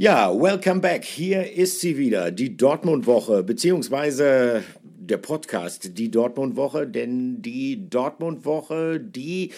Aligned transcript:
Ja, 0.00 0.32
welcome 0.32 0.80
back. 0.80 1.04
Hier 1.04 1.54
ist 1.54 1.80
sie 1.80 1.98
wieder, 1.98 2.30
die 2.30 2.56
Dortmund-Woche, 2.56 3.42
beziehungsweise 3.42 4.62
der 4.84 5.16
Podcast, 5.16 5.98
die 5.98 6.08
Dortmund-Woche, 6.08 6.86
denn 6.86 7.42
die 7.42 7.90
Dortmund-Woche, 7.90 9.00
die 9.00 9.50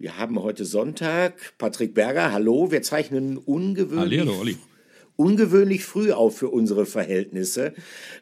wir 0.00 0.18
haben 0.18 0.42
heute 0.42 0.64
Sonntag. 0.64 1.34
Patrick 1.58 1.94
Berger, 1.94 2.32
hallo. 2.32 2.72
Wir 2.72 2.82
zeichnen 2.82 3.38
ungewöhnlich, 3.38 4.18
hallo, 4.18 4.40
Olli. 4.40 4.56
ungewöhnlich 5.14 5.84
früh 5.84 6.10
auf 6.10 6.38
für 6.38 6.48
unsere 6.48 6.84
Verhältnisse. 6.84 7.72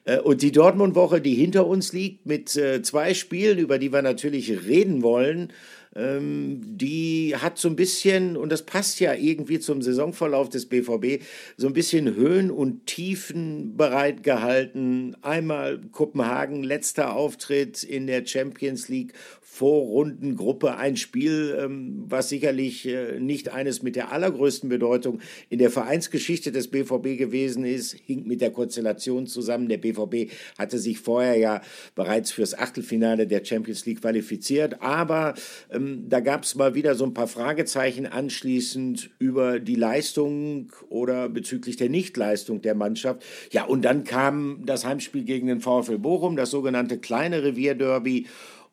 Äh, 0.05 0.19
und 0.19 0.43
die 0.43 0.52
Dortmund-Woche, 0.52 1.23
die 1.23 1.37
hinter 1.37 1.66
uns 1.66 1.95
liegt, 1.95 2.27
mit 2.27 2.55
äh, 2.57 2.83
zwei 2.83 3.15
Spielen, 3.15 3.57
über 3.57 3.79
die 3.79 3.95
wir 3.95 4.02
natürlich 4.02 4.66
reden 4.66 5.02
wollen, 5.02 5.55
die 5.99 7.35
hat 7.37 7.57
so 7.57 7.69
ein 7.69 7.77
bisschen, 7.77 8.37
und 8.37 8.51
das 8.51 8.65
passt 8.65 9.01
ja 9.01 9.15
irgendwie 9.15 9.59
zum 9.61 9.81
Saisonverlauf 9.81 10.51
des 10.51 10.67
BVB, 10.67 11.23
so 11.57 11.67
ein 11.69 11.73
bisschen 11.73 12.15
Höhen 12.15 12.51
und 12.51 12.87
Tiefen 12.87 13.77
bereitgehalten. 13.79 15.17
Einmal 15.23 15.81
Kopenhagen, 15.93 16.63
letzter 16.63 17.17
Auftritt 17.17 17.83
in 17.83 18.07
der 18.07 18.27
Champions 18.27 18.89
League 18.89 19.15
Vorrundengruppe 19.56 20.77
ein 20.77 20.98
Spiel, 20.98 21.56
ähm, 21.59 22.05
was 22.09 22.28
sicherlich 22.28 22.87
äh, 22.87 23.19
nicht 23.19 23.55
eines 23.55 23.82
mit 23.82 23.96
der 23.96 24.12
allergrößten 24.12 24.69
Bedeutung 24.69 25.20
in 25.48 25.59
der 25.59 25.70
Vereinsgeschichte 25.70 26.52
des 26.52 26.69
BVB 26.69 27.16
gewesen 27.16 27.65
ist, 27.65 27.95
hinkt 27.95 28.27
mit 28.27 28.42
der 28.42 28.51
Konstellation 28.51 29.27
zusammen. 29.27 29.70
Der 29.70 29.79
BVB 29.79 30.30
hatte 30.59 30.79
sich 30.79 30.98
vorher 30.98 31.38
ja 31.38 31.62
bereits 31.95 32.32
fürs 32.32 32.52
Achtelfinale 32.52 33.26
der 33.26 33.43
Champions 33.46 33.87
League 33.87 34.02
qualifiziert, 34.02 34.82
aber 34.82 35.32
ähm, 35.73 36.04
da 36.07 36.20
gab 36.20 36.43
es 36.43 36.54
mal 36.54 36.74
wieder 36.74 36.95
so 36.95 37.07
ein 37.07 37.15
paar 37.15 37.29
Fragezeichen 37.29 38.04
anschließend 38.04 39.09
über 39.18 39.59
die 39.59 39.76
Leistung 39.76 40.70
oder 40.91 41.30
bezüglich 41.30 41.76
der 41.76 41.88
Nichtleistung 41.88 42.60
der 42.60 42.74
Mannschaft. 42.74 43.24
Ja, 43.52 43.65
und 43.65 43.87
dann 43.87 44.04
kam 44.04 44.66
das 44.66 44.85
Heimspiel 44.85 45.24
gegen 45.24 45.46
den 45.46 45.63
VfL 45.63 45.96
Bochum, 45.96 46.37
das 46.37 46.51
sogenannte 46.51 46.98
kleine 46.98 47.43
Revierderby. 47.43 48.26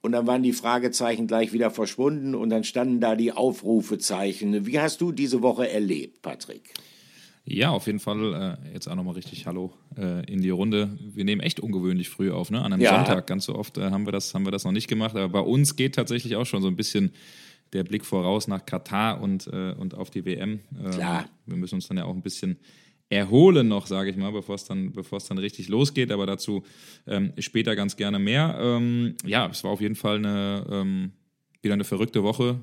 Und 0.04 0.12
dann 0.12 0.28
waren 0.28 0.44
die 0.44 0.52
Fragezeichen 0.52 1.28
gleich 1.28 1.54
wieder 1.54 1.72
verschwunden 1.72 2.36
und 2.36 2.50
dann 2.50 2.66
standen 2.66 3.00
da 3.00 3.16
die 3.16 3.32
Aufrufezeichen. 3.32 4.66
Wie 4.66 4.78
hast 4.78 5.00
du 5.00 5.14
diese 5.14 5.42
Woche 5.42 5.70
erlebt, 5.70 6.22
Patrick? 6.22 6.74
Ja, 7.46 7.70
auf 7.70 7.88
jeden 7.88 8.00
Fall. 8.00 8.58
Äh, 8.66 8.74
jetzt 8.74 8.90
auch 8.90 8.96
nochmal 8.96 9.14
richtig 9.14 9.46
Hallo 9.46 9.72
äh, 9.98 10.30
in 10.30 10.42
die 10.42 10.50
Runde. 10.50 10.98
Wir 11.00 11.24
nehmen 11.24 11.40
echt 11.40 11.62
ungewöhnlich 11.62 12.10
früh 12.10 12.32
auf, 12.32 12.52
ne? 12.52 12.62
An 12.62 12.74
einem 12.74 12.82
ja. 12.82 12.96
Sonntag. 12.96 13.28
Ganz 13.28 13.46
so 13.46 13.56
oft 13.56 13.78
äh, 13.78 13.92
haben, 13.92 14.06
wir 14.06 14.12
das, 14.12 14.34
haben 14.34 14.46
wir 14.46 14.52
das 14.52 14.66
noch 14.66 14.74
nicht 14.74 14.90
gemacht. 14.90 15.16
Aber 15.16 15.30
bei 15.30 15.40
uns 15.40 15.78
geht 15.78 15.96
tatsächlich 15.96 16.36
auch 16.36 16.46
schon 16.46 16.62
so 16.62 16.68
ein 16.68 16.76
bisschen 16.76 17.14
der 17.72 17.86
Blick 17.86 18.04
voraus 18.04 18.50
nach 18.50 18.66
Katar 18.66 19.22
und, 19.22 19.48
äh, 19.48 19.72
und 19.72 19.96
auf 19.96 20.10
die 20.10 20.26
WM. 20.26 20.60
Ähm, 20.84 20.92
Klar. 20.92 21.30
Wir 21.46 21.56
müssen 21.56 21.76
uns 21.76 21.88
dann 21.88 21.96
ja 21.96 22.04
auch 22.04 22.14
ein 22.14 22.22
bisschen 22.22 22.58
erholen 23.14 23.68
noch, 23.68 23.88
sage 23.88 24.10
ich 24.10 24.18
mal, 24.18 24.32
bevor 24.32 24.56
es 24.56 24.66
dann, 24.66 24.94
dann 24.94 25.38
richtig 25.38 25.70
losgeht. 25.70 26.12
Aber 26.12 26.26
dazu 26.26 26.64
ähm, 27.08 27.34
später 27.40 27.76
ganz 27.76 27.96
gerne 27.96 28.20
mehr. 28.20 28.58
Ähm, 28.60 29.16
ja, 29.26 29.48
es 29.48 29.64
war 29.64 29.72
auf 29.72 29.82
jeden 29.82 29.96
Fall 29.96 30.18
eine 30.18 30.66
ähm, 30.70 31.12
wieder 31.64 31.74
eine 31.74 31.86
verrückte 31.86 32.24
Woche. 32.24 32.60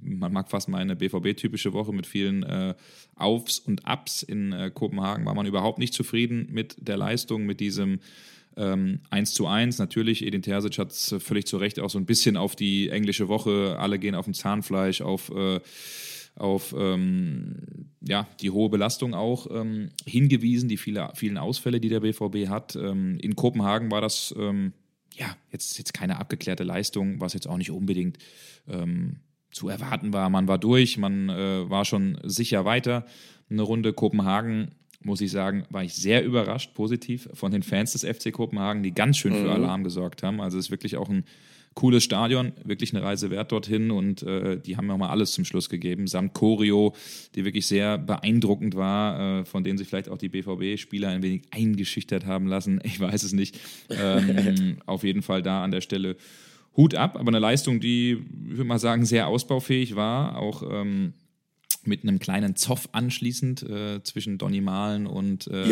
Man 0.00 0.32
mag 0.32 0.48
fast 0.48 0.68
mal 0.68 0.78
eine 0.78 0.96
BVB-typische 0.96 1.72
Woche 1.72 1.92
mit 1.92 2.06
vielen 2.06 2.44
äh, 2.44 2.74
Aufs 3.16 3.58
und 3.58 3.82
Ups. 3.86 4.22
In 4.22 4.52
äh, 4.52 4.70
Kopenhagen 4.72 5.24
war 5.26 5.34
man 5.34 5.46
überhaupt 5.46 5.78
nicht 5.78 5.92
zufrieden 5.92 6.48
mit 6.50 6.76
der 6.78 6.96
Leistung, 6.96 7.46
mit 7.46 7.60
diesem 7.60 7.98
ähm, 8.56 9.00
1 9.10 9.34
zu 9.34 9.46
1. 9.46 9.78
Natürlich, 9.78 10.24
Edin 10.24 10.42
Terzic 10.42 10.78
hat 10.78 10.92
es 10.92 11.16
völlig 11.18 11.46
zu 11.46 11.56
Recht 11.56 11.80
auch 11.80 11.90
so 11.90 11.98
ein 11.98 12.06
bisschen 12.06 12.36
auf 12.36 12.54
die 12.54 12.90
englische 12.90 13.28
Woche, 13.28 13.76
alle 13.78 13.98
gehen 13.98 14.14
auf 14.14 14.26
dem 14.26 14.34
Zahnfleisch, 14.34 15.00
auf 15.00 15.30
äh, 15.30 15.60
auf 16.36 16.74
ähm, 16.76 17.90
ja, 18.00 18.26
die 18.40 18.50
hohe 18.50 18.68
Belastung 18.68 19.14
auch 19.14 19.46
ähm, 19.50 19.90
hingewiesen, 20.06 20.68
die 20.68 20.76
viele, 20.76 21.10
vielen 21.14 21.38
Ausfälle, 21.38 21.80
die 21.80 21.88
der 21.88 22.00
BVB 22.00 22.48
hat. 22.48 22.76
Ähm, 22.76 23.18
in 23.20 23.36
Kopenhagen 23.36 23.90
war 23.90 24.00
das 24.00 24.34
ähm, 24.38 24.72
ja 25.14 25.36
jetzt, 25.52 25.78
jetzt 25.78 25.94
keine 25.94 26.18
abgeklärte 26.18 26.64
Leistung, 26.64 27.20
was 27.20 27.34
jetzt 27.34 27.46
auch 27.46 27.56
nicht 27.56 27.70
unbedingt 27.70 28.18
ähm, 28.68 29.20
zu 29.50 29.68
erwarten 29.68 30.12
war. 30.12 30.28
Man 30.28 30.48
war 30.48 30.58
durch, 30.58 30.98
man 30.98 31.28
äh, 31.28 31.70
war 31.70 31.84
schon 31.84 32.18
sicher 32.24 32.64
weiter. 32.64 33.06
Eine 33.48 33.62
Runde 33.62 33.92
Kopenhagen 33.92 34.72
muss 35.04 35.20
ich 35.20 35.30
sagen, 35.30 35.64
war 35.70 35.84
ich 35.84 35.94
sehr 35.94 36.24
überrascht, 36.24 36.74
positiv 36.74 37.28
von 37.34 37.52
den 37.52 37.62
Fans 37.62 37.92
des 37.92 38.04
FC 38.04 38.32
Kopenhagen, 38.32 38.82
die 38.82 38.92
ganz 38.92 39.18
schön 39.18 39.34
für 39.34 39.44
mhm. 39.44 39.50
Alarm 39.50 39.84
gesorgt 39.84 40.22
haben. 40.22 40.40
Also 40.40 40.58
es 40.58 40.66
ist 40.66 40.70
wirklich 40.70 40.96
auch 40.96 41.08
ein 41.08 41.24
cooles 41.74 42.04
Stadion, 42.04 42.52
wirklich 42.64 42.94
eine 42.94 43.04
Reise 43.04 43.30
wert 43.30 43.52
dorthin 43.52 43.90
und 43.90 44.22
äh, 44.22 44.60
die 44.60 44.76
haben 44.76 44.86
mir 44.86 44.94
auch 44.94 44.98
mal 44.98 45.10
alles 45.10 45.32
zum 45.32 45.44
Schluss 45.44 45.68
gegeben, 45.68 46.06
samt 46.06 46.32
Choreo, 46.34 46.94
die 47.34 47.44
wirklich 47.44 47.66
sehr 47.66 47.98
beeindruckend 47.98 48.76
war, 48.76 49.40
äh, 49.40 49.44
von 49.44 49.64
denen 49.64 49.76
sich 49.76 49.88
vielleicht 49.88 50.08
auch 50.08 50.18
die 50.18 50.28
BVB-Spieler 50.28 51.08
ein 51.08 51.22
wenig 51.22 51.42
eingeschüchtert 51.50 52.26
haben 52.26 52.46
lassen, 52.46 52.80
ich 52.84 53.00
weiß 53.00 53.22
es 53.24 53.32
nicht. 53.32 53.58
Ähm, 53.90 54.78
auf 54.86 55.02
jeden 55.02 55.22
Fall 55.22 55.42
da 55.42 55.64
an 55.64 55.72
der 55.72 55.80
Stelle 55.80 56.16
Hut 56.76 56.94
ab, 56.94 57.16
aber 57.16 57.28
eine 57.28 57.38
Leistung, 57.38 57.80
die, 57.80 58.12
ich 58.12 58.56
würde 58.56 58.64
mal 58.64 58.78
sagen, 58.78 59.04
sehr 59.04 59.28
ausbaufähig 59.28 59.94
war, 59.94 60.38
auch 60.38 60.62
ähm, 60.68 61.14
mit 61.84 62.02
einem 62.02 62.18
kleinen 62.18 62.56
Zoff 62.56 62.88
anschließend 62.92 63.62
äh, 63.62 64.02
zwischen 64.02 64.38
Donny 64.38 64.60
Malen 64.60 65.06
und 65.06 65.46
äh, 65.48 65.68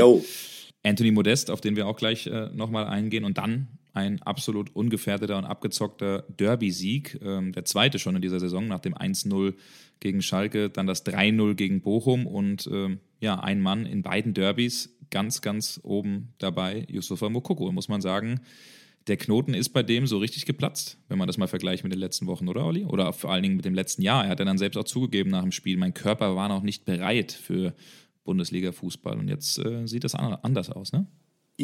Anthony 0.84 1.11
Modest, 1.11 1.51
auf 1.51 1.61
den 1.61 1.77
wir 1.77 1.87
auch 1.87 1.97
gleich 1.97 2.27
äh, 2.27 2.51
nochmal 2.53 2.87
eingehen. 2.87 3.25
Und 3.25 3.39
dann 3.39 3.69
ein 3.92 4.22
absolut 4.22 4.75
ungefährdeter 4.75 5.36
und 5.38 5.44
abgezockter 5.44 6.25
Derby-Sieg, 6.28 7.20
ähm, 7.22 7.53
der 7.53 7.64
zweite 7.64 7.98
schon 7.98 8.16
in 8.16 8.22
dieser 8.22 8.41
Saison, 8.41 8.66
nach 8.66 8.80
dem 8.80 8.94
1-0 8.94 9.54
gegen 10.00 10.22
Schalke, 10.22 10.70
dann 10.70 10.86
das 10.86 11.04
3-0 11.04 11.54
gegen 11.54 11.82
Bochum 11.82 12.26
und 12.26 12.69
ähm, 12.72 13.00
ja, 13.20 13.38
ein 13.38 13.60
Mann 13.60 13.86
in 13.86 14.03
beiden 14.03 14.34
Derbys 14.34 14.97
ganz, 15.10 15.42
ganz 15.42 15.78
oben 15.82 16.32
dabei, 16.38 16.86
Yusufa 16.88 17.28
Mokoko, 17.28 17.70
muss 17.70 17.88
man 17.88 18.00
sagen. 18.00 18.41
Der 19.08 19.16
Knoten 19.16 19.53
ist 19.53 19.70
bei 19.70 19.82
dem 19.82 20.06
so 20.06 20.19
richtig 20.19 20.47
geplatzt, 20.47 20.98
wenn 21.09 21.19
man 21.19 21.26
das 21.26 21.36
mal 21.36 21.48
vergleicht 21.48 21.82
mit 21.82 21.92
den 21.92 21.98
letzten 21.98 22.26
Wochen, 22.26 22.48
oder 22.48 22.64
Olli? 22.64 22.84
Oder 22.84 23.12
vor 23.12 23.30
allen 23.32 23.42
Dingen 23.42 23.56
mit 23.56 23.64
dem 23.64 23.74
letzten 23.74 24.03
Jahr. 24.03 24.24
Er 24.24 24.30
hat 24.30 24.41
dann 24.41 24.59
selbst 24.59 24.76
auch 24.76 24.84
zugegeben 24.84 25.30
nach 25.30 25.42
dem 25.42 25.53
Spiel, 25.53 25.76
mein 25.76 25.92
Körper 25.92 26.34
war 26.36 26.48
noch 26.48 26.62
nicht 26.62 26.84
bereit 26.84 27.32
für 27.32 27.74
Bundesliga-Fußball. 28.24 29.19
Und 29.19 29.28
jetzt 29.28 29.59
äh, 29.59 29.86
sieht 29.86 30.04
das 30.04 30.14
anders 30.14 30.70
aus, 30.70 30.92
ne? 30.92 31.06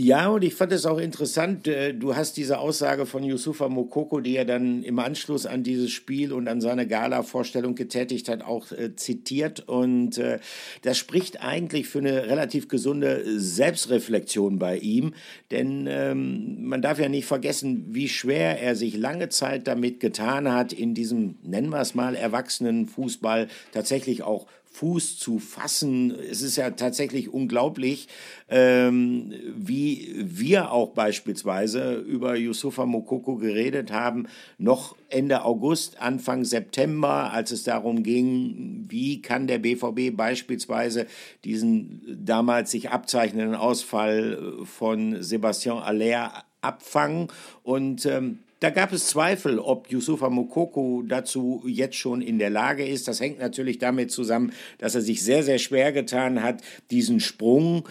Ja, 0.01 0.29
und 0.29 0.45
ich 0.45 0.55
fand 0.55 0.71
es 0.71 0.87
auch 0.87 0.99
interessant. 0.99 1.67
Äh, 1.67 1.93
du 1.93 2.15
hast 2.15 2.37
diese 2.37 2.61
Aussage 2.61 3.05
von 3.05 3.25
Yusufa 3.25 3.69
Mokoko, 3.69 4.21
die 4.21 4.37
er 4.37 4.45
dann 4.45 4.85
im 4.85 5.01
Anschluss 5.01 5.45
an 5.45 5.65
dieses 5.65 5.91
Spiel 5.91 6.33
und 6.33 6.47
an 6.47 6.61
seine 6.61 6.87
Gala-Vorstellung 6.87 7.75
getätigt 7.75 8.29
hat, 8.29 8.45
auch 8.45 8.71
äh, 8.71 8.95
zitiert. 8.95 9.67
Und 9.67 10.17
äh, 10.19 10.39
das 10.83 10.99
spricht 10.99 11.43
eigentlich 11.43 11.89
für 11.89 11.99
eine 11.99 12.29
relativ 12.29 12.69
gesunde 12.69 13.25
Selbstreflexion 13.41 14.61
bei 14.61 14.79
ihm. 14.79 15.15
Denn 15.51 15.89
ähm, 15.91 16.69
man 16.69 16.81
darf 16.81 17.01
ja 17.01 17.09
nicht 17.09 17.27
vergessen, 17.27 17.87
wie 17.89 18.09
schwer 18.09 18.61
er 18.61 18.77
sich 18.77 18.97
lange 18.97 19.31
Zeit 19.31 19.67
damit 19.67 19.99
getan 19.99 20.53
hat, 20.53 20.73
in 20.73 20.95
diesem, 20.95 21.39
nennen 21.43 21.71
wir 21.71 21.81
es 21.81 21.97
mal, 21.97 22.15
erwachsenen 22.15 22.87
Fußball 22.87 23.49
tatsächlich 23.73 24.23
auch 24.23 24.47
Fuß 24.79 25.19
zu 25.19 25.41
fassen. 25.41 26.13
Es 26.13 26.41
ist 26.41 26.55
ja 26.55 26.71
tatsächlich 26.71 27.33
unglaublich, 27.33 28.07
ähm, 28.49 29.33
wie 29.57 30.15
wir 30.19 30.71
auch 30.71 30.91
beispielsweise 30.91 31.95
über 31.95 32.37
Yusufa 32.37 32.87
Mokoko 32.87 33.37
geredet 33.37 33.91
haben, 33.91 34.29
noch 34.57 34.95
Ende 35.09 35.45
August, 35.45 36.01
Anfang 36.01 36.45
September, 36.45 37.33
als 37.33 37.51
es 37.51 37.65
darum 37.65 38.05
ging, 38.05 38.87
wie 38.89 39.21
kann 39.21 39.49
der 39.49 39.59
BVB 39.59 40.17
beispielsweise 40.17 41.07
diesen 41.45 42.25
damals 42.25 42.71
sich 42.71 42.91
abzeichnenden 42.91 43.57
Ausfall 43.57 44.59
von 44.63 45.21
Sebastian 45.25 45.79
Aller 45.79 46.45
abfangen. 46.61 47.29
Und 47.65 48.07
ähm, 48.07 48.39
da 48.61 48.71
gab 48.71 48.93
es 48.93 49.07
Zweifel, 49.07 49.59
ob 49.59 49.91
Yusufa 49.91 50.29
Mokoko 50.31 51.05
dazu 51.07 51.63
jetzt 51.67 51.97
schon 51.97 52.21
in 52.21 52.39
der 52.39 52.51
Lage 52.51 52.87
ist. 52.87 53.07
Das 53.07 53.21
hängt 53.21 53.39
natürlich 53.39 53.79
damit 53.79 54.11
zusammen, 54.11 54.53
dass 54.79 54.95
er 54.95 55.01
sich 55.01 55.23
sehr, 55.23 55.45
sehr 55.45 55.59
schwer 55.59 55.93
getan 55.93 56.43
hat, 56.43 56.61
diesen 56.91 57.21
Sprung 57.21 57.89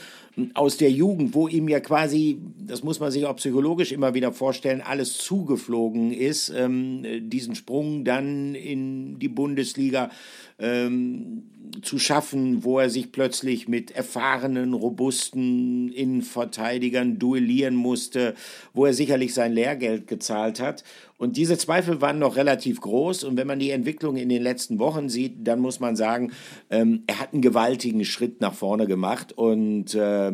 aus 0.53 0.77
der 0.77 0.91
Jugend, 0.91 1.33
wo 1.33 1.47
ihm 1.47 1.67
ja 1.67 1.79
quasi, 1.79 2.39
das 2.59 2.83
muss 2.83 2.99
man 2.99 3.11
sich 3.11 3.25
auch 3.25 3.37
psychologisch 3.37 3.91
immer 3.91 4.13
wieder 4.13 4.31
vorstellen, 4.31 4.81
alles 4.81 5.17
zugeflogen 5.17 6.11
ist, 6.13 6.49
ähm, 6.55 7.29
diesen 7.29 7.55
Sprung 7.55 8.03
dann 8.03 8.53
in 8.53 9.17
die 9.17 9.29
Bundesliga 9.29 10.11
ähm, 10.59 11.43
zu 11.81 11.97
schaffen, 11.99 12.63
wo 12.63 12.79
er 12.79 12.89
sich 12.89 13.11
plötzlich 13.11 13.67
mit 13.67 13.91
erfahrenen, 13.91 14.73
robusten 14.73 15.89
Innenverteidigern 15.89 17.19
duellieren 17.19 17.75
musste, 17.75 18.35
wo 18.73 18.85
er 18.85 18.93
sicherlich 18.93 19.33
sein 19.33 19.53
Lehrgeld 19.53 20.07
gezahlt 20.07 20.59
hat. 20.59 20.83
Und 21.17 21.35
diese 21.35 21.57
Zweifel 21.57 21.99
waren 21.99 22.19
noch 22.19 22.35
relativ 22.35 22.79
groß. 22.79 23.23
Und 23.23 23.37
wenn 23.37 23.47
man 23.47 23.59
die 23.59 23.71
Entwicklung 23.71 24.17
in 24.17 24.29
den 24.29 24.43
letzten 24.43 24.79
Wochen 24.79 25.09
sieht, 25.09 25.47
dann 25.47 25.59
muss 25.59 25.79
man 25.79 25.95
sagen, 25.95 26.31
ähm, 26.69 27.03
er 27.07 27.19
hat 27.19 27.33
einen 27.33 27.41
gewaltigen 27.41 28.05
Schritt 28.05 28.39
nach 28.39 28.53
vorne 28.53 28.87
gemacht. 28.87 29.33
Und 29.33 29.95
äh, 29.95 30.31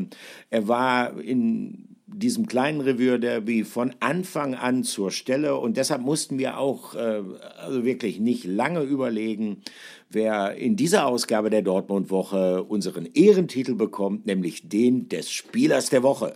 er 0.50 0.68
war 0.68 1.20
in 1.20 1.94
diesem 2.16 2.48
kleinen 2.48 2.82
Revue-Derby 2.82 3.64
von 3.64 3.94
Anfang 4.00 4.56
an 4.56 4.84
zur 4.84 5.12
Stelle 5.12 5.58
und 5.58 5.78
deshalb 5.78 6.02
mussten 6.02 6.38
wir 6.38 6.58
auch 6.58 6.96
äh, 6.96 7.22
also 7.58 7.84
wirklich 7.84 8.20
nicht 8.20 8.46
lange 8.46 8.82
überlegen, 8.82 9.62
wer 10.10 10.56
in 10.56 10.76
dieser 10.76 11.08
Ausgabe 11.08 11.50
der 11.50 11.62
Dortmund-Woche 11.62 12.64
unseren 12.64 13.08
Ehrentitel 13.14 13.76
bekommt, 13.76 14.26
nämlich 14.26 14.70
den 14.70 15.10
des 15.10 15.32
Spielers 15.32 15.90
der 15.90 16.04
Woche. 16.04 16.36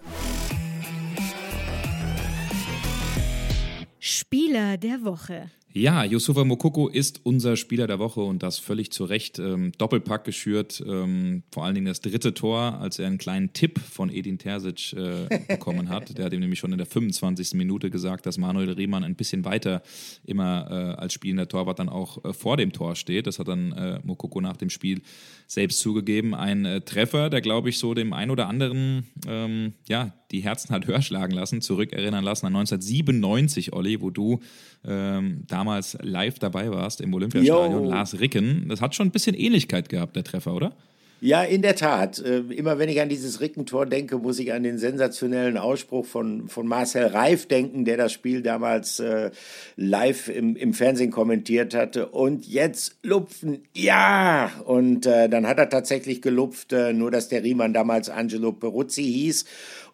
Spieler 4.09 4.77
der 4.77 5.03
Woche. 5.03 5.51
Ja, 5.77 6.03
Yusufa 6.03 6.43
Mokoko 6.43 6.87
ist 6.87 7.21
unser 7.23 7.55
Spieler 7.55 7.85
der 7.85 7.99
Woche 7.99 8.21
und 8.21 8.41
das 8.41 8.57
völlig 8.57 8.91
zu 8.91 9.05
Recht. 9.05 9.37
Ähm, 9.37 9.73
Doppelpack 9.77 10.23
geschürt, 10.23 10.83
ähm, 10.83 11.43
vor 11.51 11.65
allen 11.65 11.75
Dingen 11.75 11.85
das 11.85 12.01
dritte 12.01 12.33
Tor, 12.33 12.79
als 12.81 12.97
er 12.97 13.05
einen 13.05 13.19
kleinen 13.19 13.53
Tipp 13.53 13.77
von 13.77 14.09
Edin 14.09 14.39
Terzic 14.39 14.93
äh, 14.93 15.27
bekommen 15.47 15.89
hat. 15.89 16.17
Der 16.17 16.25
hat 16.25 16.33
ihm 16.33 16.39
nämlich 16.39 16.57
schon 16.57 16.71
in 16.71 16.79
der 16.79 16.87
25. 16.87 17.53
Minute 17.53 17.91
gesagt, 17.91 18.25
dass 18.25 18.39
Manuel 18.39 18.71
Riemann 18.71 19.03
ein 19.03 19.13
bisschen 19.13 19.45
weiter 19.45 19.83
immer 20.25 20.67
äh, 20.71 20.99
als 20.99 21.13
spielender 21.13 21.47
Torwart 21.47 21.77
dann 21.77 21.89
auch 21.89 22.25
äh, 22.25 22.33
vor 22.33 22.57
dem 22.57 22.71
Tor 22.73 22.95
steht. 22.95 23.27
Das 23.27 23.37
hat 23.37 23.47
dann 23.47 23.71
äh, 23.73 23.99
Mokoko 24.03 24.41
nach 24.41 24.57
dem 24.57 24.71
Spiel 24.71 25.03
selbst 25.45 25.79
zugegeben. 25.81 26.33
Ein 26.33 26.65
äh, 26.65 26.81
Treffer, 26.81 27.29
der, 27.29 27.41
glaube 27.41 27.69
ich, 27.69 27.77
so 27.77 27.93
dem 27.93 28.13
ein 28.13 28.31
oder 28.31 28.47
anderen 28.47 29.05
ähm, 29.27 29.73
ja, 29.87 30.13
die 30.31 30.41
Herzen 30.41 30.73
hat 30.73 30.87
höher 30.87 31.01
schlagen 31.01 31.33
lassen, 31.33 31.61
zurückerinnern 31.61 32.23
lassen 32.23 32.47
an 32.47 32.55
1997, 32.55 33.73
Olli, 33.73 34.01
wo 34.01 34.09
du 34.09 34.39
ähm, 34.85 35.43
damals 35.67 35.97
live 36.01 36.39
dabei 36.39 36.71
warst 36.71 37.01
im 37.01 37.13
Olympiastadion, 37.13 37.83
Yo. 37.83 37.89
Lars 37.89 38.19
Ricken. 38.19 38.67
Das 38.69 38.79
hat 38.79 38.95
schon 38.95 39.07
ein 39.07 39.11
bisschen 39.11 39.35
Ähnlichkeit 39.35 39.89
gehabt, 39.89 40.15
der 40.15 40.23
Treffer, 40.23 40.53
oder? 40.53 40.71
Ja, 41.19 41.43
in 41.43 41.63
der 41.63 41.75
Tat. 41.75 42.19
Äh, 42.19 42.41
immer 42.55 42.77
wenn 42.77 42.89
ich 42.89 43.01
an 43.01 43.09
dieses 43.09 43.41
Rickentor 43.41 43.85
denke, 43.87 44.17
muss 44.19 44.39
ich 44.39 44.53
an 44.53 44.63
den 44.63 44.77
sensationellen 44.77 45.57
Ausspruch 45.57 46.05
von, 46.05 46.47
von 46.47 46.67
Marcel 46.67 47.07
Reif 47.07 47.47
denken, 47.47 47.85
der 47.85 47.97
das 47.97 48.13
Spiel 48.13 48.43
damals 48.43 48.99
äh, 48.99 49.31
live 49.75 50.29
im, 50.29 50.55
im 50.55 50.73
Fernsehen 50.73 51.11
kommentiert 51.11 51.73
hatte. 51.73 52.07
Und 52.07 52.47
jetzt 52.47 52.97
lupfen, 53.01 53.63
ja! 53.73 54.51
Und 54.65 55.05
äh, 55.07 55.27
dann 55.27 55.47
hat 55.47 55.57
er 55.57 55.69
tatsächlich 55.69 56.21
gelupft, 56.21 56.71
äh, 56.71 56.93
nur 56.93 57.09
dass 57.09 57.29
der 57.29 57.43
Riemann 57.43 57.73
damals 57.73 58.09
Angelo 58.09 58.53
Peruzzi 58.53 59.03
hieß. 59.03 59.45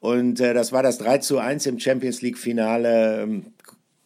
Und 0.02 0.42
äh, 0.42 0.54
das 0.54 0.74
war 0.74 0.84
das 0.84 0.98
3 0.98 1.20
zu 1.20 1.40
1 1.40 1.66
im 1.66 1.80
Champions 1.80 2.22
League-Finale. 2.22 3.44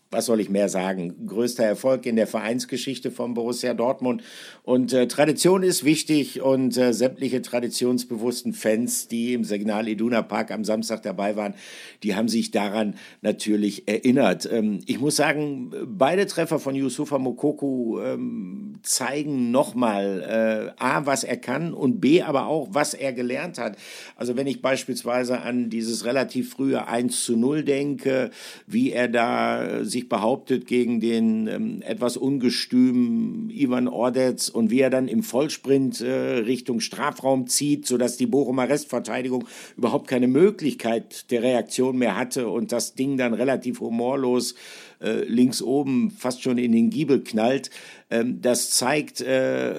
Was 0.09 0.25
soll 0.25 0.39
ich 0.39 0.49
mehr 0.49 0.69
sagen? 0.69 1.27
Größter 1.27 1.65
Erfolg 1.65 2.05
in 2.05 2.15
der 2.15 2.27
Vereinsgeschichte 2.27 3.11
von 3.11 3.33
Borussia 3.33 3.73
Dortmund. 3.73 4.23
Und 4.63 4.93
äh, 4.93 5.07
Tradition 5.07 5.63
ist 5.63 5.83
wichtig 5.83 6.41
und 6.41 6.77
äh, 6.77 6.93
sämtliche 6.93 7.41
traditionsbewussten 7.41 8.53
Fans, 8.53 9.09
die 9.09 9.33
im 9.33 9.43
Signal 9.43 9.89
Iduna 9.89 10.21
Park 10.21 10.51
am 10.51 10.63
Samstag 10.63 11.03
dabei 11.03 11.35
waren, 11.35 11.55
die 12.03 12.15
haben 12.15 12.29
sich 12.29 12.51
daran 12.51 12.95
natürlich 13.21 13.89
erinnert. 13.89 14.47
Ähm, 14.49 14.79
ich 14.85 14.99
muss 15.01 15.17
sagen, 15.17 15.73
beide 15.85 16.25
Treffer 16.25 16.59
von 16.59 16.73
Yusufa 16.73 17.17
Mokoku 17.17 17.99
ähm, 17.99 18.75
zeigen 18.83 19.51
nochmal 19.51 20.73
äh, 20.77 20.81
A, 20.81 21.05
was 21.05 21.25
er 21.25 21.37
kann 21.37 21.73
und 21.73 21.99
B, 21.99 22.21
aber 22.21 22.47
auch, 22.47 22.69
was 22.71 22.93
er 22.93 23.11
gelernt 23.11 23.57
hat. 23.57 23.77
Also 24.15 24.37
wenn 24.37 24.47
ich 24.47 24.61
beispielsweise 24.61 25.41
an 25.41 25.69
dieses 25.69 26.05
relativ 26.05 26.51
frühe 26.51 26.87
1 26.87 27.25
zu 27.25 27.35
0 27.35 27.63
denke, 27.63 28.31
wie 28.67 28.91
er 28.91 29.09
da 29.09 29.65
äh, 29.65 29.85
sich 29.97 30.09
behauptet 30.09 30.67
gegen 30.67 30.99
den 30.99 31.47
ähm, 31.47 31.81
etwas 31.81 32.17
ungestümen 32.17 33.49
Ivan 33.49 33.87
Ordetz 33.87 34.47
und 34.47 34.69
wie 34.69 34.81
er 34.81 34.89
dann 34.89 35.07
im 35.07 35.23
Vollsprint 35.23 36.01
äh, 36.01 36.37
Richtung 36.39 36.79
Strafraum 36.79 37.47
zieht, 37.47 37.87
sodass 37.87 38.15
die 38.17 38.27
Bochumer 38.27 38.69
Restverteidigung 38.69 39.45
überhaupt 39.75 40.07
keine 40.07 40.27
Möglichkeit 40.27 41.31
der 41.31 41.41
Reaktion 41.41 41.97
mehr 41.97 42.15
hatte 42.15 42.47
und 42.47 42.71
das 42.71 42.93
Ding 42.93 43.17
dann 43.17 43.33
relativ 43.33 43.79
humorlos 43.79 44.53
äh, 45.01 45.23
links 45.23 45.61
oben 45.61 46.11
fast 46.11 46.43
schon 46.43 46.57
in 46.57 46.71
den 46.71 46.89
Giebel 46.89 47.23
knallt. 47.23 47.69
Ähm, 48.09 48.41
das 48.41 48.69
zeigt, 48.69 49.19
äh, 49.19 49.73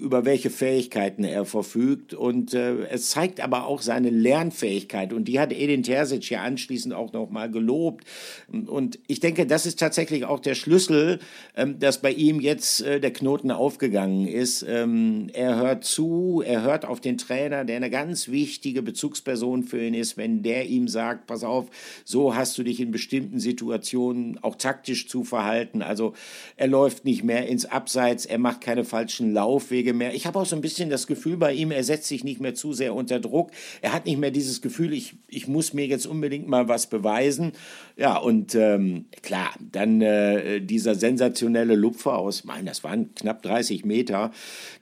über 0.00 0.24
welche 0.24 0.50
Fähigkeiten 0.50 1.22
er 1.22 1.44
verfügt 1.44 2.14
und 2.14 2.52
äh, 2.52 2.86
es 2.86 3.10
zeigt 3.10 3.40
aber 3.40 3.66
auch 3.66 3.80
seine 3.80 4.10
Lernfähigkeit 4.10 5.12
und 5.12 5.26
die 5.26 5.38
hat 5.38 5.52
Edin 5.52 5.84
Terzic 5.84 6.30
ja 6.30 6.42
anschließend 6.42 6.92
auch 6.92 7.12
nochmal 7.12 7.48
gelobt 7.48 8.04
und 8.48 8.98
ich 9.06 9.20
denke, 9.20 9.46
das 9.46 9.66
ist 9.66 9.78
tatsächlich 9.78 10.24
auch 10.24 10.40
der 10.40 10.56
Schlüssel, 10.56 11.20
ähm, 11.56 11.78
dass 11.78 12.00
bei 12.00 12.10
ihm 12.10 12.40
jetzt 12.40 12.82
äh, 12.82 12.98
der 12.98 13.12
Knoten 13.12 13.52
aufgegangen 13.52 14.26
ist. 14.26 14.64
Ähm, 14.68 15.28
er 15.32 15.56
hört 15.56 15.84
zu, 15.84 16.42
er 16.44 16.62
hört 16.62 16.84
auf 16.84 17.00
den 17.00 17.18
Trainer, 17.18 17.64
der 17.64 17.76
eine 17.76 17.90
ganz 17.90 18.28
wichtige 18.28 18.82
Bezugsperson 18.82 19.62
für 19.62 19.80
ihn 19.80 19.94
ist, 19.94 20.16
wenn 20.16 20.42
der 20.42 20.66
ihm 20.66 20.88
sagt, 20.88 21.26
pass 21.28 21.44
auf, 21.44 21.68
so 22.04 22.34
hast 22.34 22.58
du 22.58 22.64
dich 22.64 22.80
in 22.80 22.90
bestimmten 22.90 23.38
Situationen 23.38 24.38
auch 24.42 24.56
taktisch 24.56 25.08
zu 25.08 25.22
verhalten. 25.22 25.82
Also 25.82 26.14
er 26.56 26.66
läuft 26.66 27.04
nicht 27.04 27.22
mehr 27.22 27.46
ins 27.46 27.59
Abseits, 27.64 28.26
er 28.26 28.38
macht 28.38 28.60
keine 28.60 28.84
falschen 28.84 29.32
Laufwege 29.32 29.92
mehr. 29.92 30.14
Ich 30.14 30.26
habe 30.26 30.38
auch 30.38 30.46
so 30.46 30.56
ein 30.56 30.62
bisschen 30.62 30.90
das 30.90 31.06
Gefühl 31.06 31.36
bei 31.36 31.52
ihm, 31.52 31.70
er 31.70 31.84
setzt 31.84 32.08
sich 32.08 32.24
nicht 32.24 32.40
mehr 32.40 32.54
zu 32.54 32.72
sehr 32.72 32.94
unter 32.94 33.20
Druck. 33.20 33.50
Er 33.82 33.92
hat 33.92 34.06
nicht 34.06 34.18
mehr 34.18 34.30
dieses 34.30 34.62
Gefühl, 34.62 34.92
ich, 34.92 35.14
ich 35.28 35.48
muss 35.48 35.72
mir 35.72 35.86
jetzt 35.86 36.06
unbedingt 36.06 36.48
mal 36.48 36.68
was 36.68 36.88
beweisen. 36.88 37.52
Ja, 37.96 38.16
und 38.16 38.54
ähm, 38.54 39.06
klar, 39.22 39.54
dann 39.60 40.00
äh, 40.00 40.60
dieser 40.60 40.94
sensationelle 40.94 41.74
Lupfer 41.74 42.18
aus, 42.18 42.44
mein, 42.44 42.66
das 42.66 42.84
waren 42.84 43.14
knapp 43.14 43.42
30 43.42 43.84
Meter, 43.84 44.32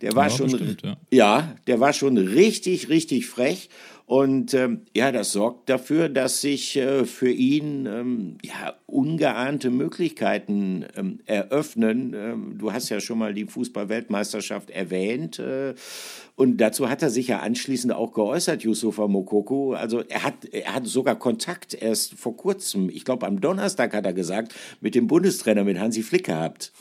der 0.00 0.14
war 0.14 0.28
ja, 0.28 0.30
schon, 0.30 0.50
bestimmt, 0.50 0.82
ja. 0.82 0.96
ja, 1.10 1.56
der 1.66 1.80
war 1.80 1.92
schon 1.92 2.16
richtig, 2.16 2.88
richtig 2.88 3.26
frech. 3.26 3.68
Und 4.08 4.54
ähm, 4.54 4.86
ja, 4.96 5.12
das 5.12 5.32
sorgt 5.32 5.68
dafür, 5.68 6.08
dass 6.08 6.40
sich 6.40 6.76
äh, 6.78 7.04
für 7.04 7.30
ihn 7.30 7.84
ähm, 7.84 8.38
ja, 8.42 8.72
ungeahnte 8.86 9.68
Möglichkeiten 9.68 10.86
ähm, 10.96 11.20
eröffnen. 11.26 12.14
Ähm, 12.16 12.56
du 12.56 12.72
hast 12.72 12.88
ja 12.88 13.00
schon 13.00 13.18
mal 13.18 13.34
die 13.34 13.44
Fußball-Weltmeisterschaft 13.44 14.70
erwähnt. 14.70 15.38
Äh, 15.38 15.74
und 16.36 16.56
dazu 16.56 16.88
hat 16.88 17.02
er 17.02 17.10
sich 17.10 17.28
ja 17.28 17.40
anschließend 17.40 17.92
auch 17.92 18.14
geäußert, 18.14 18.62
Yusufa 18.62 19.06
Mokoko. 19.08 19.74
Also 19.74 20.00
er 20.00 20.22
hat, 20.22 20.46
er 20.52 20.74
hat 20.74 20.86
sogar 20.86 21.18
Kontakt 21.18 21.74
erst 21.74 22.14
vor 22.14 22.34
kurzem, 22.34 22.88
ich 22.88 23.04
glaube 23.04 23.26
am 23.26 23.42
Donnerstag 23.42 23.92
hat 23.92 24.06
er 24.06 24.14
gesagt, 24.14 24.54
mit 24.80 24.94
dem 24.94 25.06
Bundestrainer, 25.06 25.64
mit 25.64 25.78
Hansi 25.78 26.02
Flick 26.02 26.24
gehabt. 26.24 26.72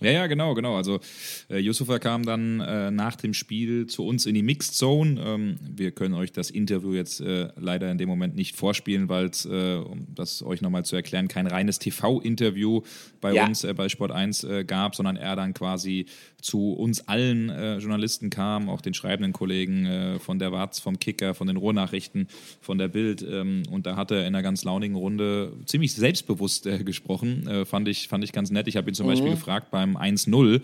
Ja, 0.00 0.10
ja, 0.10 0.26
genau, 0.26 0.54
genau. 0.54 0.76
Also 0.76 1.00
äh, 1.48 1.58
Yusufa 1.58 1.98
kam 1.98 2.24
dann 2.24 2.60
äh, 2.60 2.90
nach 2.90 3.16
dem 3.16 3.32
Spiel 3.32 3.86
zu 3.86 4.04
uns 4.04 4.26
in 4.26 4.34
die 4.34 4.42
Mixed 4.42 4.74
Zone. 4.74 5.20
Ähm, 5.24 5.58
wir 5.62 5.90
können 5.90 6.14
euch 6.14 6.32
das 6.32 6.50
Interview 6.50 6.92
jetzt 6.92 7.20
äh, 7.20 7.48
leider 7.56 7.90
in 7.90 7.96
dem 7.96 8.08
Moment 8.08 8.36
nicht 8.36 8.56
vorspielen, 8.56 9.08
weil 9.08 9.26
es, 9.26 9.46
äh, 9.46 9.76
um 9.76 10.06
das 10.14 10.42
euch 10.42 10.60
nochmal 10.60 10.84
zu 10.84 10.96
erklären, 10.96 11.28
kein 11.28 11.46
reines 11.46 11.78
TV-Interview 11.78 12.82
bei 13.22 13.32
ja. 13.32 13.46
uns 13.46 13.64
äh, 13.64 13.72
bei 13.72 13.88
Sport 13.88 14.12
1 14.12 14.44
äh, 14.44 14.64
gab, 14.64 14.94
sondern 14.94 15.16
er 15.16 15.34
dann 15.34 15.54
quasi 15.54 16.06
zu 16.42 16.72
uns 16.74 17.08
allen 17.08 17.48
Journalisten 17.80 18.30
kam, 18.30 18.68
auch 18.68 18.80
den 18.80 18.94
schreibenden 18.94 19.32
Kollegen 19.32 20.18
von 20.20 20.38
der 20.38 20.52
Watz, 20.52 20.78
vom 20.78 20.98
Kicker, 20.98 21.34
von 21.34 21.46
den 21.46 21.56
Ruhrnachrichten, 21.56 22.28
von 22.60 22.78
der 22.78 22.88
Bild. 22.88 23.22
Ähm, 23.22 23.62
und 23.70 23.86
da 23.86 23.96
hat 23.96 24.10
er 24.10 24.20
in 24.20 24.26
einer 24.26 24.42
ganz 24.42 24.62
launigen 24.62 24.96
Runde 24.96 25.52
ziemlich 25.64 25.94
selbstbewusst 25.94 26.68
gesprochen. 26.84 27.64
fand, 27.64 27.88
ich, 27.88 28.08
fand 28.08 28.22
ich 28.22 28.32
ganz 28.32 28.50
nett. 28.50 28.68
Ich 28.68 28.76
habe 28.76 28.90
ihn 28.90 28.94
zum 28.94 29.06
mhm. 29.06 29.10
Beispiel 29.10 29.30
gefragt 29.30 29.70
beim 29.70 29.86
beim 29.86 29.96
1-0 29.96 30.60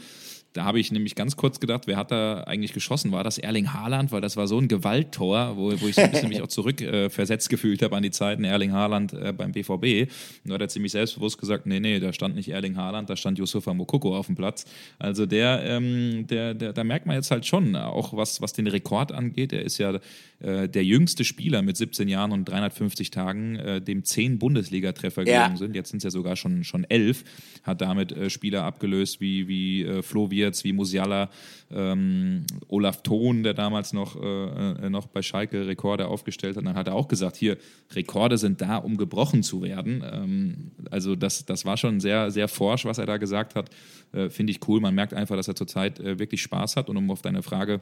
da 0.53 0.65
habe 0.65 0.81
ich 0.81 0.93
nämlich 0.93 1.15
ganz 1.15 1.37
kurz 1.37 1.61
gedacht, 1.61 1.87
wer 1.87 1.97
hat 1.97 2.11
da 2.11 2.45
eigentlich 2.45 2.73
geschossen? 2.73 3.11
War 3.13 3.25
das 3.25 3.39
Erling 3.39 3.73
Haaland? 3.73 4.13
Weil 4.13 4.21
das 4.21 4.37
war 4.37 4.47
so 4.47 4.59
ein 4.59 4.69
Gewalttor, 4.69 5.57
wo, 5.57 5.73
wo 5.81 5.89
ich 5.89 5.95
so 5.95 6.03
ein 6.03 6.11
bisschen 6.11 6.29
mich 6.29 6.43
auch 6.43 6.49
zurückversetzt 6.49 7.49
äh, 7.49 7.51
gefühlt 7.51 7.83
habe 7.83 7.97
an 7.97 8.03
die 8.03 8.11
Zeiten 8.11 8.45
Erling 8.45 8.73
Haaland 8.73 9.15
äh, 9.15 9.33
beim 9.33 9.53
BVB. 9.53 10.11
Nur 10.45 10.55
hat 10.55 10.61
er 10.61 10.69
ziemlich 10.69 10.93
selbstbewusst 10.93 11.39
gesagt, 11.39 11.67
nee, 11.67 11.81
nee, 11.81 12.01
da 12.01 12.13
stand 12.13 12.35
nicht 12.35 12.51
Erling 12.51 12.77
Haaland, 12.77 13.09
da 13.09 13.17
stand 13.17 13.39
Yusufa 13.39 13.73
Mokoko 13.73 14.17
auf 14.17 14.27
dem 14.27 14.35
Platz. 14.35 14.67
Also 14.99 15.25
der, 15.25 15.63
ähm, 15.65 16.27
der, 16.27 16.55
der, 16.55 16.73
da 16.73 16.85
merkt 16.85 17.07
man 17.07 17.17
jetzt 17.17 17.31
halt 17.31 17.47
schon, 17.47 17.75
auch 17.75 18.15
was, 18.15 18.43
was 18.43 18.53
den 18.53 18.67
Rekord 18.67 19.13
angeht. 19.13 19.53
Er 19.53 19.63
ist 19.63 19.79
ja 19.79 19.99
äh, 20.41 20.69
der 20.69 20.85
jüngste 20.85 21.25
Spieler 21.25 21.63
mit 21.63 21.77
17 21.77 22.09
Jahren 22.09 22.33
und 22.33 22.47
350 22.47 23.11
Tagen, 23.11 23.57
äh, 23.57 23.81
dem 23.81 24.05
10 24.05 24.39
Bundesliga-Treffer 24.39 25.27
ja. 25.27 25.45
gelungen 25.45 25.57
sind. 25.57 25.77
Jetzt 25.77 25.91
sind 25.91 25.99
es 25.99 26.05
ja 26.05 26.11
sogar 26.11 26.37
schon, 26.37 26.65
schon 26.65 26.85
11. 26.85 27.25
Hat 27.63 27.81
damit 27.81 28.13
äh, 28.13 28.29
Spieler 28.29 28.65
abgelöst 28.65 29.21
wie, 29.21 29.49
wie 29.49 29.85
äh, 29.85 30.03
Flo 30.03 30.31
Wirtz, 30.43 30.65
wie 30.65 30.73
Musiala, 30.73 31.31
ähm, 31.71 32.45
Olaf 32.69 33.03
Thon, 33.03 33.45
der 33.45 33.55
damals 33.55 33.93
noch, 33.93 34.21
äh, 34.21 34.87
äh, 34.87 34.91
noch 34.91 35.07
bei 35.07 35.23
Schalke 35.23 35.67
Rekorde 35.67 36.09
aufgestellt 36.09 36.57
hat. 36.57 36.67
Dann 36.67 36.75
hat 36.75 36.89
er 36.89 36.95
auch 36.95 37.07
gesagt, 37.07 37.37
hier, 37.37 37.57
Rekorde 37.93 38.39
sind 38.39 38.61
da, 38.61 38.79
um 38.79 38.97
gebrochen 38.97 39.45
zu 39.45 39.63
werden. 39.63 40.05
Ähm, 40.05 40.73
also 40.91 41.15
das, 41.15 41.47
das 41.47 41.65
war 41.65 41.77
schon 41.77 42.01
sehr, 42.01 42.31
sehr 42.31 42.49
forsch, 42.49 42.85
was 42.85 42.99
er 42.99 43.07
da 43.07 43.19
gesagt 43.19 43.55
hat. 43.55 43.71
Äh, 44.13 44.31
Finde 44.31 44.51
ich 44.51 44.67
cool. 44.67 44.81
Man 44.81 44.95
merkt 44.95 45.15
einfach, 45.15 45.37
dass 45.37 45.49
er 45.49 45.55
zurzeit 45.55 46.01
äh, 46.01 46.19
wirklich 46.19 46.43
Spaß 46.43 46.77
hat. 46.77 46.89
Und 46.89 46.97
um 46.97 47.11
auf 47.11 47.23
deine 47.23 47.43
Frage 47.43 47.81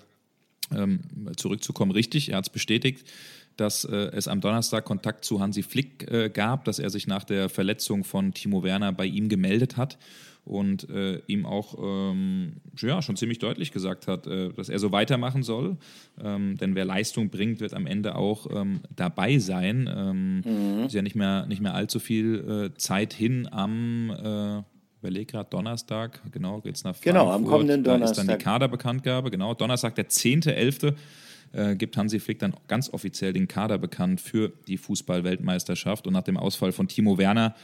ähm, 0.72 1.00
zurückzukommen, 1.36 1.92
richtig, 1.92 2.30
er 2.30 2.36
hat 2.36 2.44
es 2.44 2.50
bestätigt, 2.50 3.08
dass 3.56 3.84
äh, 3.84 4.10
es 4.12 4.28
am 4.28 4.40
Donnerstag 4.40 4.84
Kontakt 4.84 5.24
zu 5.24 5.40
Hansi 5.40 5.62
Flick 5.62 6.10
äh, 6.10 6.30
gab, 6.30 6.64
dass 6.64 6.78
er 6.78 6.90
sich 6.90 7.06
nach 7.06 7.24
der 7.24 7.48
Verletzung 7.48 8.04
von 8.04 8.32
Timo 8.32 8.62
Werner 8.62 8.92
bei 8.92 9.06
ihm 9.06 9.28
gemeldet 9.28 9.76
hat 9.76 9.98
und 10.44 10.88
äh, 10.90 11.20
ihm 11.26 11.46
auch 11.46 11.76
ähm, 11.80 12.54
ja, 12.78 13.02
schon 13.02 13.16
ziemlich 13.16 13.38
deutlich 13.38 13.72
gesagt 13.72 14.06
hat, 14.06 14.26
äh, 14.26 14.50
dass 14.52 14.68
er 14.68 14.78
so 14.78 14.90
weitermachen 14.90 15.42
soll. 15.42 15.76
Ähm, 16.22 16.56
denn 16.56 16.74
wer 16.74 16.84
Leistung 16.84 17.28
bringt, 17.28 17.60
wird 17.60 17.74
am 17.74 17.86
Ende 17.86 18.16
auch 18.16 18.46
ähm, 18.50 18.80
dabei 18.96 19.38
sein. 19.38 19.88
Ähm, 19.94 20.36
mhm. 20.38 20.84
Ist 20.86 20.94
ja 20.94 21.02
nicht 21.02 21.16
mehr, 21.16 21.46
nicht 21.46 21.60
mehr 21.60 21.74
allzu 21.74 22.00
viel 22.00 22.70
äh, 22.72 22.78
Zeit 22.78 23.12
hin 23.12 23.48
am 23.50 24.10
äh, 24.10 24.62
überlege 25.00 25.26
gerade, 25.26 25.48
Donnerstag, 25.48 26.20
genau, 26.30 26.60
geht 26.60 26.76
es 26.76 26.84
nach 26.84 26.94
Frankfurt. 26.94 27.12
Genau, 27.14 27.30
am 27.30 27.44
kommenden 27.46 27.82
Donnerstag. 27.82 28.16
Da 28.16 28.22
ist 28.22 28.28
dann 28.28 28.38
die 28.38 28.44
Kaderbekanntgabe, 28.44 29.30
genau, 29.30 29.54
Donnerstag, 29.54 29.94
der 29.94 30.08
10.11. 30.08 30.94
Äh, 31.52 31.74
gibt 31.76 31.96
Hansi 31.96 32.20
Flick 32.20 32.38
dann 32.38 32.54
ganz 32.68 32.92
offiziell 32.92 33.32
den 33.32 33.48
Kader 33.48 33.78
bekannt 33.78 34.20
für 34.20 34.52
die 34.68 34.76
Fußball-Weltmeisterschaft. 34.76 36.06
Und 36.06 36.12
nach 36.12 36.22
dem 36.22 36.36
Ausfall 36.36 36.72
von 36.72 36.86
Timo 36.86 37.18
Werner 37.18 37.54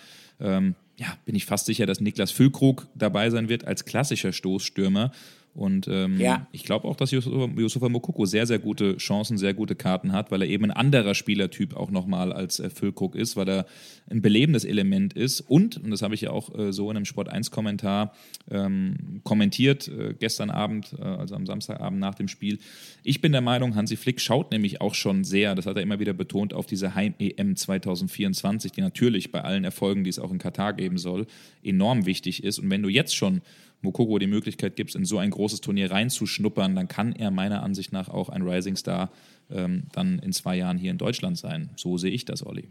ähm, 0.41 0.75
ja, 0.97 1.07
bin 1.25 1.35
ich 1.35 1.47
fast 1.47 1.67
sicher, 1.67 1.87
dass 1.87 2.01
Niklas 2.01 2.31
Füllkrug 2.31 2.89
dabei 2.95 3.31
sein 3.31 3.49
wird 3.49 3.65
als 3.65 3.85
klassischer 3.85 4.33
Stoßstürmer. 4.33 5.13
Und 5.57 5.89
ähm, 5.89 6.21
ja. 6.21 6.47
ich 6.53 6.65
glaube 6.65 6.87
auch, 6.87 6.97
dass 6.97 7.11
Yusufa 7.13 7.89
Mokoko 7.89 8.27
sehr, 8.27 8.47
sehr 8.47 8.59
gute 8.59 8.99
Chancen, 8.99 9.39
sehr 9.39 9.55
gute 9.55 9.75
Karten 9.75 10.13
hat, 10.13 10.31
weil 10.31 10.43
er 10.43 10.49
eben 10.49 10.67
ein 10.67 10.71
anderer 10.71 11.15
Spielertyp 11.15 11.75
auch 11.75 11.91
nochmal 11.91 12.31
als 12.31 12.61
äh, 12.61 12.69
Füllkrug 12.69 13.15
ist, 13.15 13.37
weil 13.37 13.49
er 13.49 13.67
ein 14.11 14.21
belebendes 14.21 14.67
Element 14.67 15.15
ist. 15.15 15.41
Und, 15.41 15.79
und 15.79 15.91
das 15.91 16.03
habe 16.03 16.15
ich 16.15 16.21
ja 16.21 16.31
auch 16.31 16.55
äh, 16.55 16.75
so 16.75 16.91
in 16.91 16.99
einem 16.99 17.07
Sport 17.07 17.33
1-Kommentar 17.33 18.13
ähm, 18.51 19.21
kommentiert, 19.25 19.89
äh, 19.89 20.15
gestern 20.19 20.51
Abend, 20.51 20.95
äh, 20.99 21.03
also 21.03 21.35
am 21.35 21.47
Samstagabend 21.47 22.01
nach 22.01 22.15
dem 22.15 22.29
Spiel. 22.29 22.59
Ich 23.03 23.23
bin 23.23 23.33
der 23.33 23.41
Meinung, 23.41 23.77
Hansi 23.77 23.97
Flick 23.97 24.21
schaut 24.21 24.53
nämlich 24.53 24.83
auch 24.83 24.95
schon 24.95 25.25
sehr, 25.25 25.55
das 25.55 25.65
hat 25.65 25.77
er 25.77 25.83
immer 25.83 25.99
wieder 25.99 26.13
betont, 26.13 26.53
auf 26.53 26.67
diese 26.67 26.95
Heim-EM 26.95 27.57
2024, 27.57 28.73
die 28.73 28.83
natürlich 28.83 29.33
bei 29.33 29.41
allen 29.41 29.65
Erfolgen, 29.65 30.05
die 30.05 30.11
es 30.11 30.19
auch 30.19 30.31
in 30.31 30.39
Katar 30.39 30.75
geben 30.75 30.99
soll, 30.99 31.27
enorm 31.65 32.05
wichtig 32.05 32.45
ist. 32.45 32.59
Und 32.59 32.69
wenn 32.69 32.83
du 32.83 32.91
jetzt 32.91 33.17
schon 33.17 33.41
Mokoko 33.87 34.19
die 34.19 34.27
Möglichkeit 34.27 34.77
gibst, 34.77 34.95
in 34.95 35.05
so 35.05 35.19
ein 35.19 35.31
großes 35.31 35.63
Turnier 35.63 35.91
reinzuschnuppern, 35.91 36.75
dann 36.75 36.89
kann 36.89 37.13
er 37.13 37.31
meiner 37.31 37.63
Ansicht 37.63 37.93
nach 37.93 38.09
auch 38.09 38.29
ein 38.29 38.43
Rising 38.43 38.77
Star 38.77 39.11
ähm, 39.51 39.85
dann 39.93 40.19
in 40.19 40.33
zwei 40.33 40.57
Jahren 40.57 40.79
hier 40.79 40.91
in 40.91 40.99
Deutschland 40.99 41.39
sein. 41.39 41.71
So 41.77 41.99
sehe 41.99 42.11
ich 42.11 42.25
das, 42.25 42.45
Olli. 42.45 42.69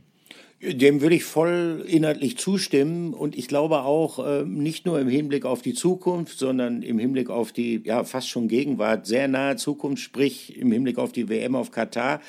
Dem 0.62 1.02
würde 1.02 1.16
ich 1.16 1.26
voll 1.26 1.84
inhaltlich 1.86 2.38
zustimmen 2.38 3.14
und 3.14 3.38
ich 3.38 3.50
glaube 3.50 3.82
auch 3.82 4.26
äh, 4.26 4.44
nicht 4.46 4.86
nur 4.86 5.00
im 5.02 5.10
Hinblick 5.10 5.46
auf 5.46 5.62
die 5.62 5.74
Zukunft, 5.74 6.40
sondern 6.40 6.82
im 6.82 6.98
Hinblick 6.98 7.30
auf 7.30 7.52
die 7.52 7.82
ja 7.84 8.06
fast 8.06 8.30
schon 8.30 8.48
Gegenwart, 8.48 9.06
sehr 9.06 9.28
nahe 9.28 9.58
Zukunft, 9.58 10.02
sprich 10.02 10.58
im 10.58 10.72
Hinblick 10.72 10.98
auf 10.98 11.12
die 11.12 11.28
WM 11.28 11.56
auf 11.56 11.72
Katar, 11.72 12.22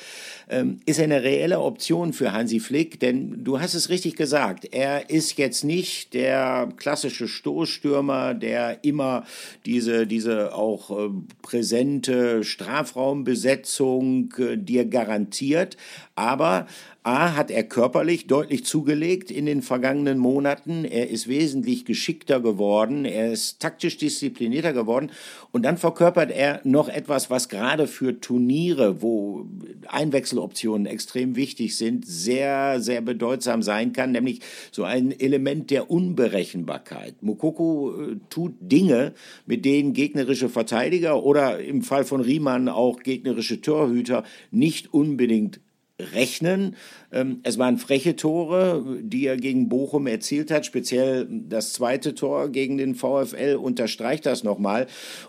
ähm, 0.51 0.81
ist 0.87 0.99
eine 0.99 1.23
reelle 1.23 1.61
Option 1.61 2.13
für 2.13 2.33
Hansi 2.33 2.59
Flick, 2.59 2.99
denn 2.99 3.45
du 3.45 3.61
hast 3.61 3.75
es 3.75 3.91
richtig 3.91 4.17
gesagt, 4.17 4.67
er 4.73 5.09
ist 5.09 5.39
jetzt 5.39 5.63
nicht 5.63 6.13
der 6.13 6.69
klassische 6.77 7.29
Stoßstürmer, 7.29 8.35
der 8.35 8.83
immer 8.85 9.25
diese, 9.65 10.05
diese 10.07 10.53
auch 10.53 10.91
äh, 10.91 11.11
präsente 11.43 12.43
Strafraumbesetzung 12.43 14.35
dir 14.39 14.85
garantiert, 14.87 15.77
aber 16.15 16.67
A 17.07 17.37
hat 17.37 17.53
er 17.53 17.63
körperlich 17.63 18.27
deutlich 18.27 18.65
zugelegt 18.65 19.31
in 19.31 19.47
den 19.47 19.63
vergangenen 19.63 20.19
Monaten. 20.19 20.85
Er 20.85 21.09
ist 21.09 21.29
wesentlich 21.29 21.85
geschickter 21.85 22.41
geworden. 22.41 23.05
Er 23.05 23.31
ist 23.31 23.61
taktisch 23.61 23.97
disziplinierter 23.97 24.73
geworden. 24.73 25.13
Und 25.53 25.63
dann 25.63 25.77
verkörpert 25.77 26.33
er 26.33 26.61
noch 26.65 26.89
etwas, 26.89 27.31
was 27.31 27.49
gerade 27.49 27.87
für 27.87 28.19
Turniere, 28.21 29.03
wo 29.03 29.47
Einwechseloptionen 29.87 30.87
extrem 30.87 31.37
wichtig 31.37 31.77
sind, 31.77 32.05
sehr, 32.05 32.81
sehr 32.81 33.03
bedeutsam 33.03 33.63
sein 33.63 33.93
kann, 33.93 34.11
nämlich 34.11 34.41
so 34.73 34.83
ein 34.83 35.13
Element 35.13 35.71
der 35.71 35.89
Unberechenbarkeit. 35.89 37.23
Mokoko 37.23 38.03
äh, 38.03 38.17
tut 38.31 38.55
Dinge, 38.59 39.15
mit 39.47 39.65
denen 39.65 39.93
gegnerische 39.93 40.49
Verteidiger 40.49 41.23
oder 41.23 41.61
im 41.61 41.83
Fall 41.83 42.05
von 42.05 42.21
Riemann 42.21 42.69
auch 42.69 43.05
gegnerische 43.05 43.61
Torhüter 43.61 44.25
nicht 44.51 44.93
unbedingt 44.93 45.61
rechnen. 45.99 46.77
Ähm, 47.11 47.41
es 47.43 47.59
waren 47.59 47.79
freche 47.79 48.17
Tore, 48.17 48.85
die 49.01 49.27
er 49.27 49.37
gegen 49.37 49.69
Bochum 49.69 50.07
erzielt 50.07 50.51
hat. 50.51 50.67
Speziell 50.67 51.27
das 51.31 51.73
zweite 51.73 52.15
Tor 52.15 52.51
gegen 52.51 52.77
den 52.77 52.95
VfL 52.95 53.57
unterstreicht 53.57 54.27
das 54.27 54.45
nochmal. 54.45 54.87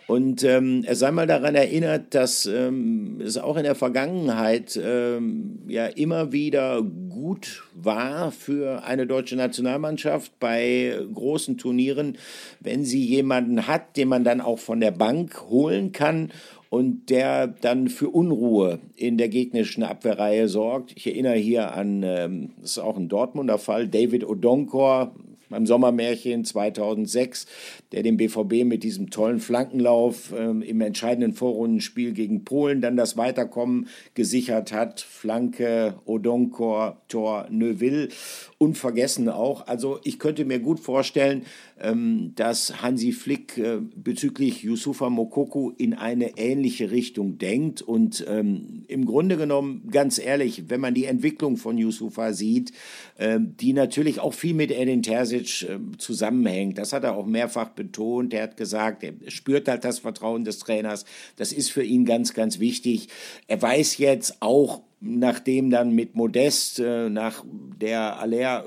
Und 0.07 0.43
ähm, 0.43 0.83
er 0.85 0.95
sei 0.95 1.11
mal 1.11 1.27
daran 1.27 1.55
erinnert, 1.55 2.13
dass 2.13 2.45
ähm, 2.45 3.21
es 3.23 3.37
auch 3.37 3.55
in 3.55 3.63
der 3.63 3.75
Vergangenheit 3.75 4.77
ähm, 4.81 5.59
ja 5.67 5.85
immer 5.85 6.33
wieder 6.33 6.81
gut 6.81 7.63
war 7.73 8.31
für 8.31 8.83
eine 8.83 9.07
deutsche 9.07 9.37
Nationalmannschaft 9.37 10.37
bei 10.39 10.99
großen 11.13 11.57
Turnieren, 11.57 12.17
wenn 12.59 12.83
sie 12.83 13.05
jemanden 13.05 13.67
hat, 13.67 13.95
den 13.95 14.09
man 14.09 14.23
dann 14.23 14.41
auch 14.41 14.59
von 14.59 14.81
der 14.81 14.91
Bank 14.91 15.43
holen 15.49 15.91
kann 15.93 16.31
und 16.69 17.09
der 17.09 17.47
dann 17.47 17.87
für 17.87 18.09
Unruhe 18.09 18.79
in 18.95 19.17
der 19.17 19.29
gegnerischen 19.29 19.83
Abwehrreihe 19.83 20.47
sorgt. 20.47 20.93
Ich 20.95 21.07
erinnere 21.07 21.35
hier 21.35 21.73
an, 21.73 22.03
ähm, 22.03 22.51
das 22.61 22.71
ist 22.71 22.79
auch 22.79 22.97
ein 22.97 23.09
Dortmunder 23.09 23.57
Fall, 23.57 23.87
David 23.87 24.27
Odonkor, 24.27 25.13
beim 25.49 25.65
Sommermärchen 25.65 26.43
2006, 26.43 27.47
der 27.91 28.03
den 28.03 28.17
BVB 28.17 28.65
mit 28.65 28.83
diesem 28.83 29.09
tollen 29.09 29.39
Flankenlauf 29.39 30.33
ähm, 30.37 30.61
im 30.61 30.81
entscheidenden 30.81 31.33
Vorrundenspiel 31.33 32.13
gegen 32.13 32.43
Polen 32.43 32.81
dann 32.81 32.97
das 32.97 33.15
Weiterkommen 33.15 33.87
gesichert 34.13 34.73
hat. 34.73 34.99
Flanke, 34.99 35.95
Odonkor, 36.05 37.01
Tor, 37.07 37.47
Neuville. 37.49 38.09
Unvergessen 38.57 39.29
auch. 39.29 39.67
Also 39.67 39.99
ich 40.03 40.19
könnte 40.19 40.43
mir 40.43 40.59
gut 40.59 40.79
vorstellen, 40.79 41.43
ähm, 41.79 42.33
dass 42.35 42.81
Hansi 42.81 43.11
Flick 43.11 43.57
äh, 43.57 43.77
bezüglich 43.95 44.63
Yusufa 44.63 45.09
Mokoko 45.09 45.71
in 45.77 45.93
eine 45.93 46.37
ähnliche 46.37 46.91
Richtung 46.91 47.37
denkt. 47.37 47.81
Und 47.81 48.25
ähm, 48.27 48.83
im 48.87 49.05
Grunde 49.05 49.37
genommen, 49.37 49.87
ganz 49.91 50.17
ehrlich, 50.17 50.69
wenn 50.69 50.81
man 50.81 50.93
die 50.93 51.05
Entwicklung 51.05 51.55
von 51.57 51.77
Yusufa 51.77 52.33
sieht, 52.33 52.71
ähm, 53.19 53.55
die 53.57 53.73
natürlich 53.73 54.19
auch 54.19 54.33
viel 54.33 54.55
mit 54.55 54.71
Edin 54.71 55.03
Terzic 55.03 55.67
zusammenhängt, 55.97 56.77
das 56.77 56.93
hat 56.93 57.03
er 57.03 57.15
auch 57.15 57.25
mehrfach 57.25 57.69
betont. 57.77 58.33
Er 58.33 58.43
hat 58.43 58.57
gesagt, 58.57 59.03
er 59.03 59.13
spürt 59.29 59.69
halt 59.69 59.85
das 59.85 59.99
Vertrauen 59.99 60.43
des 60.43 60.59
Trainers. 60.59 61.05
Das 61.37 61.53
ist 61.53 61.71
für 61.71 61.83
ihn 61.83 62.03
ganz, 62.03 62.33
ganz 62.33 62.59
wichtig. 62.59 63.07
Er 63.47 63.61
weiß 63.61 63.97
jetzt 63.99 64.41
auch, 64.41 64.81
nachdem 64.99 65.69
dann 65.69 65.91
mit 65.91 66.15
Modest 66.15 66.79
äh, 66.79 67.09
nach 67.09 67.45
der 67.79 68.19
Aller 68.19 68.65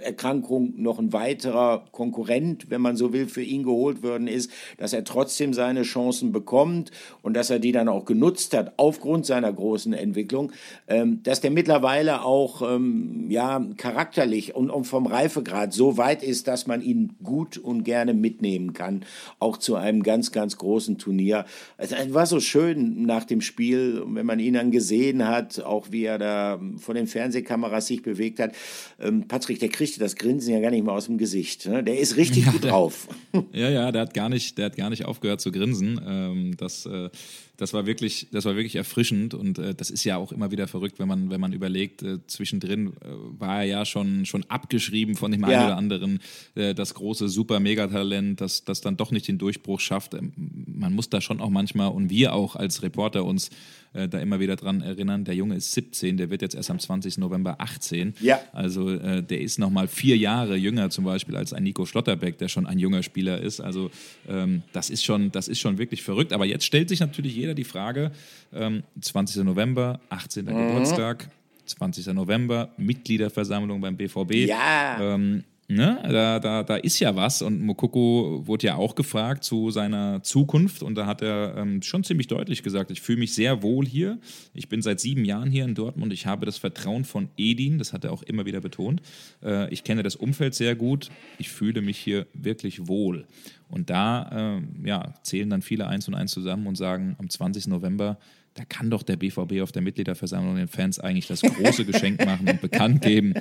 Erkrankung 0.00 0.74
noch 0.76 0.98
ein 0.98 1.12
weiterer 1.12 1.84
Konkurrent, 1.92 2.70
wenn 2.70 2.80
man 2.80 2.96
so 2.96 3.12
will, 3.12 3.26
für 3.26 3.42
ihn 3.42 3.62
geholt 3.62 4.02
worden 4.02 4.26
ist, 4.26 4.50
dass 4.76 4.92
er 4.92 5.04
trotzdem 5.04 5.54
seine 5.54 5.82
Chancen 5.82 6.32
bekommt 6.32 6.90
und 7.22 7.34
dass 7.34 7.50
er 7.50 7.58
die 7.58 7.72
dann 7.72 7.88
auch 7.88 8.04
genutzt 8.04 8.56
hat 8.56 8.72
aufgrund 8.76 9.26
seiner 9.26 9.52
großen 9.52 9.92
Entwicklung, 9.92 10.52
ähm, 10.88 11.22
dass 11.22 11.40
der 11.40 11.50
mittlerweile 11.50 12.22
auch 12.22 12.62
ähm, 12.62 13.26
ja 13.30 13.64
charakterlich 13.76 14.54
und, 14.54 14.70
und 14.70 14.84
vom 14.84 15.06
Reifegrad 15.06 15.72
so 15.72 15.96
weit 15.96 16.22
ist, 16.22 16.48
dass 16.48 16.66
man 16.66 16.82
ihn 16.82 17.14
gut 17.22 17.58
und 17.58 17.84
gerne 17.84 18.14
mitnehmen 18.14 18.72
kann, 18.72 19.04
auch 19.38 19.56
zu 19.56 19.76
einem 19.76 20.02
ganz, 20.02 20.32
ganz 20.32 20.56
großen 20.56 20.98
Turnier. 20.98 21.44
Es 21.76 21.92
war 22.14 22.26
so 22.26 22.40
schön 22.40 23.06
nach 23.06 23.24
dem 23.24 23.40
Spiel, 23.40 24.02
wenn 24.06 24.26
man 24.26 24.40
ihn 24.40 24.54
dann 24.54 24.70
gesehen 24.70 25.26
hat, 25.26 25.60
auch 25.60 25.88
wie 25.90 26.04
er 26.04 26.18
da 26.18 26.60
vor 26.76 26.94
den 26.94 27.06
Fernsehkameras 27.06 27.86
sich 27.86 28.02
bewegt 28.02 28.40
hat. 28.40 28.52
Ähm, 29.00 29.28
Patrick, 29.28 29.60
der 29.60 29.68
kriegte 29.78 30.00
das 30.00 30.16
Grinsen 30.16 30.52
ja 30.52 30.60
gar 30.60 30.70
nicht 30.70 30.84
mehr 30.84 30.92
aus 30.92 31.06
dem 31.06 31.18
Gesicht. 31.18 31.66
Ne? 31.66 31.84
Der 31.84 31.98
ist 31.98 32.16
richtig 32.16 32.46
ja, 32.46 32.52
gut 32.52 32.64
der, 32.64 32.72
drauf. 32.72 33.06
Ja, 33.52 33.70
ja, 33.70 33.92
der 33.92 34.02
hat 34.02 34.14
gar 34.14 34.28
nicht, 34.28 34.58
der 34.58 34.66
hat 34.66 34.76
gar 34.76 34.90
nicht 34.90 35.04
aufgehört 35.04 35.40
zu 35.40 35.52
grinsen. 35.52 36.00
Ähm, 36.04 36.56
das, 36.56 36.84
äh, 36.86 37.10
das 37.58 37.72
war 37.72 37.86
wirklich, 37.86 38.28
das 38.30 38.44
war 38.44 38.54
wirklich 38.54 38.76
erfrischend 38.76 39.34
und 39.34 39.58
äh, 39.58 39.74
das 39.74 39.90
ist 39.90 40.04
ja 40.04 40.16
auch 40.16 40.30
immer 40.30 40.52
wieder 40.52 40.68
verrückt, 40.68 41.00
wenn 41.00 41.08
man, 41.08 41.28
wenn 41.28 41.40
man 41.40 41.52
überlegt, 41.52 42.02
äh, 42.04 42.24
zwischendrin 42.28 42.88
äh, 42.88 43.08
war 43.38 43.58
er 43.58 43.64
ja 43.64 43.84
schon, 43.84 44.24
schon 44.26 44.44
abgeschrieben 44.44 45.16
von 45.16 45.32
dem 45.32 45.42
ja. 45.42 45.48
einen 45.48 45.64
oder 45.64 45.76
anderen, 45.76 46.20
äh, 46.54 46.72
das 46.72 46.94
große 46.94 47.28
Super-Megatalent, 47.28 48.40
das, 48.40 48.64
das 48.64 48.80
dann 48.80 48.96
doch 48.96 49.10
nicht 49.10 49.26
den 49.26 49.38
Durchbruch 49.38 49.80
schafft. 49.80 50.14
Ähm, 50.14 50.32
man 50.36 50.94
muss 50.94 51.10
da 51.10 51.20
schon 51.20 51.40
auch 51.40 51.50
manchmal 51.50 51.88
und 51.88 52.10
wir 52.10 52.32
auch 52.32 52.54
als 52.54 52.84
Reporter 52.84 53.24
uns 53.24 53.50
äh, 53.94 54.08
da 54.08 54.18
immer 54.18 54.38
wieder 54.38 54.56
dran 54.56 54.80
erinnern, 54.80 55.24
der 55.24 55.34
Junge 55.34 55.56
ist 55.56 55.72
17, 55.72 56.16
der 56.16 56.30
wird 56.30 56.42
jetzt 56.42 56.54
erst 56.54 56.70
am 56.70 56.78
20. 56.78 57.18
November 57.18 57.56
18. 57.58 58.14
Ja. 58.20 58.40
Also 58.52 58.90
äh, 58.90 59.22
der 59.22 59.40
ist 59.40 59.58
nochmal 59.58 59.88
vier 59.88 60.16
Jahre 60.16 60.56
jünger 60.56 60.90
zum 60.90 61.04
Beispiel 61.04 61.36
als 61.36 61.52
ein 61.52 61.62
Nico 61.62 61.86
Schlotterbeck, 61.86 62.38
der 62.38 62.48
schon 62.48 62.66
ein 62.66 62.78
junger 62.78 63.02
Spieler 63.02 63.40
ist. 63.40 63.60
Also 63.60 63.90
ähm, 64.28 64.62
das, 64.72 64.90
ist 64.90 65.04
schon, 65.04 65.32
das 65.32 65.48
ist 65.48 65.58
schon 65.58 65.78
wirklich 65.78 66.02
verrückt. 66.02 66.32
Aber 66.32 66.44
jetzt 66.44 66.64
stellt 66.64 66.88
sich 66.88 67.00
natürlich 67.00 67.34
jeder 67.34 67.47
die 67.54 67.64
Frage, 67.64 68.10
ähm, 68.52 68.82
20. 69.00 69.44
November, 69.44 70.00
18. 70.10 70.44
Mhm. 70.44 70.68
Geburtstag, 70.68 71.28
20. 71.66 72.14
November, 72.14 72.70
Mitgliederversammlung 72.76 73.80
beim 73.80 73.96
BVB. 73.96 74.46
Ja. 74.46 74.98
Ähm, 75.00 75.44
ne, 75.68 76.00
da, 76.02 76.40
da, 76.40 76.62
da 76.62 76.76
ist 76.76 76.98
ja 76.98 77.14
was. 77.14 77.42
Und 77.42 77.60
Mokoko 77.60 78.42
wurde 78.46 78.66
ja 78.66 78.76
auch 78.76 78.94
gefragt 78.94 79.44
zu 79.44 79.70
seiner 79.70 80.22
Zukunft 80.22 80.82
und 80.82 80.94
da 80.94 81.06
hat 81.06 81.22
er 81.22 81.56
ähm, 81.56 81.82
schon 81.82 82.04
ziemlich 82.04 82.26
deutlich 82.26 82.62
gesagt, 82.62 82.90
ich 82.90 83.00
fühle 83.00 83.18
mich 83.18 83.34
sehr 83.34 83.62
wohl 83.62 83.86
hier. 83.86 84.18
Ich 84.54 84.68
bin 84.68 84.82
seit 84.82 85.00
sieben 85.00 85.24
Jahren 85.24 85.50
hier 85.50 85.64
in 85.64 85.74
Dortmund. 85.74 86.12
Ich 86.12 86.26
habe 86.26 86.46
das 86.46 86.58
Vertrauen 86.58 87.04
von 87.04 87.28
Edin, 87.36 87.78
das 87.78 87.92
hat 87.92 88.04
er 88.04 88.12
auch 88.12 88.22
immer 88.22 88.46
wieder 88.46 88.60
betont. 88.60 89.02
Äh, 89.42 89.72
ich 89.72 89.84
kenne 89.84 90.02
das 90.02 90.16
Umfeld 90.16 90.54
sehr 90.54 90.74
gut. 90.74 91.10
Ich 91.38 91.50
fühle 91.50 91.82
mich 91.82 91.98
hier 91.98 92.26
wirklich 92.32 92.88
wohl. 92.88 93.26
Und 93.68 93.90
da 93.90 94.58
äh, 94.58 94.88
ja, 94.88 95.14
zählen 95.22 95.50
dann 95.50 95.62
viele 95.62 95.86
eins 95.86 96.08
und 96.08 96.14
eins 96.14 96.32
zusammen 96.32 96.66
und 96.66 96.76
sagen, 96.76 97.16
am 97.18 97.28
20. 97.28 97.66
November 97.66 98.18
da 98.58 98.64
kann 98.64 98.90
doch 98.90 99.04
der 99.04 99.16
BVB 99.16 99.60
auf 99.62 99.70
der 99.70 99.82
Mitgliederversammlung 99.82 100.56
den 100.56 100.66
Fans 100.66 100.98
eigentlich 100.98 101.28
das 101.28 101.42
große 101.42 101.84
Geschenk 101.84 102.24
machen 102.24 102.48
und 102.48 102.60
bekannt 102.60 103.02
geben, 103.02 103.34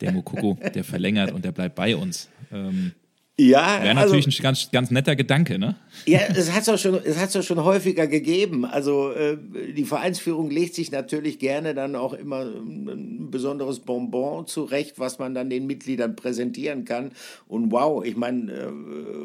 der 0.00 0.10
Mokoko, 0.10 0.58
der 0.74 0.82
verlängert 0.82 1.30
und 1.30 1.44
der 1.44 1.52
bleibt 1.52 1.76
bei 1.76 1.94
uns. 1.94 2.28
Ähm, 2.52 2.90
ja, 3.36 3.82
wäre 3.82 3.96
natürlich 3.96 4.26
also, 4.26 4.38
ein 4.38 4.42
ganz, 4.42 4.70
ganz 4.70 4.90
netter 4.92 5.16
Gedanke, 5.16 5.58
ne? 5.58 5.74
Ja, 6.06 6.20
es 6.36 6.52
hat 6.52 6.62
es 6.62 6.68
auch 6.68 6.78
schon, 6.78 7.00
es 7.04 7.18
hat's 7.18 7.34
auch 7.34 7.42
schon 7.42 7.64
häufiger 7.64 8.06
gegeben. 8.06 8.64
Also 8.64 9.10
äh, 9.10 9.36
die 9.76 9.84
Vereinsführung 9.84 10.50
legt 10.50 10.76
sich 10.76 10.92
natürlich 10.92 11.40
gerne 11.40 11.74
dann 11.74 11.96
auch 11.96 12.12
immer 12.12 12.42
ein 12.42 13.30
besonderes 13.32 13.80
Bonbon 13.80 14.46
zurecht, 14.46 15.00
was 15.00 15.18
man 15.18 15.34
dann 15.34 15.50
den 15.50 15.66
Mitgliedern 15.66 16.14
präsentieren 16.14 16.84
kann. 16.84 17.10
Und 17.48 17.72
wow, 17.72 18.04
ich 18.04 18.16
meine, 18.16 18.52
äh, 18.52 18.66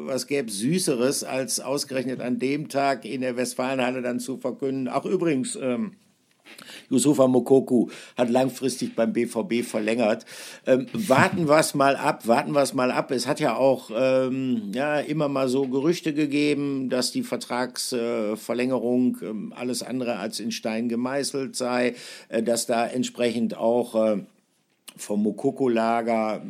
was 0.06 0.26
gäbe 0.26 0.48
es 0.48 0.58
Süßeres, 0.58 1.22
als 1.22 1.60
ausgerechnet 1.60 2.20
an 2.20 2.40
dem 2.40 2.68
Tag 2.68 3.04
in 3.04 3.20
der 3.20 3.36
Westfalenhalle 3.36 4.02
dann 4.02 4.18
zu 4.18 4.38
verkünden. 4.38 4.88
Ach 4.88 5.04
übrigens. 5.04 5.56
Ähm, 5.60 5.92
Yusufa 6.90 7.26
Mokoku 7.28 7.88
hat 8.16 8.30
langfristig 8.30 8.94
beim 8.94 9.12
BVB 9.12 9.64
verlängert. 9.64 10.24
Ähm, 10.66 10.86
warten 10.92 11.48
wir 11.48 11.58
es 11.58 11.74
mal 11.74 11.96
ab, 11.96 12.26
warten 12.26 12.52
wir 12.52 12.62
es 12.62 12.74
mal 12.74 12.90
ab. 12.90 13.10
Es 13.10 13.26
hat 13.26 13.40
ja 13.40 13.56
auch 13.56 13.90
ähm, 13.94 14.72
ja, 14.74 14.98
immer 14.98 15.28
mal 15.28 15.48
so 15.48 15.68
Gerüchte 15.68 16.12
gegeben, 16.12 16.90
dass 16.90 17.12
die 17.12 17.22
Vertragsverlängerung 17.22 19.18
äh, 19.22 19.54
alles 19.54 19.82
andere 19.82 20.16
als 20.16 20.40
in 20.40 20.50
Stein 20.50 20.88
gemeißelt 20.88 21.56
sei, 21.56 21.94
äh, 22.28 22.42
dass 22.42 22.66
da 22.66 22.86
entsprechend 22.86 23.56
auch 23.56 23.94
äh, 23.94 24.18
vom 25.00 25.22
Mokoko-Lager 25.22 26.42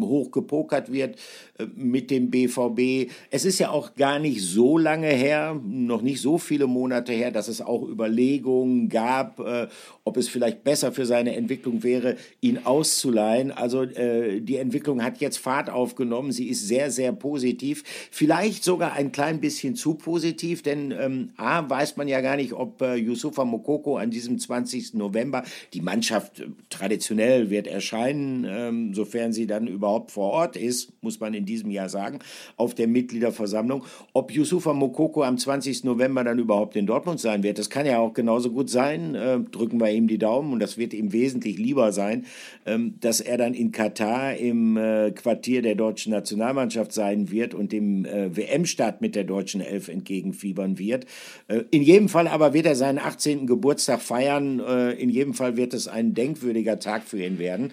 hochgepokert 0.00 0.92
wird 0.92 1.16
äh, 1.58 1.66
mit 1.74 2.10
dem 2.10 2.30
BVB. 2.30 3.10
Es 3.30 3.44
ist 3.44 3.58
ja 3.58 3.70
auch 3.70 3.94
gar 3.94 4.18
nicht 4.18 4.42
so 4.42 4.78
lange 4.78 5.08
her, 5.08 5.60
noch 5.64 6.02
nicht 6.02 6.20
so 6.20 6.38
viele 6.38 6.66
Monate 6.66 7.12
her, 7.12 7.30
dass 7.30 7.48
es 7.48 7.60
auch 7.60 7.86
Überlegungen 7.86 8.88
gab, 8.88 9.40
äh, 9.40 9.68
ob 10.04 10.16
es 10.16 10.28
vielleicht 10.28 10.64
besser 10.64 10.92
für 10.92 11.06
seine 11.06 11.36
Entwicklung 11.36 11.82
wäre, 11.82 12.16
ihn 12.40 12.58
auszuleihen. 12.64 13.50
Also 13.52 13.82
äh, 13.82 14.40
die 14.40 14.56
Entwicklung 14.56 15.02
hat 15.02 15.20
jetzt 15.20 15.38
Fahrt 15.38 15.70
aufgenommen. 15.70 16.32
Sie 16.32 16.48
ist 16.48 16.66
sehr, 16.66 16.90
sehr 16.90 17.12
positiv. 17.12 17.84
Vielleicht 18.10 18.64
sogar 18.64 18.92
ein 18.92 19.12
klein 19.12 19.40
bisschen 19.40 19.76
zu 19.76 19.94
positiv, 19.94 20.62
denn 20.62 20.92
ähm, 20.92 21.30
A, 21.36 21.68
weiß 21.68 21.96
man 21.96 22.08
ja 22.08 22.20
gar 22.20 22.36
nicht, 22.36 22.52
ob 22.52 22.80
Yusufa 22.80 23.44
Mokoko 23.44 23.96
an 23.96 24.10
diesem 24.10 24.38
20. 24.38 24.94
November, 24.94 25.44
die 25.74 25.80
Mannschaft 25.80 26.42
traditionell 26.70 27.50
wird 27.50 27.66
erscheinen, 27.80 28.44
ähm, 28.48 28.94
sofern 28.94 29.32
sie 29.32 29.46
dann 29.46 29.68
überhaupt 29.68 30.10
vor 30.10 30.30
Ort 30.32 30.56
ist, 30.56 30.92
muss 31.02 31.20
man 31.20 31.34
in 31.34 31.44
diesem 31.44 31.70
Jahr 31.70 31.88
sagen, 31.88 32.18
auf 32.56 32.74
der 32.74 32.88
Mitgliederversammlung. 32.88 33.84
Ob 34.12 34.32
Yusufa 34.32 34.72
Mokoko 34.72 35.22
am 35.22 35.38
20. 35.38 35.84
November 35.84 36.24
dann 36.24 36.40
überhaupt 36.40 36.74
in 36.74 36.86
Dortmund 36.86 37.20
sein 37.20 37.44
wird, 37.44 37.58
das 37.58 37.70
kann 37.70 37.86
ja 37.86 37.98
auch 37.98 38.12
genauso 38.12 38.50
gut 38.50 38.70
sein. 38.70 39.14
Äh, 39.14 39.40
drücken 39.50 39.78
wir 39.78 39.90
ihm 39.90 40.00
ihm 40.00 40.08
die 40.08 40.18
Daumen 40.18 40.52
und 40.52 40.60
das 40.60 40.78
wird 40.78 40.92
ihm 40.94 41.12
wesentlich 41.12 41.58
lieber 41.58 41.92
sein, 41.92 42.26
ähm, 42.66 42.94
dass 43.00 43.20
er 43.20 43.38
dann 43.38 43.54
in 43.54 43.70
Katar 43.70 44.34
im 44.34 44.76
äh, 44.76 45.12
Quartier 45.12 45.62
der 45.62 45.76
deutschen 45.76 46.12
Nationalmannschaft 46.12 46.92
sein 46.92 47.30
wird 47.30 47.54
und 47.54 47.72
dem 47.72 48.04
äh, 48.04 48.36
WM-Start 48.36 49.00
mit 49.00 49.14
der 49.14 49.24
deutschen 49.24 49.60
Elf 49.60 49.88
entgegenfiebern 49.88 50.78
wird. 50.78 51.06
Äh, 51.48 51.62
in 51.70 51.82
jedem 51.82 52.08
Fall 52.08 52.26
aber 52.26 52.52
wird 52.54 52.66
er 52.66 52.74
seinen 52.74 52.98
18. 52.98 53.46
Geburtstag 53.46 54.00
feiern. 54.00 54.60
In 54.98 55.10
jedem 55.10 55.34
Fall 55.34 55.56
wird 55.56 55.74
es 55.74 55.88
ein 55.88 56.14
denkwürdiger 56.14 56.78
Tag 56.78 57.02
für 57.04 57.22
ihn 57.22 57.38
werden. 57.38 57.69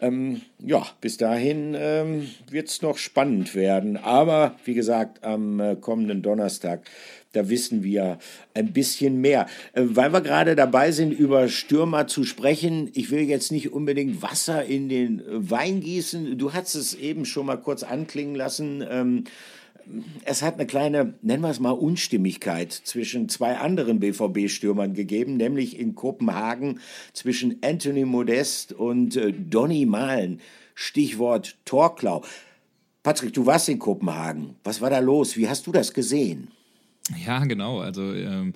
Ähm, 0.00 0.42
ja, 0.60 0.86
bis 1.00 1.16
dahin 1.16 1.74
ähm, 1.76 2.28
wird 2.50 2.68
es 2.68 2.82
noch 2.82 2.98
spannend 2.98 3.54
werden. 3.54 3.96
Aber 3.96 4.54
wie 4.64 4.74
gesagt, 4.74 5.24
am 5.24 5.58
äh, 5.58 5.74
kommenden 5.74 6.22
Donnerstag 6.22 6.88
da 7.32 7.48
wissen 7.48 7.82
wir 7.82 8.18
ein 8.54 8.72
bisschen 8.72 9.20
mehr. 9.20 9.46
Äh, 9.72 9.82
weil 9.84 10.12
wir 10.12 10.20
gerade 10.20 10.56
dabei 10.56 10.92
sind, 10.92 11.12
über 11.12 11.48
Stürmer 11.48 12.06
zu 12.06 12.24
sprechen, 12.24 12.90
ich 12.94 13.10
will 13.10 13.20
jetzt 13.20 13.52
nicht 13.52 13.72
unbedingt 13.72 14.22
Wasser 14.22 14.64
in 14.64 14.88
den 14.88 15.22
Wein 15.26 15.80
gießen. 15.80 16.38
Du 16.38 16.52
hast 16.52 16.74
es 16.74 16.94
eben 16.94 17.24
schon 17.24 17.46
mal 17.46 17.56
kurz 17.56 17.82
anklingen 17.82 18.34
lassen. 18.34 18.84
Ähm, 18.88 19.24
es 20.24 20.42
hat 20.42 20.54
eine 20.54 20.66
kleine, 20.66 21.14
nennen 21.22 21.42
wir 21.42 21.50
es 21.50 21.60
mal, 21.60 21.70
Unstimmigkeit 21.70 22.72
zwischen 22.72 23.28
zwei 23.28 23.56
anderen 23.56 24.00
BVB-Stürmern 24.00 24.94
gegeben, 24.94 25.36
nämlich 25.36 25.78
in 25.78 25.94
Kopenhagen 25.94 26.80
zwischen 27.12 27.58
Anthony 27.62 28.04
Modest 28.04 28.72
und 28.72 29.16
äh, 29.16 29.32
Donny 29.32 29.86
Malen. 29.86 30.40
Stichwort 30.74 31.56
Torklau. 31.64 32.22
Patrick, 33.02 33.32
du 33.34 33.46
warst 33.46 33.68
in 33.68 33.78
Kopenhagen. 33.78 34.56
Was 34.64 34.80
war 34.80 34.90
da 34.90 34.98
los? 34.98 35.36
Wie 35.36 35.48
hast 35.48 35.66
du 35.66 35.72
das 35.72 35.92
gesehen? 35.92 36.48
Ja, 37.24 37.44
genau. 37.44 37.80
Also 37.80 38.14
ähm, 38.14 38.52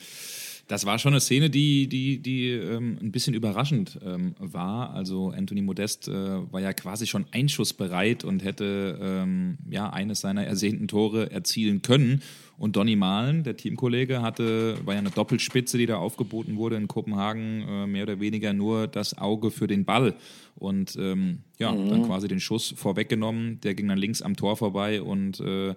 das 0.73 0.87
war 0.87 0.99
schon 0.99 1.13
eine 1.13 1.21
Szene, 1.21 1.51
die, 1.51 1.87
die, 1.87 2.19
die 2.19 2.49
ähm, 2.49 2.97
ein 2.99 3.13
bisschen 3.13 3.35
überraschend 3.35 3.99
ähm, 4.03 4.35
war. 4.39 4.95
Also 4.95 5.29
Anthony 5.29 5.61
Modest 5.61 6.09
äh, 6.09 6.13
war 6.13 6.63
ja 6.63 6.73
quasi 6.73 7.07
schon 7.07 7.27
einschussbereit 7.31 8.25
und 8.25 8.43
hätte 8.43 8.99
ähm, 9.03 9.59
ja 9.69 9.91
eines 9.91 10.23
seiner 10.23 10.47
ersehnten 10.47 10.89
Tore 10.89 11.31
erzielen 11.31 11.83
können. 11.83 12.23
Und 12.57 12.77
Donny 12.77 12.97
Mahlen, 12.97 13.45
der 13.45 13.59
Teamkollege, 13.59 14.23
hatte, 14.23 14.79
war 14.87 14.95
ja 14.95 15.01
eine 15.01 15.11
Doppelspitze, 15.11 15.77
die 15.77 15.85
da 15.85 15.97
aufgeboten 15.97 16.57
wurde 16.57 16.77
in 16.77 16.89
Kopenhagen, 16.89 17.69
äh, 17.69 17.87
mehr 17.87 18.05
oder 18.05 18.21
weniger 18.21 18.55
nur 18.55 18.87
das 18.87 19.19
Auge 19.19 19.51
für 19.51 19.67
den 19.67 19.85
Ball. 19.85 20.15
Und 20.55 20.97
ähm, 20.99 21.41
ja, 21.59 21.71
mhm. 21.71 21.91
dann 21.91 22.07
quasi 22.07 22.29
den 22.29 22.41
Schuss 22.41 22.73
vorweggenommen. 22.75 23.61
Der 23.61 23.75
ging 23.75 23.89
dann 23.89 23.99
links 23.99 24.23
am 24.23 24.37
Tor 24.37 24.57
vorbei 24.57 25.03
und 25.03 25.39
äh, 25.41 25.75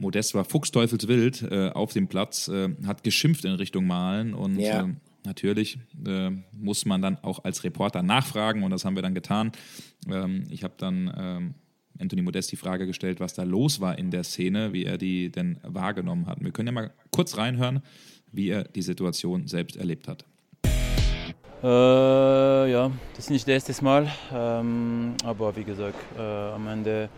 Modest 0.00 0.34
war 0.34 0.44
fuchsteufelswild 0.44 1.42
äh, 1.42 1.68
auf 1.70 1.92
dem 1.92 2.08
Platz, 2.08 2.48
äh, 2.48 2.70
hat 2.86 3.04
geschimpft 3.04 3.44
in 3.44 3.52
Richtung 3.52 3.86
Malen 3.86 4.34
und 4.34 4.58
ja. 4.58 4.84
äh, 4.84 4.88
natürlich 5.24 5.78
äh, 6.06 6.30
muss 6.52 6.86
man 6.86 7.02
dann 7.02 7.18
auch 7.18 7.44
als 7.44 7.64
Reporter 7.64 8.02
nachfragen 8.02 8.62
und 8.62 8.70
das 8.70 8.84
haben 8.84 8.96
wir 8.96 9.02
dann 9.02 9.14
getan. 9.14 9.52
Ähm, 10.08 10.44
ich 10.50 10.64
habe 10.64 10.74
dann 10.78 11.12
ähm, 11.16 11.54
Anthony 12.00 12.22
Modest 12.22 12.50
die 12.50 12.56
Frage 12.56 12.86
gestellt, 12.86 13.20
was 13.20 13.34
da 13.34 13.42
los 13.42 13.80
war 13.80 13.98
in 13.98 14.10
der 14.10 14.24
Szene, 14.24 14.72
wie 14.72 14.84
er 14.84 14.96
die 14.96 15.30
denn 15.30 15.58
wahrgenommen 15.62 16.26
hat. 16.26 16.42
Wir 16.42 16.50
können 16.50 16.68
ja 16.68 16.72
mal 16.72 16.92
kurz 17.10 17.36
reinhören, 17.36 17.82
wie 18.32 18.48
er 18.48 18.64
die 18.64 18.82
Situation 18.82 19.46
selbst 19.46 19.76
erlebt 19.76 20.08
hat. 20.08 20.24
Äh, 21.62 21.66
ja, 22.72 22.90
das 23.14 23.26
ist 23.26 23.30
nicht 23.30 23.46
das 23.46 23.68
erste 23.68 23.84
Mal, 23.84 24.10
ähm, 24.32 25.12
aber 25.24 25.54
wie 25.56 25.64
gesagt, 25.64 25.98
äh, 26.16 26.22
am 26.22 26.66
Ende 26.68 27.10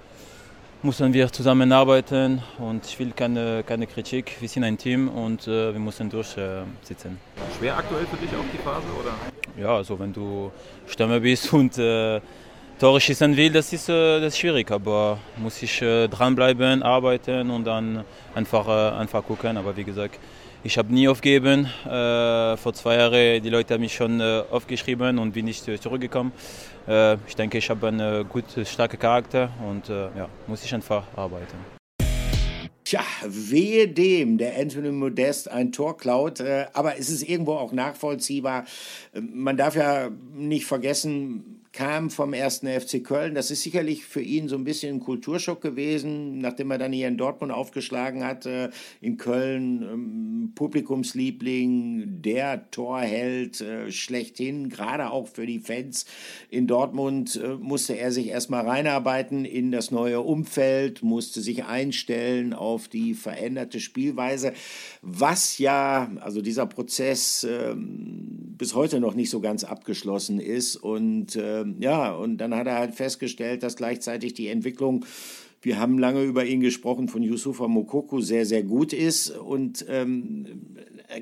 müssen 0.85 1.13
wir 1.13 1.31
zusammenarbeiten 1.31 2.43
und 2.59 2.85
ich 2.85 2.99
will 2.99 3.13
keine, 3.13 3.63
keine 3.63 3.87
Kritik. 3.87 4.37
Wir 4.41 4.49
sind 4.49 4.65
ein 4.65 4.77
Team 4.77 5.09
und 5.09 5.47
äh, 5.47 5.73
wir 5.73 5.79
müssen 5.79 6.11
durchsitzen. 6.11 7.21
Äh, 7.37 7.59
Schwer 7.59 7.77
aktuell 7.77 8.05
für 8.07 8.17
dich 8.17 8.31
auch 8.31 8.45
die 8.53 8.59
Phase, 8.59 8.87
oder? 9.01 9.15
Ja, 9.63 9.77
also 9.77 9.99
wenn 9.99 10.13
du 10.13 10.51
Stürmer 10.87 11.21
bist 11.21 11.53
und 11.53 11.79
äh, 11.79 12.21
Tore 12.81 13.01
schießen 13.01 13.37
will, 13.37 13.53
das 13.53 13.73
ist, 13.73 13.89
äh, 13.89 14.21
das 14.21 14.35
ist 14.35 14.39
schwierig, 14.39 14.71
aber 14.73 15.19
muss 15.37 15.63
ich 15.63 15.81
äh, 15.83 16.09
dranbleiben, 16.09 16.83
arbeiten 16.83 17.51
und 17.51 17.65
dann 17.65 18.05
einfach, 18.35 18.67
äh, 18.67 18.99
einfach 18.99 19.25
gucken. 19.25 19.57
Aber 19.57 19.77
wie 19.77 19.85
gesagt, 19.85 20.19
ich 20.65 20.79
habe 20.79 20.93
nie 20.93 21.09
aufgegeben. 21.09 21.67
Äh, 21.85 22.57
vor 22.57 22.73
zwei 22.75 22.97
Jahren 22.97 23.43
die 23.43 23.51
Leute 23.51 23.75
haben 23.75 23.81
mich 23.81 23.95
schon 23.95 24.21
äh, 24.21 24.43
aufgeschrieben 24.51 25.19
und 25.19 25.33
bin 25.33 25.47
nicht 25.47 25.65
zurückgekommen. 25.65 26.33
Äh, 26.87 27.15
ich 27.27 27.37
denke, 27.37 27.59
ich 27.59 27.69
habe 27.71 27.89
einen 27.89 28.29
gut 28.29 28.45
starken 28.65 28.99
Charakter 28.99 29.51
und 29.69 29.89
äh, 29.89 30.05
ja, 30.17 30.29
muss 30.47 30.65
ich 30.65 30.75
einfach 30.75 31.05
arbeiten. 31.17 31.57
Tja, 32.85 33.01
wehe 33.25 33.89
dem, 33.89 34.39
der 34.39 34.59
Anthony 34.59 34.91
Modest 34.91 35.51
ein 35.51 35.73
Tor 35.73 35.97
klaut. 35.97 36.41
Äh, 36.41 36.67
aber 36.73 36.99
es 36.99 37.11
ist 37.11 37.23
irgendwo 37.23 37.55
auch 37.55 37.73
nachvollziehbar. 37.73 38.65
Man 39.15 39.57
darf 39.57 39.77
ja 39.77 40.11
nicht 40.35 40.67
vergessen, 40.67 41.52
kam 41.73 42.11
vom 42.11 42.35
ersten 42.35 42.69
FC 42.69 43.03
Köln. 43.03 43.35
Das 43.35 43.51
ist 43.51 43.63
sicherlich 43.63 44.05
für 44.05 44.21
ihn 44.21 44.49
so 44.49 44.57
ein 44.57 44.65
bisschen 44.65 44.97
ein 44.97 45.01
Kulturschock 45.01 45.61
gewesen, 45.61 46.39
nachdem 46.39 46.71
er 46.71 46.79
dann 46.79 46.93
hier 46.93 47.09
in 47.09 47.17
Dortmund 47.17 47.53
aufgeschlagen 47.53 48.25
hat. 48.25 48.47
In 49.01 49.17
Köln 49.17 49.83
ähm, 49.83 50.53
Publikumsliebling, 50.55 52.23
der 52.23 52.71
Torheld 52.71 53.61
äh, 53.61 53.91
schlechthin, 53.91 54.69
gerade 54.69 55.11
auch 55.11 55.29
für 55.29 55.47
die 55.47 55.61
Fans. 55.61 56.07
In 56.51 56.67
Dortmund 56.67 57.41
äh, 57.43 57.55
musste 57.55 57.97
er 57.97 58.13
sich 58.13 58.29
erstmal 58.29 58.67
reinarbeiten 58.67 59.45
in 59.45 59.73
das 59.73 59.91
neue 59.91 60.21
Umfeld, 60.21 61.03
musste 61.03 61.41
sich 61.41 61.65
einstellen 61.65 62.53
auf 62.53 62.89
die 62.89 63.15
veränderte 63.15 63.81
Spielweise, 63.81 64.53
was 65.03 65.59
ja, 65.59 66.11
also 66.21 66.41
dieser 66.41 66.67
Prozess 66.67 67.47
ähm, 67.49 68.55
bis 68.57 68.75
heute 68.75 69.01
noch 69.01 69.15
nicht 69.15 69.31
so 69.31 69.41
ganz 69.41 69.65
abgeschlossen 69.65 70.39
ist 70.41 70.77
und 70.77 71.37
äh, 71.37 71.53
äh, 71.53 71.75
ja, 71.81 72.13
und 72.13 72.39
dann 72.39 72.55
hat 72.55 72.67
er 72.67 72.79
halt 72.79 72.95
festgestellt, 72.95 73.63
dass 73.63 73.77
gleichzeitig 73.77 74.35
die 74.35 74.49
Entwicklung 74.49 75.05
wir 75.65 75.79
haben 75.79 75.97
lange 75.97 76.25
über 76.25 76.45
ihn 76.45 76.61
gesprochen, 76.61 77.07
von 77.07 77.23
Yusufa 77.23 77.69
Mokoko 77.69 78.21
sehr, 78.21 78.45
sehr 78.47 78.65
gut 78.65 78.93
ist. 78.93 79.31
Und 79.31 79.87
ähm, 79.89 80.45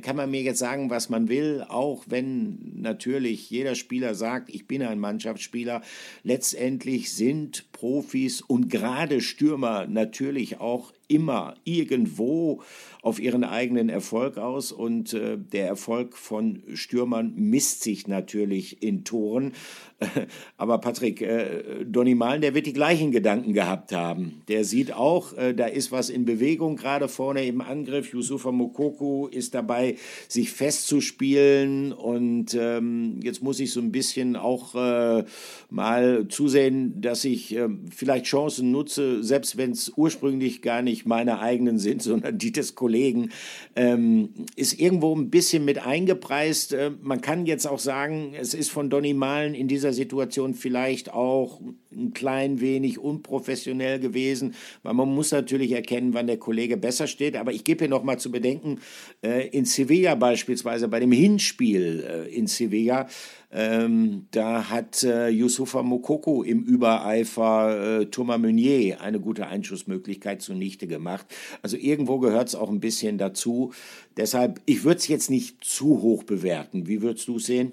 kann 0.01 0.17
man 0.17 0.31
mir 0.31 0.41
jetzt 0.41 0.61
sagen, 0.61 0.89
was 0.89 1.11
man 1.11 1.29
will, 1.29 1.63
auch 1.69 2.05
wenn 2.09 2.73
natürlich 2.77 3.51
jeder 3.51 3.75
Spieler 3.75 4.15
sagt, 4.15 4.49
ich 4.49 4.67
bin 4.67 4.83
ein 4.83 4.99
Mannschaftsspieler. 4.99 5.83
Letztendlich 6.23 7.13
sind 7.13 7.71
Profis 7.73 8.41
und 8.41 8.71
gerade 8.71 9.21
Stürmer 9.21 9.87
natürlich 9.87 10.59
auch 10.59 10.95
immer 11.07 11.57
irgendwo 11.65 12.63
auf 13.03 13.19
ihren 13.21 13.45
eigenen 13.45 13.89
Erfolg 13.89 14.39
aus 14.39 14.73
und 14.73 15.15
äh, 15.15 15.39
der 15.39 15.67
Erfolg 15.67 16.17
von 16.17 16.63
Stürmern 16.75 17.33
misst 17.37 17.83
sich 17.83 18.07
natürlich 18.07 18.83
in 18.83 19.05
Toren. 19.05 19.53
Aber 20.57 20.79
Patrick, 20.79 21.21
äh, 21.21 21.85
Donny 21.85 22.15
Malen, 22.15 22.43
der 22.43 22.55
wird 22.55 22.67
die 22.67 22.73
gleichen 22.73 23.11
Gedanken 23.11 23.53
gehabt 23.53 23.93
haben. 23.93 24.43
Der 24.49 24.65
sieht 24.65 24.93
auch, 24.93 25.33
äh, 25.35 25.55
da 25.55 25.67
ist 25.67 25.93
was 25.93 26.11
in 26.11 26.25
Bewegung, 26.25 26.77
gerade 26.77 27.09
vorne 27.09 27.47
im 27.47 27.61
Angriff. 27.61 28.13
Yusufa 28.13 28.53
Mokoko 28.53 29.29
ist 29.29 29.55
dabei, 29.55 29.97
sich 30.29 30.51
festzuspielen 30.51 31.93
und 31.93 32.55
ähm, 32.55 33.21
jetzt 33.23 33.43
muss 33.43 33.61
ich 33.61 33.73
so 33.73 33.81
ein 33.81 33.93
bisschen 33.93 34.37
auch 34.37 34.75
äh, 34.75 35.25
mal 35.71 36.29
zusehen, 36.29 37.01
dass 37.01 37.25
ich 37.25 37.55
äh, 37.57 37.69
vielleicht 37.95 38.27
Chancen 38.27 38.71
nutze, 38.71 39.23
selbst 39.23 39.57
wenn 39.57 39.73
es 39.73 39.93
ursprünglich 39.97 40.63
gar 40.63 40.83
nicht 40.83 41.07
meine 41.07 41.41
eigenen 41.41 41.79
sind, 41.79 42.03
sondern 42.11 42.39
die 42.39 42.53
des 42.53 42.75
Kollegen 42.75 42.90
Kollegen, 42.91 43.31
ähm, 43.77 44.31
ist 44.57 44.81
irgendwo 44.81 45.15
ein 45.15 45.31
bisschen 45.31 45.65
mit 45.65 45.87
eingepreist. 45.87 46.73
Äh, 46.73 46.91
man 47.01 47.21
kann 47.21 47.47
jetzt 47.47 47.67
auch 47.67 47.79
sagen, 47.79 48.35
es 48.37 48.53
ist 48.53 48.73
von 48.73 48.91
Donny 48.91 49.15
Malen 49.15 49.55
in 49.55 49.69
dieser 49.69 49.93
Situation 49.93 50.55
vielleicht 50.55 51.13
auch 51.13 51.61
ein 51.93 52.13
klein 52.13 52.61
wenig 52.61 52.99
unprofessionell 52.99 54.01
gewesen, 54.01 54.55
weil 54.83 54.95
man 54.95 55.09
muss 55.09 55.31
natürlich 55.31 55.71
erkennen, 55.71 56.15
wann 56.15 56.27
der 56.27 56.39
Kollege 56.39 56.77
besser 56.77 57.07
steht. 57.07 57.37
Aber 57.37 57.53
ich 57.53 57.63
gebe 57.63 57.85
hier 57.85 57.89
noch 57.89 58.03
mal 58.03 58.19
zu 58.19 58.33
bedenken, 58.33 58.81
äh, 59.23 59.47
in 59.49 59.65
Sevilla 59.65 60.17
beispielsweise, 60.17 60.89
bei 60.89 60.99
dem 60.99 61.13
Hinspiel 61.13 62.05
äh, 62.09 62.35
in 62.35 62.49
Sevilla, 62.49 63.07
ähm, 63.53 64.27
da 64.31 64.71
hat 64.71 65.03
äh, 65.03 65.29
Yusufa 65.29 65.83
Mokoko 65.83 66.43
im 66.43 66.63
Übereifer 66.63 68.01
äh, 68.01 68.07
Thomas 68.07 68.39
Meunier 68.39 69.01
eine 69.01 69.19
gute 69.19 69.49
Einschussmöglichkeit 69.49 70.41
zunichte 70.41 70.87
gemacht. 70.87 71.27
Also 71.63 71.77
irgendwo 71.77 72.19
gehört 72.21 72.49
es 72.49 72.55
auch 72.55 72.71
ein 72.71 72.81
bisschen 72.81 73.19
dazu. 73.19 73.73
Deshalb, 74.17 74.61
ich 74.67 74.85
würde 74.85 74.99
es 74.99 75.09
jetzt 75.09 75.31
nicht 75.31 75.65
zu 75.65 76.01
hoch 76.01 76.23
bewerten. 76.23 76.87
Wie 76.87 77.03
würdest 77.03 77.27
du 77.27 77.37
es 77.37 77.47
sehen? 77.47 77.73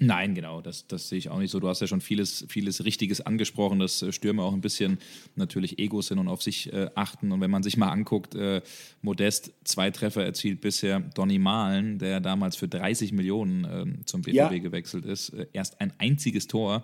Nein, 0.00 0.34
genau, 0.34 0.60
das, 0.60 0.86
das 0.88 1.08
sehe 1.08 1.18
ich 1.18 1.28
auch 1.28 1.38
nicht 1.38 1.52
so. 1.52 1.60
Du 1.60 1.68
hast 1.68 1.80
ja 1.80 1.86
schon 1.86 2.00
vieles, 2.00 2.44
vieles 2.48 2.84
Richtiges 2.84 3.20
angesprochen, 3.20 3.78
dass 3.78 4.02
äh, 4.02 4.12
Stürmer 4.12 4.42
auch 4.42 4.52
ein 4.52 4.60
bisschen 4.60 4.98
natürlich 5.36 5.78
Egos 5.78 6.08
sind 6.08 6.18
und 6.18 6.26
auf 6.26 6.42
sich 6.42 6.72
äh, 6.72 6.90
achten. 6.96 7.30
Und 7.30 7.40
wenn 7.40 7.50
man 7.50 7.62
sich 7.62 7.76
mal 7.76 7.90
anguckt, 7.90 8.34
äh, 8.34 8.60
Modest 9.02 9.52
zwei 9.62 9.90
Treffer 9.90 10.24
erzielt 10.24 10.60
bisher, 10.60 10.98
Donny 11.00 11.38
Malen, 11.38 11.98
der 11.98 12.20
damals 12.20 12.56
für 12.56 12.66
30 12.66 13.12
Millionen 13.12 13.64
äh, 13.64 14.04
zum 14.04 14.22
BVB 14.22 14.34
ja. 14.34 14.48
gewechselt 14.48 15.04
ist, 15.04 15.28
äh, 15.30 15.46
erst 15.52 15.80
ein 15.80 15.92
einziges 15.98 16.48
Tor 16.48 16.82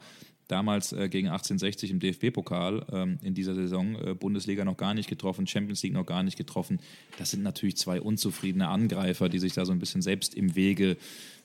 damals 0.51 0.92
äh, 0.92 1.09
gegen 1.09 1.29
1860 1.29 1.90
im 1.90 2.01
DFB-Pokal 2.01 2.87
ähm, 2.92 3.18
in 3.23 3.35
dieser 3.35 3.55
Saison, 3.55 3.96
äh, 3.96 4.14
Bundesliga 4.14 4.64
noch 4.64 4.77
gar 4.77 4.94
nicht 4.94 5.09
getroffen, 5.09 5.46
Champions 5.46 5.83
League 5.83 5.92
noch 5.92 6.07
gar 6.07 6.23
nicht 6.23 6.37
getroffen. 6.37 6.81
Das 7.18 7.31
sind 7.31 7.42
natürlich 7.42 7.77
zwei 7.77 8.01
unzufriedene 8.01 8.68
Angreifer, 8.68 9.29
die 9.29 9.38
sich 9.38 9.53
da 9.53 9.64
so 9.64 9.73
ein 9.73 9.79
bisschen 9.79 10.03
selbst 10.03 10.35
im 10.35 10.55
Wege 10.57 10.96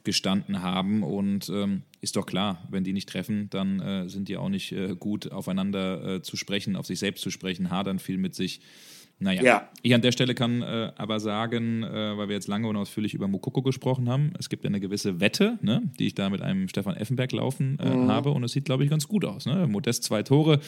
gestanden 0.06 0.62
haben. 0.62 1.04
Und 1.04 1.50
ähm, 1.50 1.82
ist 2.02 2.15
doch 2.15 2.26
klar, 2.26 2.65
wenn 2.70 2.84
die 2.84 2.94
nicht 2.94 3.10
treffen, 3.10 3.50
dann 3.50 3.80
äh, 3.80 4.10
sind 4.10 4.30
die 4.30 4.38
auch 4.38 4.50
nicht 4.50 4.72
äh, 4.72 4.96
gut 4.96 5.32
aufeinander 5.32 6.15
äh, 6.15 6.22
zu 6.22 6.38
sprechen, 6.38 6.76
auf 6.76 6.86
sich 6.86 7.00
selbst 7.00 7.22
zu 7.22 7.32
sprechen, 7.32 7.70
hadern 7.70 8.00
viel 8.00 8.18
mit 8.18 8.36
sich. 8.36 8.62
Naja, 9.18 9.44
ja. 9.44 9.70
ich 9.82 9.94
an 9.94 10.02
der 10.02 10.12
Stelle 10.12 10.36
kann 10.36 10.62
äh, 10.62 10.91
aber 10.98 11.22
sagen, 11.22 11.84
äh, 11.84 12.18
weil 12.18 12.28
wir 12.28 12.36
jetzt 12.36 12.50
lange 12.50 12.68
und 12.68 12.76
ausführlich 12.76 13.13
über 13.13 13.30
Mokoko 13.30 13.62
gesprochen 13.62 14.10
haben, 14.10 14.34
es 14.38 14.50
gibt 14.50 14.65
eine 14.65 14.82
gewisse 14.82 15.22
Wette, 15.22 15.58
ne, 15.62 15.84
die 16.00 16.08
ich 16.08 16.15
da 16.15 16.30
mit 16.30 16.41
einem 16.41 16.68
Stefan 16.68 16.98
Effenberg 16.98 17.32
laufen 17.32 17.80
äh, 17.80 17.96
mhm. 17.96 18.12
habe 18.12 18.32
und 18.32 18.44
es 18.44 18.52
sieht, 18.52 18.65
glaube 18.65 18.84
ich, 18.84 18.89
ganz 18.89 19.08
gut 19.08 19.24
aus. 19.24 19.46
Ne? 19.46 19.68
Modest 19.68 20.04
zwei 20.04 20.22
Tore, 20.22 20.60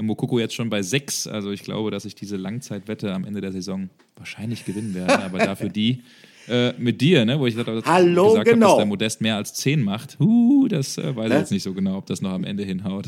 Mokoko 0.00 0.38
jetzt 0.38 0.54
schon 0.54 0.70
bei 0.70 0.82
sechs, 0.82 1.26
also 1.26 1.50
ich 1.50 1.64
glaube, 1.64 1.90
dass 1.90 2.04
ich 2.04 2.14
diese 2.14 2.36
Langzeitwette 2.36 3.12
am 3.12 3.24
Ende 3.24 3.40
der 3.40 3.50
Saison 3.50 3.90
wahrscheinlich 4.16 4.64
gewinnen 4.64 4.94
werde, 4.94 5.18
aber 5.24 5.38
dafür 5.38 5.68
die 5.68 6.02
äh, 6.48 6.72
mit 6.78 7.00
dir, 7.00 7.24
ne, 7.24 7.38
wo 7.38 7.46
ich 7.46 7.56
gesagt, 7.56 7.86
Hallo, 7.86 8.30
gesagt 8.30 8.48
genau. 8.48 8.66
habe, 8.66 8.70
dass 8.70 8.76
der 8.78 8.86
Modest 8.86 9.20
mehr 9.20 9.36
als 9.36 9.54
10 9.54 9.82
macht. 9.82 10.16
Uh, 10.20 10.68
das 10.68 10.98
äh, 10.98 11.14
weiß 11.14 11.28
ne? 11.28 11.34
ich 11.34 11.40
jetzt 11.40 11.50
nicht 11.52 11.62
so 11.62 11.72
genau, 11.72 11.98
ob 11.98 12.06
das 12.06 12.22
noch 12.22 12.32
am 12.32 12.44
Ende 12.44 12.64
hinhaut. 12.64 13.06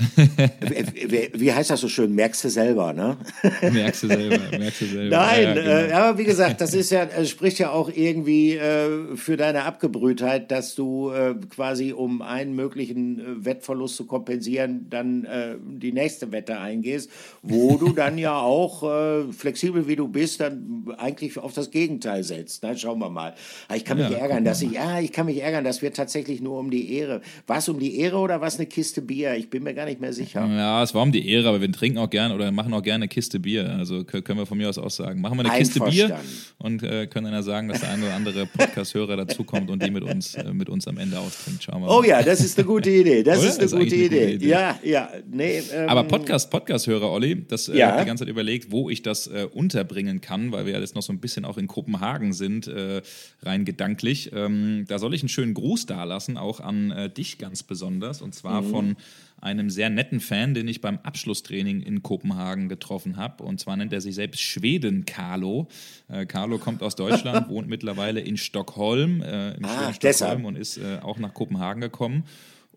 wie, 0.61 1.31
wie 1.35 1.53
heißt 1.53 1.71
das 1.71 1.81
so 1.81 1.89
schön? 1.89 2.15
Merkst 2.15 2.45
du 2.45 2.49
selber, 2.49 2.93
ne? 2.93 3.17
merkst 3.73 4.03
du 4.03 4.09
selber, 4.09 4.59
merkst 4.59 4.81
du 4.81 4.87
selber. 4.87 5.17
Nein, 5.17 5.43
ja, 5.43 5.49
ja, 5.49 5.55
genau. 5.55 5.71
äh, 5.71 5.93
aber 5.93 6.19
wie 6.19 6.25
gesagt, 6.25 6.61
das 6.61 6.75
ist 6.75 6.91
ja, 6.91 7.09
spricht 7.25 7.59
ja 7.59 7.71
auch 7.71 7.91
irgendwie 7.95 8.57
äh, 8.57 9.17
für 9.17 9.37
deine 9.37 9.65
Abgebrühtheit, 9.65 10.51
dass 10.51 10.75
du 10.75 11.11
äh, 11.11 11.35
quasi, 11.49 11.93
um 11.93 12.23
einen 12.23 12.55
möglichen 12.55 13.21
äh, 13.21 13.45
Wettverlust 13.45 13.97
zu 13.97 14.07
kompensieren, 14.07 14.87
dann 14.91 15.25
äh, 15.25 15.57
die 15.61 15.93
nächste 15.93 16.33
Wette 16.33 16.59
eingehst, 16.59 17.11
wo 17.43 17.77
du 17.77 17.93
dann 17.95 18.19
ja 18.19 18.39
auch, 18.39 18.83
äh, 18.83 19.33
flexibel 19.33 19.87
wie 19.89 19.97
du 19.97 20.09
bist, 20.09 20.41
dann 20.41 20.95
eigentlich 20.99 21.39
auf 21.39 21.55
das 21.55 21.71
Gegenteil 21.71 22.25
setzt. 22.25 22.63
Na, 22.63 22.77
schauen 22.77 22.99
wir 22.99 23.11
mal. 23.11 23.30
Aber 23.69 23.77
ich 23.77 23.85
kann 23.85 23.99
mich 23.99 24.11
ja, 24.11 24.19
ärgern, 24.19 24.45
dass 24.45 24.63
ich, 24.63 24.73
ja, 24.73 25.01
ich 25.01 25.13
kann 25.13 25.27
mich 25.27 25.43
ärgern, 25.43 25.65
dass 25.65 25.83
wir 25.83 25.93
tatsächlich 25.93 26.41
nur 26.41 26.59
um 26.59 26.71
die 26.71 26.95
Ehre. 26.95 27.21
War 27.47 27.59
es 27.59 27.69
um 27.69 27.79
die 27.79 27.99
Ehre 27.99 28.19
oder 28.19 28.41
war 28.41 28.49
es 28.49 28.57
eine 28.57 28.67
Kiste 28.67 29.03
Bier? 29.03 29.35
Ich 29.37 29.51
bin 29.51 29.63
mir 29.63 29.75
gar 29.75 29.87
nicht 29.87 30.01
mehr 30.01 30.13
sicher. 30.13 30.47
Ja, 30.47 30.83
es 30.83 30.95
war 30.95 31.03
um 31.03 31.13
die 31.13 31.29
Ehre, 31.29 31.49
aber 31.49 31.61
wir 31.61 31.71
trinken 31.73 31.99
auch 31.99 32.11
gerne 32.11 32.35
oder 32.35 32.51
machen 32.53 32.73
auch 32.75 32.83
gerne 32.83 33.05
eine 33.05 33.09
Kiste 33.09 33.41
Bier. 33.41 33.71
Also 33.71 34.05
können 34.05 34.39
wir 34.39 34.47
von 34.47 34.59
mir 34.59 34.69
aus 34.69 34.79
auch 34.79 34.91
sagen. 34.91 35.21
Machen 35.21 35.39
wir 35.39 35.45
eine 35.45 35.59
Kiste 35.59 35.81
Bier 35.81 36.19
und 36.59 36.83
äh, 36.83 37.07
können 37.07 37.25
dann 37.25 37.35
ja 37.35 37.43
sagen, 37.43 37.69
dass 37.69 37.81
der 37.81 37.91
eine 37.91 38.05
oder 38.05 38.15
andere 38.15 38.47
Podcast-Hörer 38.47 39.17
dazukommt 39.17 39.71
und 39.71 39.83
die 39.83 39.91
mit 39.91 40.03
uns, 40.03 40.35
äh, 40.35 40.53
mit 40.53 40.69
uns 40.69 40.87
am 40.89 40.99
Ende 40.99 41.19
austrinkt. 41.19 41.65
Schauen 41.65 41.83
wir 41.83 41.87
mal. 41.87 41.99
Oh 41.99 42.03
ja, 42.03 42.23
das 42.23 42.41
ist 42.41 42.59
eine 42.59 42.67
gute 42.67 42.91
Idee. 42.91 43.23
Das 43.23 43.39
ist 43.39 43.59
eine, 43.59 43.65
das 43.65 43.73
ist 43.73 43.79
gute, 43.79 43.95
Idee. 43.95 44.05
eine 44.05 44.33
gute, 44.33 44.35
Idee. 44.35 44.49
Ja, 44.49 44.79
ja. 44.83 45.09
Nee, 45.31 45.63
ähm, 45.73 45.89
aber 45.89 46.05
Podcast, 46.05 46.51
Podcast-Hörer, 46.51 47.11
Olli, 47.11 47.45
das 47.47 47.69
äh, 47.69 47.77
ja. 47.77 48.01
die 48.01 48.07
ganze 48.07 48.25
Zeit 48.25 48.31
überlegt, 48.31 48.73
wo 48.73 48.91
ich 48.91 49.03
das 49.03 49.27
äh, 49.27 49.47
unterbringen 49.53 50.21
kann, 50.21 50.53
weil 50.53 50.67
wir 50.67 50.75
ja 50.75 50.81
jetzt 50.81 50.95
noch 50.95 51.03
so 51.03 51.13
ein 51.13 51.21
bisschen 51.21 51.45
auch 51.45 51.59
in 51.59 51.67
Kopenhagen 51.67 52.33
sind. 52.33 52.67
Äh, 52.67 53.03
rein 53.43 53.65
gedanklich. 53.65 54.31
Ähm, 54.33 54.85
da 54.89 54.99
soll 54.99 55.15
ich 55.15 55.23
einen 55.23 55.29
schönen 55.29 55.55
Gruß 55.55 55.87
dalassen, 55.87 56.37
auch 56.37 56.61
an 56.61 56.91
äh, 56.91 57.11
dich 57.11 57.39
ganz 57.39 57.63
besonders, 57.63 58.23
und 58.23 58.35
zwar 58.35 58.63
mhm. 58.63 58.71
von 58.71 58.97
einem 59.41 59.71
sehr 59.71 59.91
netten 59.91 60.21
Fan, 60.21 60.55
den 60.55 60.69
ich 60.69 60.81
beim 60.81 60.99
Abschlusstraining 61.03 61.81
in 61.81 62.03
Kopenhagen 62.03 62.69
getroffen 62.69 63.17
habe. 63.17 63.43
Und 63.43 63.59
zwar 63.59 63.77
nennt 63.77 63.93
er 63.93 64.01
sich 64.01 64.15
selbst 64.15 64.41
Schweden 64.41 65.07
Carlo. 65.07 65.69
Äh, 66.09 66.27
Carlo 66.27 66.59
kommt 66.59 66.83
aus 66.83 66.95
Deutschland, 66.95 67.49
wohnt 67.49 67.69
mittlerweile 67.69 68.21
in 68.21 68.37
Stockholm, 68.37 69.23
äh, 69.23 69.55
im 69.55 69.65
ah, 69.65 69.93
Stockholm 69.95 70.45
und 70.45 70.57
ist 70.57 70.77
äh, 70.77 70.99
auch 71.03 71.19
nach 71.19 71.33
Kopenhagen 71.33 71.81
gekommen. 71.81 72.25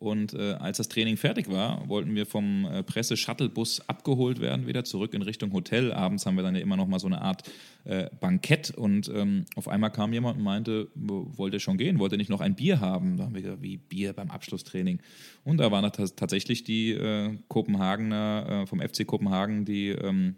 Und 0.04 0.34
äh, 0.34 0.56
als 0.56 0.80
das 0.80 0.90
Training 0.90 1.16
fertig 1.16 1.50
war, 1.50 1.88
wollten 1.88 2.14
wir 2.14 2.26
vom 2.26 2.66
äh, 2.66 2.84
Presse-Shuttle-Bus 2.84 3.88
abgeholt 3.88 4.42
werden, 4.42 4.68
wieder 4.68 4.84
zurück 4.84 5.14
in 5.14 5.22
Richtung 5.22 5.54
Hotel. 5.54 5.94
Abends 5.94 6.26
haben 6.26 6.36
wir 6.36 6.44
dann 6.44 6.56
ja 6.56 6.62
immer 6.62 6.76
noch 6.76 6.88
mal 6.88 7.00
so 7.00 7.08
eine 7.08 7.22
Art 7.22 7.50
äh, 7.86 8.10
Bankett. 8.20 8.72
Und 8.72 9.08
ähm, 9.08 9.46
auf 9.56 9.70
einmal 9.70 9.92
kam 9.92 10.12
jemand 10.12 10.40
und 10.40 10.44
meinte, 10.44 10.90
wollte 10.94 11.62
schon 11.62 11.78
gehen, 11.78 12.00
wollte 12.00 12.18
nicht 12.18 12.30
noch 12.30 12.42
ein 12.42 12.54
Bier 12.54 12.82
haben. 12.82 13.16
Da 13.16 13.24
haben 13.24 13.34
wir 13.34 13.44
gesagt, 13.44 13.62
wie 13.62 13.78
Bier 13.78 14.12
beim 14.12 14.30
Abschlusstraining. 14.30 15.00
Und 15.46 15.60
da 15.60 15.72
waren 15.72 15.90
tatsächlich 15.90 16.66
die 16.66 16.92
äh, 16.92 17.38
Kopenhagener, 17.48 18.64
äh, 18.64 18.68
vom 18.68 18.82
FC 18.82 19.08
Kopenhagen, 19.08 19.64
die, 19.64 19.88
ähm, 19.88 20.36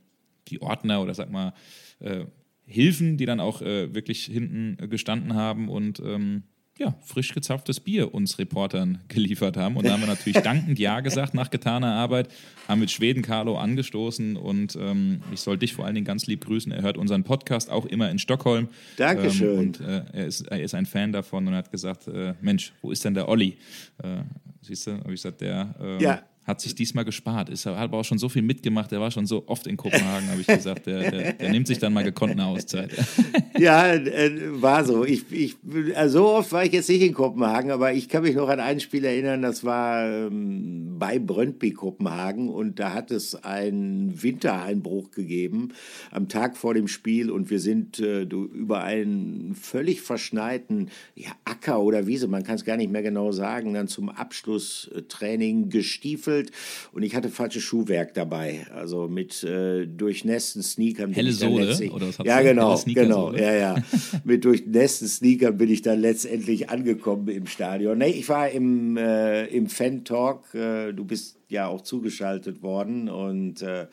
die 0.47 0.61
Ordner 0.61 1.01
oder 1.01 1.15
sag 1.15 1.31
mal 1.31 1.55
äh, 2.01 2.25
Hilfen, 2.67 3.17
die 3.17 3.25
dann 3.25 3.39
auch 3.39 3.61
wirklich 3.61 4.25
hinten 4.25 4.89
gestanden 4.89 5.35
haben 5.35 5.69
und 5.69 5.99
ähm, 5.99 6.43
ja, 6.77 6.93
frisch 7.03 7.33
gezapftes 7.33 7.79
Bier 7.79 8.13
uns 8.13 8.37
Reportern 8.37 8.99
geliefert 9.07 9.55
haben. 9.57 9.77
Und 9.77 9.85
da 9.85 9.93
haben 9.93 10.01
wir 10.01 10.07
natürlich 10.07 10.41
dankend 10.41 10.77
Ja 10.77 10.99
gesagt 10.99 11.33
nach 11.33 11.49
getaner 11.49 11.93
Arbeit, 11.93 12.29
haben 12.67 12.81
mit 12.81 12.91
Schweden 12.91 13.21
Carlo 13.21 13.57
angestoßen 13.57 14.35
und 14.35 14.75
ähm, 14.75 15.21
ich 15.31 15.39
soll 15.39 15.57
dich 15.57 15.73
vor 15.73 15.85
allen 15.85 15.95
Dingen 15.95 16.05
ganz 16.05 16.27
lieb 16.27 16.45
grüßen. 16.45 16.71
Er 16.71 16.81
hört 16.81 16.97
unseren 16.97 17.23
Podcast 17.23 17.69
auch 17.69 17.85
immer 17.85 18.09
in 18.09 18.19
Stockholm. 18.19 18.67
Dankeschön. 18.97 19.53
Ähm, 19.53 19.59
und 19.59 19.81
äh, 19.81 20.03
er, 20.11 20.25
ist, 20.25 20.47
er 20.47 20.61
ist 20.61 20.75
ein 20.75 20.85
Fan 20.85 21.13
davon 21.13 21.47
und 21.47 21.53
hat 21.53 21.71
gesagt, 21.71 22.07
äh, 22.07 22.33
Mensch, 22.41 22.73
wo 22.81 22.91
ist 22.91 23.05
denn 23.05 23.13
der 23.13 23.29
Olli? 23.29 23.57
Äh, 24.03 24.23
siehst 24.61 24.87
du, 24.87 24.91
habe 24.93 25.13
ich 25.13 25.21
gesagt, 25.21 25.41
der... 25.41 25.75
Ähm, 25.79 25.99
ja 25.99 26.23
hat 26.45 26.61
sich 26.61 26.75
diesmal 26.75 27.05
gespart. 27.05 27.49
Ist, 27.49 27.65
hat 27.65 27.75
aber 27.75 27.97
auch 27.97 28.05
schon 28.05 28.19
so 28.19 28.29
viel 28.29 28.43
mitgemacht. 28.43 28.91
Er 28.91 29.01
war 29.01 29.09
schon 29.09 29.25
so 29.25 29.47
oft 29.47 29.65
in 29.65 29.77
Kopenhagen, 29.77 30.29
habe 30.29 30.41
ich 30.41 30.47
gesagt. 30.47 30.85
Der, 30.85 31.09
der, 31.09 31.33
der, 31.33 31.49
nimmt 31.49 31.65
sich 31.65 31.79
dann 31.79 31.91
mal 31.91 32.03
gekonnt 32.03 32.33
eine 32.33 32.45
Auszeit. 32.45 32.91
ja, 33.57 33.93
äh, 33.93 34.31
war 34.61 34.83
so. 34.85 35.05
Ich, 35.05 35.31
ich, 35.31 35.55
also 35.95 36.15
so 36.15 36.27
oft 36.27 36.51
war 36.53 36.63
ich 36.63 36.71
jetzt 36.71 36.89
nicht 36.89 37.01
in 37.01 37.13
Kopenhagen, 37.13 37.71
aber 37.71 37.93
ich 37.93 38.07
kann 38.07 38.23
mich 38.23 38.35
noch 38.35 38.47
an 38.47 38.59
ein 38.59 38.79
Spiel 38.79 39.03
erinnern, 39.03 39.41
das 39.41 39.63
war 39.63 40.07
ähm, 40.07 40.95
bei 40.97 41.19
Brøndby 41.19 41.71
Kopenhagen 41.71 42.49
und 42.49 42.79
da 42.79 42.93
hat 42.93 43.11
es 43.11 43.35
einen 43.43 44.23
Wintereinbruch 44.23 45.11
gegeben 45.11 45.73
am 46.11 46.29
Tag 46.29 46.55
vor 46.55 46.73
dem 46.73 46.87
Spiel 46.87 47.29
und 47.29 47.49
wir 47.49 47.59
sind 47.59 47.99
äh, 47.99 48.21
über 48.21 48.83
einen 48.83 49.55
völlig 49.55 50.01
verschneiten 50.01 50.89
ja, 51.15 51.31
Acker 51.43 51.81
oder 51.81 52.07
Wiese, 52.07 52.27
man 52.27 52.43
kann 52.43 52.55
es 52.55 52.63
gar 52.63 52.77
nicht 52.77 52.91
mehr 52.91 53.03
genau 53.03 53.31
sagen, 53.33 53.73
dann 53.73 53.87
zum 53.89 54.09
Abschlusstraining 54.09 55.69
gestiefelt 55.69 56.51
und 56.93 57.03
ich 57.03 57.15
hatte 57.15 57.29
falsches 57.29 57.63
Schuhwerk 57.63 58.13
dabei, 58.13 58.65
also 58.73 59.07
mit 59.07 59.43
äh, 59.43 59.85
durchnässten 59.85 60.63
Sneakern. 60.63 61.11
Helle 61.11 61.33
Sohle? 61.33 61.75
Oder 61.91 62.07
was 62.07 62.25
ja, 62.25 62.41
genau, 62.41 62.81
genau, 62.85 63.33
ja, 63.45 63.53
ja. 63.53 63.75
mit 64.23 64.45
durchnässten 64.45 65.07
Sneakern 65.07 65.57
bin 65.57 65.69
ich 65.69 65.81
dann 65.81 65.99
letztendlich 65.99 66.69
angekommen 66.69 67.27
im 67.27 67.47
Stadion. 67.47 67.97
Nee, 67.97 68.09
ich 68.09 68.27
war 68.29 68.49
im, 68.49 68.97
äh, 68.97 69.45
im 69.47 69.67
Fan-Talk, 69.67 70.53
äh, 70.53 70.93
du 70.93 71.05
bist 71.05 71.37
ja 71.47 71.67
auch 71.67 71.81
zugeschaltet 71.81 72.61
worden 72.63 73.09
und 73.09 73.61
äh, 73.61 73.87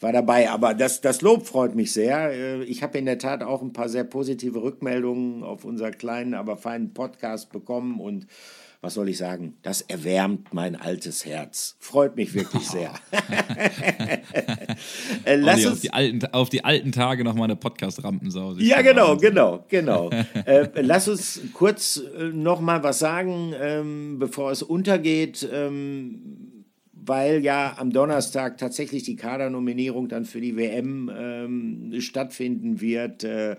war 0.00 0.12
dabei. 0.12 0.50
Aber 0.50 0.74
das, 0.74 1.00
das 1.00 1.20
Lob 1.20 1.46
freut 1.46 1.74
mich 1.74 1.92
sehr. 1.92 2.32
Äh, 2.32 2.64
ich 2.64 2.82
habe 2.82 2.98
in 2.98 3.06
der 3.06 3.18
Tat 3.18 3.42
auch 3.42 3.62
ein 3.62 3.72
paar 3.72 3.88
sehr 3.88 4.04
positive 4.04 4.62
Rückmeldungen 4.62 5.42
auf 5.42 5.64
unser 5.64 5.90
kleinen, 5.90 6.34
aber 6.34 6.56
feinen 6.56 6.94
Podcast 6.94 7.52
bekommen 7.52 8.00
und 8.00 8.26
was 8.84 8.94
soll 8.94 9.08
ich 9.08 9.16
sagen, 9.16 9.54
das 9.62 9.80
erwärmt 9.80 10.52
mein 10.52 10.76
altes 10.76 11.24
Herz. 11.24 11.76
Freut 11.78 12.16
mich 12.16 12.34
wirklich 12.34 12.68
sehr. 12.68 12.92
äh, 15.24 15.36
lass 15.36 15.64
uns 15.64 15.76
auf, 15.76 15.80
die 15.80 15.90
alten, 15.90 16.26
auf 16.26 16.48
die 16.50 16.64
alten 16.64 16.92
Tage 16.92 17.24
noch 17.24 17.34
mal 17.34 17.44
eine 17.44 17.56
Podcast-Rampensau. 17.56 18.56
Ja, 18.58 18.82
genau, 18.82 19.16
genau, 19.16 19.64
genau. 19.68 20.10
äh, 20.44 20.68
lass 20.82 21.08
uns 21.08 21.40
kurz 21.54 21.96
äh, 21.96 22.24
noch 22.24 22.60
mal 22.60 22.82
was 22.82 22.98
sagen, 22.98 23.54
ähm, 23.58 24.18
bevor 24.18 24.50
es 24.50 24.62
untergeht. 24.62 25.48
Ähm, 25.50 26.54
weil 27.06 27.42
ja 27.42 27.76
am 27.78 27.90
Donnerstag 27.90 28.58
tatsächlich 28.58 29.02
die 29.02 29.16
Kadernominierung 29.16 30.08
dann 30.08 30.24
für 30.24 30.40
die 30.40 30.56
WM 30.56 31.10
ähm, 31.14 32.00
stattfinden 32.00 32.80
wird. 32.80 33.24
Äh, 33.24 33.56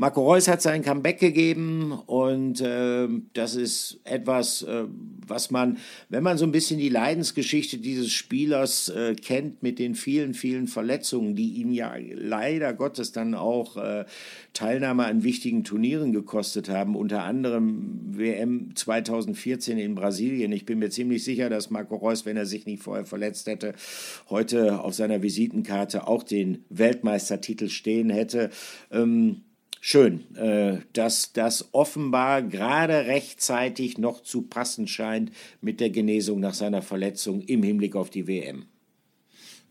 Marco 0.00 0.22
Reus 0.22 0.48
hat 0.48 0.62
sein 0.62 0.82
Comeback 0.82 1.18
gegeben 1.18 1.92
und 1.92 2.62
äh, 2.62 3.06
das 3.34 3.54
ist 3.54 4.00
etwas, 4.04 4.62
äh, 4.62 4.84
was 5.26 5.50
man, 5.50 5.76
wenn 6.08 6.22
man 6.22 6.38
so 6.38 6.46
ein 6.46 6.52
bisschen 6.52 6.80
die 6.80 6.88
Leidensgeschichte 6.88 7.76
dieses 7.76 8.10
Spielers 8.10 8.88
äh, 8.88 9.14
kennt 9.14 9.62
mit 9.62 9.78
den 9.78 9.94
vielen, 9.94 10.32
vielen 10.32 10.68
Verletzungen, 10.68 11.36
die 11.36 11.50
ihn 11.56 11.70
ja 11.74 11.94
leider 12.14 12.72
Gottes 12.72 13.12
dann 13.12 13.34
auch 13.34 13.76
äh, 13.76 14.06
Teilnahme 14.54 15.04
an 15.04 15.22
wichtigen 15.22 15.64
Turnieren 15.64 16.14
gekostet 16.14 16.70
haben, 16.70 16.96
unter 16.96 17.24
anderem 17.24 18.00
WM 18.06 18.74
2014 18.74 19.76
in 19.76 19.94
Brasilien. 19.94 20.50
Ich 20.52 20.64
bin 20.64 20.78
mir 20.78 20.88
ziemlich 20.88 21.24
sicher, 21.24 21.50
dass 21.50 21.68
Marco 21.68 21.96
Reus, 21.96 22.24
wenn 22.24 22.38
er 22.38 22.46
sich 22.46 22.64
nicht 22.64 22.82
vorher 22.82 23.04
verletzt 23.04 23.48
hätte, 23.48 23.74
heute 24.30 24.80
auf 24.80 24.94
seiner 24.94 25.20
Visitenkarte 25.22 26.06
auch 26.06 26.22
den 26.22 26.64
Weltmeistertitel 26.70 27.68
stehen 27.68 28.08
hätte. 28.08 28.48
Ähm, 28.90 29.42
schön, 29.80 30.36
äh, 30.36 30.78
dass 30.92 31.32
das 31.32 31.70
offenbar 31.72 32.42
gerade 32.42 33.06
rechtzeitig 33.06 33.98
noch 33.98 34.22
zu 34.22 34.42
passen 34.42 34.86
scheint 34.86 35.32
mit 35.60 35.80
der 35.80 35.90
Genesung 35.90 36.40
nach 36.40 36.54
seiner 36.54 36.82
Verletzung 36.82 37.40
im 37.42 37.62
Hinblick 37.62 37.96
auf 37.96 38.10
die 38.10 38.26
WM. 38.26 38.66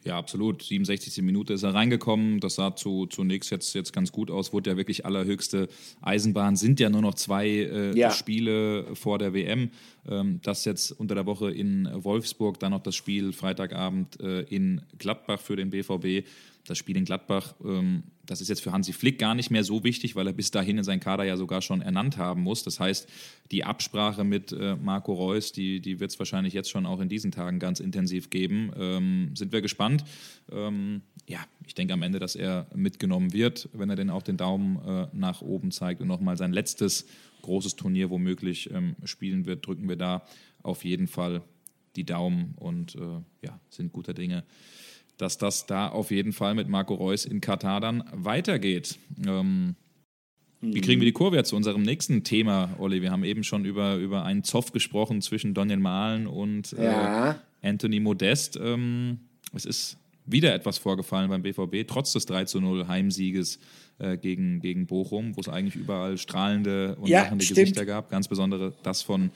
Ja, 0.06 0.17
absolut. 0.17 0.63
67. 0.63 1.22
Minute 1.24 1.54
ist 1.54 1.63
er 1.63 1.74
reingekommen. 1.74 2.39
Das 2.39 2.56
sah 2.56 2.74
zu, 2.74 3.06
zunächst 3.08 3.52
jetzt, 3.52 3.76
jetzt 3.76 3.91
ganz 3.91 4.13
gut 4.13 4.32
aus. 4.32 4.54
Wurde 4.54 4.69
ja 4.69 4.78
wirklich 4.78 5.06
allerhöchste 5.06 5.67
Eisenbahn. 6.02 6.56
Sind 6.56 6.80
ja 6.80 6.89
nur 6.89 7.02
noch 7.02 7.15
zwei 7.15 7.48
äh, 7.48 7.98
ja. 7.98 8.10
Spiele 8.10 8.95
vor 8.95 9.19
der 9.19 9.34
WM. 9.34 9.72
Ähm, 10.10 10.39
das 10.41 10.63
jetzt 10.63 10.91
unter 10.91 11.15
der 11.15 11.26
Woche 11.26 11.52
in 11.52 11.89
Wolfsburg, 11.91 12.60
dann 12.60 12.72
noch 12.72 12.82
das 12.82 12.95
Spiel 12.95 13.34
Freitagabend 13.34 14.22
äh, 14.22 14.41
in 14.43 14.82
Gladbach 14.98 15.41
für 15.41 15.58
den 15.58 15.69
BVB 15.69 16.26
das 16.65 16.78
Spiel 16.78 16.98
in 16.98 17.06
Gladbach, 17.06 17.56
ähm, 17.63 18.04
das 18.26 18.41
ist 18.41 18.48
jetzt 18.48 18.62
für 18.62 18.72
Hansi 18.72 18.93
Flick 18.93 19.17
gar 19.17 19.34
nicht 19.34 19.50
mehr 19.50 19.63
so 19.63 19.84
wichtig, 19.84 20.15
weil 20.15 20.28
er 20.28 20.34
bis 20.34 20.52
dahin 20.52 20.78
in 20.78 20.84
seinen 20.84 21.00
Kader 21.00 21.24
ja 21.24 21.36
sogar 21.36 21.62
schon 21.62 21.82
ernannt 21.82 22.17
haben 22.17 22.41
muss. 22.43 22.63
Das 22.63 22.80
heißt, 22.80 23.10
die 23.52 23.63
Absprache 23.63 24.24
mit 24.24 24.52
äh, 24.52 24.76
Marco 24.76 25.13
Reus, 25.13 25.52
die, 25.52 25.80
die 25.80 26.00
wird 26.00 26.12
es 26.12 26.19
wahrscheinlich 26.19 26.54
jetzt 26.54 26.69
schon 26.69 26.86
auch 26.86 27.00
in 27.00 27.10
diesen 27.10 27.32
Tagen 27.32 27.58
ganz 27.58 27.80
intensiv 27.80 28.30
geben. 28.30 28.72
Ähm, 28.78 29.32
sind 29.36 29.52
wir 29.52 29.62
gespannt. 29.62 30.04
Ähm, 30.52 31.02
ja, 31.28 31.39
ich 31.65 31.74
denke 31.74 31.93
am 31.93 32.04
Ende, 32.04 32.19
dass 32.19 32.36
er 32.36 32.67
mitgenommen 32.76 33.34
wird, 33.34 33.69
wenn 33.74 33.89
er 33.89 33.95
denn 33.95 34.12
auch 34.12 34.24
den 34.24 34.38
Daumen 34.38 34.78
äh, 34.86 35.08
nach 35.12 35.41
oben 35.41 35.72
zeigt 35.72 36.02
und 36.02 36.08
nochmal 36.08 36.38
sein 36.38 36.54
letztes 36.54 37.08
großes 37.41 37.78
Turnier 37.78 38.10
womöglich 38.10 38.69
spielen 39.06 39.45
wird, 39.45 39.65
drücken 39.65 39.88
wir 39.88 39.95
da 39.95 40.26
auf 40.62 40.84
jeden 40.84 41.08
Fall 41.08 41.41
die 41.95 42.04
Daumen 42.04 42.54
und 42.58 42.95
äh, 42.95 43.22
ja, 43.41 43.60
sind 43.69 43.93
guter 43.93 44.13
Dinge 44.13 44.43
dass 45.19 45.38
das 45.38 45.65
da 45.65 45.89
auf 45.89 46.12
jeden 46.12 46.34
Fall 46.34 46.55
mit 46.55 46.69
Marco 46.69 46.95
Reus 46.95 47.25
in 47.25 47.41
Katar 47.41 47.82
dann 47.82 48.03
weitergeht. 48.13 48.97
Ähm, 49.27 49.75
wie 50.62 50.82
kriegen 50.82 50.99
wir 50.99 51.05
die 51.05 51.13
Kurve 51.13 51.43
zu 51.43 51.55
unserem 51.55 51.84
nächsten 51.84 52.23
Thema, 52.23 52.75
Olli? 52.79 53.01
Wir 53.01 53.12
haben 53.12 53.23
eben 53.23 53.43
schon 53.43 53.65
über, 53.65 53.95
über 53.95 54.23
einen 54.23 54.43
Zoff 54.43 54.71
gesprochen 54.71 55.21
zwischen 55.21 55.53
Daniel 55.53 55.79
Mahlen 55.79 56.25
und 56.25 56.73
äh, 56.73 56.86
ja. 56.86 57.41
Anthony 57.62 57.99
Modest. 57.99 58.58
Ähm, 58.62 59.19
es 59.53 59.65
ist 59.65 59.97
wieder 60.32 60.54
etwas 60.54 60.78
vorgefallen 60.78 61.30
beim 61.30 61.42
BVB, 61.42 61.88
trotz 61.88 62.13
des 62.13 62.26
3 62.26 62.46
zu 62.46 62.60
0 62.60 62.88
Heimsieges 62.88 63.60
äh, 64.00 64.18
gegen, 64.18 64.60
gegen 64.62 64.88
Bochum, 64.88 65.36
wo 65.36 65.42
es 65.42 65.50
eigentlich 65.50 65.76
überall 65.76 66.18
strahlende 66.18 66.96
und 66.96 67.10
ja, 67.10 67.24
lachende 67.24 67.44
stimmt. 67.44 67.60
Gesichter 67.60 67.86
gab, 67.86 68.10
ganz 68.10 68.28
besondere 68.28 68.74
das 68.84 69.02
von 69.02 69.32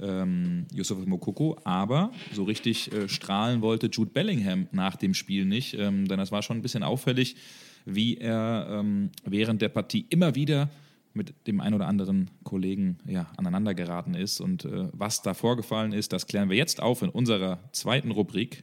ähm, 0.00 0.66
Yusuf 0.72 1.04
Mokoko. 1.04 1.58
Aber 1.64 2.12
so 2.32 2.44
richtig 2.44 2.92
äh, 2.92 3.08
strahlen 3.08 3.60
wollte 3.60 3.88
Jude 3.88 4.10
Bellingham 4.10 4.68
nach 4.72 4.96
dem 4.96 5.14
Spiel 5.14 5.44
nicht, 5.44 5.74
ähm, 5.74 6.08
denn 6.08 6.20
es 6.20 6.32
war 6.32 6.42
schon 6.42 6.58
ein 6.58 6.62
bisschen 6.62 6.82
auffällig, 6.82 7.36
wie 7.84 8.16
er 8.16 8.66
ähm, 8.70 9.10
während 9.24 9.62
der 9.62 9.68
Partie 9.68 10.06
immer 10.10 10.34
wieder 10.34 10.70
mit 11.16 11.34
dem 11.46 11.60
einen 11.60 11.74
oder 11.74 11.88
anderen 11.88 12.30
Kollegen 12.44 12.98
ja, 13.06 13.26
aneinander 13.36 13.74
geraten 13.74 14.14
ist. 14.14 14.40
Und 14.40 14.64
äh, 14.64 14.88
was 14.92 15.22
da 15.22 15.34
vorgefallen 15.34 15.92
ist, 15.92 16.12
das 16.12 16.26
klären 16.26 16.50
wir 16.50 16.56
jetzt 16.56 16.80
auf 16.80 17.02
in 17.02 17.08
unserer 17.08 17.58
zweiten 17.72 18.10
Rubrik. 18.10 18.62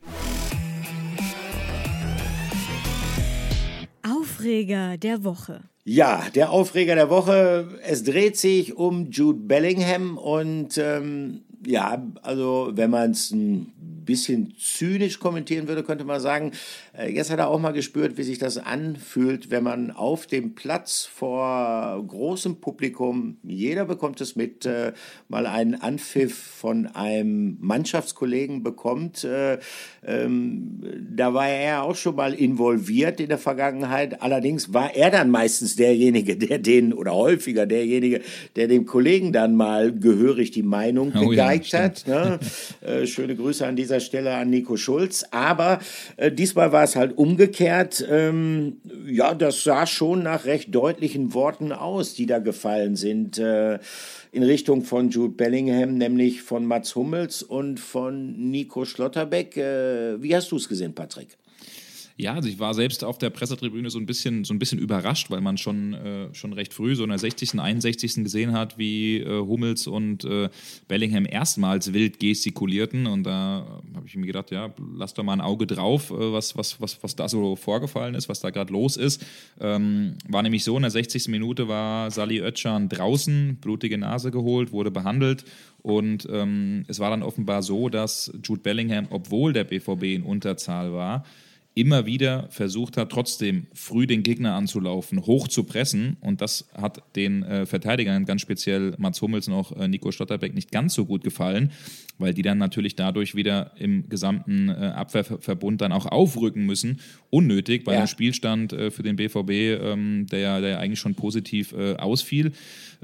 Aufreger 4.43 4.97
der 4.97 5.23
Woche. 5.23 5.62
Ja, 5.86 6.25
der 6.36 6.51
Aufreger 6.51 6.95
der 6.95 7.10
Woche. 7.10 7.79
Es 7.88 8.03
dreht 8.03 8.38
sich 8.38 8.75
um 8.75 9.10
Jude 9.10 9.39
Bellingham 9.39 10.17
und 10.17 10.77
ähm, 10.77 11.43
ja, 11.65 12.06
also 12.23 12.71
wenn 12.73 12.89
man 12.89 13.12
es 13.12 13.32
ein 13.32 13.71
bisschen 14.06 14.54
zynisch 14.58 15.20
kommentieren 15.20 15.68
würde, 15.68 15.84
könnte 15.84 16.04
man 16.04 16.20
sagen, 16.20 16.52
äh, 16.98 17.12
jetzt 17.12 17.32
hat 17.32 17.39
er 17.39 17.50
auch 17.50 17.60
mal 17.60 17.72
gespürt, 17.72 18.18
wie 18.18 18.24
sich 18.24 18.38
das 18.38 18.58
anfühlt, 18.58 19.52
wenn 19.52 19.63
man 19.63 19.92
auf 19.92 20.28
dem 20.28 20.56
Platz 20.56 21.06
vor 21.06 22.04
großem 22.08 22.58
Publikum, 22.58 23.38
jeder 23.44 23.86
bekommt 23.86 24.22
es 24.22 24.36
mit, 24.36 24.66
äh, 24.66 24.94
mal 25.28 25.46
einen 25.46 25.76
Anpfiff 25.76 26.36
von 26.36 26.88
einem 26.88 27.58
Mannschaftskollegen 27.62 28.63
bekommt. 28.63 29.24
Äh, 29.24 29.60
ähm, 30.06 30.82
da 31.16 31.34
war 31.34 31.48
er 31.48 31.84
auch 31.84 31.96
schon 31.96 32.16
mal 32.16 32.34
involviert 32.34 33.20
in 33.20 33.30
der 33.30 33.38
Vergangenheit. 33.38 34.22
Allerdings 34.22 34.74
war 34.74 34.96
er 34.96 35.12
dann 35.12 35.30
meistens 35.30 35.76
derjenige, 35.76 36.36
der 36.38 36.60
den, 36.60 36.94
oder 36.94 37.13
häufiger 37.13 37.66
derjenige, 37.66 38.22
der 38.56 38.68
dem 38.68 38.86
Kollegen 38.86 39.34
dann 39.34 39.56
mal 39.56 39.94
gehörig 39.94 40.52
die 40.52 40.63
Meinung 40.63 41.13
oh, 41.16 41.30
gegeigt 41.30 41.72
ja, 41.72 41.84
hat. 41.84 42.06
Ne? 42.08 42.39
Schöne 43.06 43.36
Grüße 43.36 43.66
an 43.66 43.76
dieser 43.93 43.99
Stelle 43.99 44.34
an 44.34 44.49
Nico 44.49 44.75
Schulz. 44.75 45.23
Aber 45.29 45.79
äh, 46.17 46.32
diesmal 46.32 46.71
war 46.71 46.84
es 46.84 46.95
halt 46.95 47.15
umgekehrt. 47.17 48.03
Ähm, 48.10 48.77
ja, 49.06 49.36
das 49.36 49.63
sah 49.63 49.86
schon 49.86 50.23
nach 50.23 50.45
recht 50.45 50.73
deutlichen 50.73 51.34
Worten 51.34 51.71
aus, 51.71 52.15
die 52.15 52.25
da 52.25 52.39
gefallen 52.39 52.95
sind. 52.95 53.38
Äh, 53.38 53.79
in 54.32 54.41
Richtung 54.41 54.82
von 54.82 55.10
Jude 55.10 55.36
Bellingham, 55.36 55.95
nämlich 55.95 56.41
von 56.41 56.65
Mats 56.65 56.95
Hummels 56.95 57.43
und 57.43 57.79
von 57.79 58.49
Nico 58.49 58.84
Schlotterbeck. 58.84 59.58
Äh, 59.58 60.21
wie 60.23 60.36
hast 60.36 60.51
du 60.51 60.56
es 60.56 60.67
gesehen, 60.67 60.95
Patrick? 60.95 61.38
Ja, 62.15 62.36
also 62.36 62.47
ich 62.47 62.60
war 62.60 62.76
selbst 62.76 63.04
auf 63.04 63.17
der 63.17 63.32
Pressetribüne 63.32 63.89
so 63.89 63.97
ein 63.97 64.06
bisschen, 64.06 64.43
so 64.43 64.54
ein 64.54 64.60
bisschen 64.60 64.78
überrascht, 64.78 65.32
weil 65.32 65.41
man 65.41 65.58
schon, 65.58 65.93
äh, 65.93 66.34
schon 66.34 66.54
recht 66.54 66.73
früh, 66.73 66.95
so 66.95 67.04
in 67.04 67.10
der 67.10 67.17
60., 67.17 67.60
61. 67.60 68.23
gesehen 68.23 68.54
hat, 68.54 68.78
wie 68.78 69.17
äh, 69.17 69.39
Hummels 69.39 69.88
und 69.88 70.23
äh, 70.23 70.49
Bellingham 70.88 71.26
erstmals 71.26 71.91
wild 71.91 72.19
gestikulierten. 72.19 73.08
Und 73.08 73.23
da 73.23 73.82
habe 73.95 74.06
ich 74.06 74.15
mir 74.15 74.28
gedacht, 74.28 74.52
ja, 74.52 74.71
lass 74.95 75.15
doch 75.15 75.23
mal 75.23 75.34
ein 75.34 75.41
Auge 75.41 75.65
drauf, 75.65 76.12
äh, 76.12 76.34
was, 76.34 76.56
was, 76.56 76.80
was, 76.80 77.02
was 77.02 77.15
da 77.15 77.28
so 77.28 77.56
vorgefallen 77.56 78.13
ist, 78.13 78.30
was 78.30 78.41
da 78.41 78.52
gerade 78.52 78.71
los 78.71 78.95
ist. 78.95 79.26
Ähm, 79.60 80.15
war 80.28 80.43
nämlich 80.43 80.63
so, 80.63 80.76
in 80.76 80.84
der 80.84 80.91
60. 80.91 81.30
Minute 81.30 81.67
war 81.67 82.12
Sali 82.12 82.39
Özcan 82.41 82.89
draußen, 82.89 83.58
blutige 83.60 83.97
Nase 83.97 84.30
geholt, 84.30 84.71
wurde 84.71 84.91
behandelt 84.91 85.45
und 85.84 86.28
ähm, 86.32 86.86
es 86.88 86.99
war 86.99 87.10
dann 87.10 87.23
offenbar 87.23 87.62
so, 87.62 87.89
dass 87.89 88.32
Jude 88.41 88.62
Bellingham, 88.62 89.08
obwohl 89.10 89.52
der 89.52 89.65
BVB 89.65 90.04
in 90.04 90.23
Unterzahl 90.23 90.93
war, 90.93 91.26
immer 91.75 92.05
wieder 92.05 92.47
versucht 92.49 92.97
hat, 92.97 93.12
trotzdem 93.12 93.67
früh 93.73 94.05
den 94.05 94.21
Gegner 94.21 94.53
anzulaufen, 94.53 95.25
hoch 95.25 95.47
zu 95.47 95.63
pressen. 95.63 96.17
Und 96.21 96.41
das 96.41 96.69
hat 96.73 97.03
den 97.15 97.43
äh, 97.43 97.65
Verteidigern, 97.65 98.25
ganz 98.25 98.41
speziell 98.41 98.93
Mats 98.97 99.21
Hummels 99.21 99.47
und 99.47 99.55
auch 99.55 99.71
äh, 99.73 99.88
Nico 99.88 100.12
Stotterbeck, 100.12 100.53
nicht 100.53 100.71
ganz 100.71 100.93
so 100.93 101.05
gut 101.05 101.23
gefallen, 101.23 101.71
weil 102.17 102.34
die 102.34 102.41
dann 102.41 102.58
natürlich 102.58 102.95
dadurch 102.95 103.36
wieder 103.36 103.71
im 103.78 104.08
gesamten 104.08 104.69
äh, 104.69 104.73
Abwehrverbund 104.95 105.82
dann 105.82 105.91
auch 105.91 106.06
aufrücken 106.06 106.65
müssen. 106.65 106.99
Unnötig 107.30 107.84
bei 107.84 107.93
ja. 107.93 107.99
einem 107.99 108.08
Spielstand 108.08 108.73
äh, 108.73 108.91
für 108.91 109.04
den 109.04 109.15
BVB, 109.15 109.49
ähm, 109.49 110.28
der, 110.32 110.62
der 110.62 110.80
eigentlich 110.80 110.99
schon 110.99 111.15
positiv 111.15 111.73
äh, 111.73 111.95
ausfiel. 111.95 112.52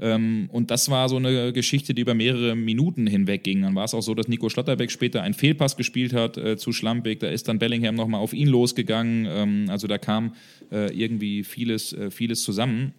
Ähm, 0.00 0.48
und 0.52 0.70
das 0.70 0.90
war 0.90 1.08
so 1.08 1.16
eine 1.16 1.52
Geschichte, 1.52 1.92
die 1.92 2.02
über 2.02 2.14
mehrere 2.14 2.54
Minuten 2.54 3.06
hinweg 3.06 3.44
ging. 3.44 3.62
Dann 3.62 3.74
war 3.74 3.84
es 3.84 3.94
auch 3.94 4.02
so, 4.02 4.14
dass 4.14 4.28
Nico 4.28 4.48
Schlotterbeck 4.48 4.90
später 4.90 5.22
einen 5.22 5.34
Fehlpass 5.34 5.76
gespielt 5.76 6.12
hat 6.12 6.36
äh, 6.38 6.56
zu 6.56 6.72
Schlampig. 6.72 7.20
Da 7.20 7.28
ist 7.28 7.48
dann 7.48 7.58
Bellingham 7.58 7.96
nochmal 7.96 8.20
auf 8.20 8.32
ihn 8.32 8.48
losgegangen. 8.48 9.26
Ähm, 9.28 9.64
also 9.68 9.86
da 9.86 9.98
kam 9.98 10.34
äh, 10.70 10.92
irgendwie 10.92 11.44
vieles, 11.44 11.92
äh, 11.92 12.10
vieles 12.10 12.42
zusammen. 12.42 12.94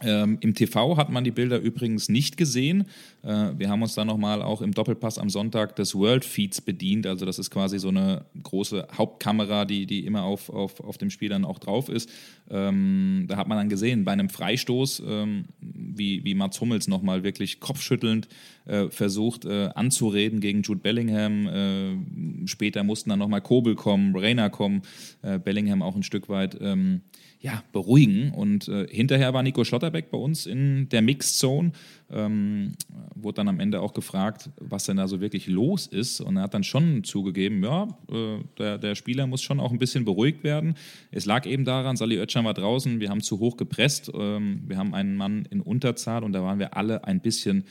Ähm, 0.00 0.38
Im 0.40 0.54
TV 0.54 0.96
hat 0.96 1.10
man 1.10 1.24
die 1.24 1.30
Bilder 1.30 1.58
übrigens 1.58 2.08
nicht 2.08 2.36
gesehen. 2.36 2.84
Äh, 3.22 3.50
wir 3.56 3.68
haben 3.68 3.82
uns 3.82 3.94
dann 3.94 4.06
nochmal 4.06 4.42
auch 4.42 4.62
im 4.62 4.72
Doppelpass 4.72 5.18
am 5.18 5.28
Sonntag 5.28 5.76
des 5.76 5.94
World 5.94 6.24
Feeds 6.24 6.60
bedient. 6.60 7.06
Also 7.06 7.26
das 7.26 7.38
ist 7.38 7.50
quasi 7.50 7.78
so 7.78 7.88
eine 7.88 8.24
große 8.42 8.86
Hauptkamera, 8.96 9.64
die, 9.64 9.86
die 9.86 10.06
immer 10.06 10.22
auf, 10.22 10.50
auf, 10.50 10.80
auf 10.80 10.98
dem 10.98 11.10
Spiel 11.10 11.28
dann 11.28 11.44
auch 11.44 11.58
drauf 11.58 11.88
ist. 11.88 12.10
Ähm, 12.50 13.26
da 13.28 13.36
hat 13.36 13.48
man 13.48 13.58
dann 13.58 13.68
gesehen, 13.68 14.04
bei 14.04 14.12
einem 14.12 14.28
Freistoß, 14.28 15.02
ähm, 15.06 15.46
wie, 15.60 16.24
wie 16.24 16.34
Mats 16.34 16.60
Hummels 16.60 16.88
nochmal 16.88 17.24
wirklich 17.24 17.60
kopfschüttelnd 17.60 18.28
äh, 18.66 18.88
versucht 18.90 19.44
äh, 19.44 19.70
anzureden 19.74 20.40
gegen 20.40 20.62
Jude 20.62 20.80
Bellingham. 20.80 21.46
Äh, 21.46 22.46
später 22.46 22.84
mussten 22.84 23.10
dann 23.10 23.18
nochmal 23.18 23.42
Kobel 23.42 23.74
kommen, 23.74 24.16
Reina 24.16 24.48
kommen, 24.48 24.82
äh, 25.22 25.38
Bellingham 25.38 25.82
auch 25.82 25.96
ein 25.96 26.02
Stück 26.02 26.28
weit 26.28 26.56
ähm, 26.60 27.02
ja, 27.40 27.62
beruhigen. 27.72 28.32
Und 28.32 28.68
äh, 28.68 28.86
hinterher 28.88 29.32
war 29.32 29.42
Nico 29.42 29.62
Schlotterbeck 29.62 30.10
bei 30.10 30.18
uns 30.18 30.46
in 30.46 30.88
der 30.88 31.02
Mixed 31.02 31.38
Zone. 31.38 31.72
Ähm, 32.10 32.72
wurde 33.14 33.36
dann 33.36 33.48
am 33.48 33.60
Ende 33.60 33.80
auch 33.80 33.94
gefragt, 33.94 34.50
was 34.56 34.84
denn 34.84 34.96
da 34.96 35.06
so 35.06 35.20
wirklich 35.20 35.46
los 35.46 35.86
ist. 35.86 36.20
Und 36.20 36.36
er 36.36 36.44
hat 36.44 36.54
dann 36.54 36.64
schon 36.64 37.04
zugegeben, 37.04 37.62
ja, 37.62 37.86
äh, 38.10 38.38
der, 38.58 38.78
der, 38.78 38.94
Spieler 38.94 39.26
muss 39.26 39.42
schon 39.42 39.60
auch 39.60 39.70
ein 39.70 39.78
bisschen 39.78 40.04
beruhigt 40.04 40.42
werden. 40.42 40.74
Es 41.10 41.26
lag 41.26 41.46
eben 41.46 41.64
daran, 41.64 41.96
Sali 41.96 42.16
Özcan 42.16 42.44
war 42.44 42.54
draußen, 42.54 42.98
wir 42.98 43.10
haben 43.10 43.20
zu 43.20 43.38
hoch 43.38 43.56
gepresst, 43.56 44.10
ähm, 44.14 44.62
wir 44.66 44.76
haben 44.76 44.94
einen 44.94 45.16
Mann 45.16 45.46
in 45.50 45.60
Unterzahl 45.60 46.24
und 46.24 46.32
da 46.32 46.42
waren 46.42 46.58
wir 46.58 46.76
alle 46.76 47.04
ein 47.04 47.20
bisschen 47.20 47.64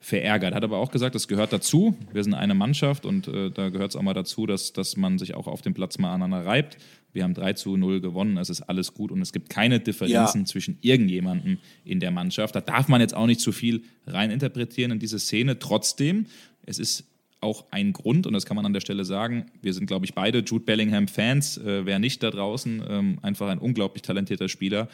verärgert. 0.00 0.54
Hat 0.54 0.64
aber 0.64 0.78
auch 0.78 0.90
gesagt, 0.90 1.14
das 1.14 1.28
gehört 1.28 1.52
dazu. 1.52 1.96
Wir 2.12 2.22
sind 2.22 2.34
eine 2.34 2.54
Mannschaft 2.54 3.06
und 3.06 3.26
äh, 3.26 3.50
da 3.50 3.70
gehört 3.70 3.90
es 3.90 3.96
auch 3.96 4.02
mal 4.02 4.12
dazu, 4.12 4.46
dass, 4.46 4.74
dass 4.74 4.96
man 4.96 5.18
sich 5.18 5.34
auch 5.34 5.46
auf 5.46 5.62
dem 5.62 5.72
Platz 5.72 5.98
mal 5.98 6.12
aneinander 6.12 6.44
reibt. 6.44 6.76
Wir 7.14 7.22
haben 7.22 7.32
3 7.32 7.54
zu 7.54 7.76
0 7.76 8.00
gewonnen, 8.00 8.36
es 8.36 8.50
ist 8.50 8.62
alles 8.62 8.92
gut 8.92 9.10
und 9.10 9.22
es 9.22 9.32
gibt 9.32 9.48
keine 9.48 9.80
Differenzen 9.80 10.42
ja. 10.42 10.44
zwischen 10.44 10.78
irgendjemandem 10.82 11.58
in 11.84 12.00
der 12.00 12.10
Mannschaft. 12.10 12.54
Da 12.54 12.60
darf 12.60 12.88
man 12.88 13.00
jetzt 13.00 13.14
auch 13.14 13.26
nicht 13.26 13.40
zu 13.40 13.52
viel 13.52 13.84
reininterpretieren 14.06 14.92
in 14.92 14.98
diese 14.98 15.18
Szene. 15.18 15.58
Trotzdem, 15.58 16.26
es 16.66 16.78
ist 16.78 17.04
auch 17.40 17.66
ein 17.70 17.92
Grund, 17.92 18.26
und 18.26 18.32
das 18.32 18.46
kann 18.46 18.56
man 18.56 18.66
an 18.66 18.72
der 18.72 18.80
Stelle 18.80 19.04
sagen, 19.04 19.46
wir 19.62 19.74
sind, 19.74 19.86
glaube 19.86 20.06
ich, 20.06 20.14
beide 20.14 20.40
Jude 20.40 20.64
Bellingham-Fans. 20.64 21.58
Äh, 21.58 21.86
wer 21.86 21.98
nicht 21.98 22.22
da 22.22 22.30
draußen, 22.30 22.82
ähm, 22.88 23.18
einfach 23.22 23.48
ein 23.48 23.58
unglaublich 23.58 24.02
talentierter 24.02 24.48
Spieler, 24.48 24.88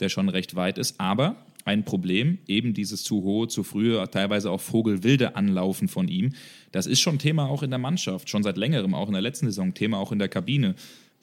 der 0.00 0.08
schon 0.08 0.28
recht 0.28 0.54
weit 0.54 0.78
ist. 0.78 0.98
Aber 0.98 1.36
ein 1.66 1.84
Problem, 1.84 2.38
eben 2.46 2.74
dieses 2.74 3.02
zu 3.02 3.22
hohe, 3.24 3.48
zu 3.48 3.64
frühe, 3.64 4.08
teilweise 4.08 4.52
auch 4.52 4.60
vogelwilde 4.60 5.34
Anlaufen 5.34 5.88
von 5.88 6.06
ihm. 6.06 6.32
Das 6.70 6.86
ist 6.86 7.00
schon 7.00 7.18
Thema 7.18 7.48
auch 7.48 7.64
in 7.64 7.70
der 7.70 7.80
Mannschaft, 7.80 8.30
schon 8.30 8.44
seit 8.44 8.56
längerem, 8.56 8.94
auch 8.94 9.08
in 9.08 9.14
der 9.14 9.22
letzten 9.22 9.46
Saison, 9.46 9.74
Thema 9.74 9.98
auch 9.98 10.12
in 10.12 10.20
der 10.20 10.28
Kabine 10.28 10.76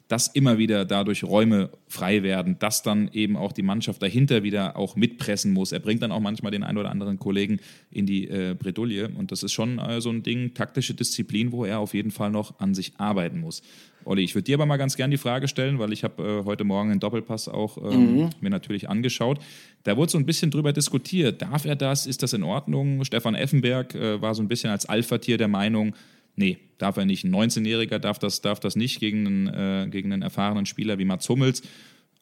dass 0.08 0.28
immer 0.28 0.58
wieder 0.58 0.84
dadurch 0.84 1.24
Räume 1.24 1.70
frei 1.88 2.22
werden, 2.22 2.58
dass 2.58 2.82
dann 2.82 3.08
eben 3.12 3.36
auch 3.36 3.52
die 3.52 3.62
Mannschaft 3.62 4.02
dahinter 4.02 4.42
wieder 4.42 4.76
auch 4.76 4.96
mitpressen 4.96 5.52
muss. 5.52 5.72
Er 5.72 5.80
bringt 5.80 6.02
dann 6.02 6.12
auch 6.12 6.20
manchmal 6.20 6.52
den 6.52 6.62
einen 6.62 6.78
oder 6.78 6.90
anderen 6.90 7.18
Kollegen 7.18 7.58
in 7.90 8.04
die 8.04 8.28
äh, 8.28 8.54
Bredouille 8.58 9.08
und 9.08 9.32
das 9.32 9.42
ist 9.42 9.52
schon 9.52 9.78
äh, 9.78 10.00
so 10.00 10.10
ein 10.10 10.22
Ding, 10.22 10.52
taktische 10.52 10.94
Disziplin, 10.94 11.52
wo 11.52 11.64
er 11.64 11.78
auf 11.78 11.94
jeden 11.94 12.10
Fall 12.10 12.30
noch 12.30 12.58
an 12.60 12.74
sich 12.74 12.92
arbeiten 12.98 13.40
muss. 13.40 13.62
Olli, 14.04 14.22
ich 14.22 14.34
würde 14.34 14.44
dir 14.44 14.56
aber 14.56 14.66
mal 14.66 14.76
ganz 14.76 14.96
gern 14.96 15.10
die 15.10 15.16
Frage 15.16 15.48
stellen, 15.48 15.78
weil 15.78 15.92
ich 15.92 16.04
habe 16.04 16.22
äh, 16.22 16.44
heute 16.44 16.64
Morgen 16.64 16.90
den 16.90 17.00
Doppelpass 17.00 17.48
auch 17.48 17.78
ähm, 17.78 18.16
mhm. 18.16 18.30
mir 18.40 18.50
natürlich 18.50 18.88
angeschaut. 18.88 19.38
Da 19.82 19.96
wurde 19.96 20.12
so 20.12 20.18
ein 20.18 20.26
bisschen 20.26 20.50
drüber 20.50 20.72
diskutiert. 20.72 21.40
Darf 21.40 21.64
er 21.64 21.76
das? 21.76 22.06
Ist 22.06 22.22
das 22.22 22.34
in 22.34 22.42
Ordnung? 22.42 23.04
Stefan 23.04 23.34
Effenberg 23.34 23.94
äh, 23.94 24.20
war 24.20 24.34
so 24.34 24.42
ein 24.42 24.48
bisschen 24.48 24.70
als 24.70 24.86
Alpha-Tier 24.86 25.38
der 25.38 25.48
Meinung, 25.48 25.94
Nee, 26.36 26.58
darf 26.78 26.96
er 26.96 27.04
nicht. 27.04 27.24
Ein 27.24 27.34
19-Jähriger 27.34 27.98
darf 27.98 28.18
das, 28.18 28.40
darf 28.40 28.60
das 28.60 28.76
nicht 28.76 29.00
gegen 29.00 29.26
einen, 29.26 29.46
äh, 29.48 29.88
gegen 29.88 30.12
einen 30.12 30.22
erfahrenen 30.22 30.66
Spieler 30.66 30.98
wie 30.98 31.04
Mats 31.04 31.28
Hummels. 31.28 31.62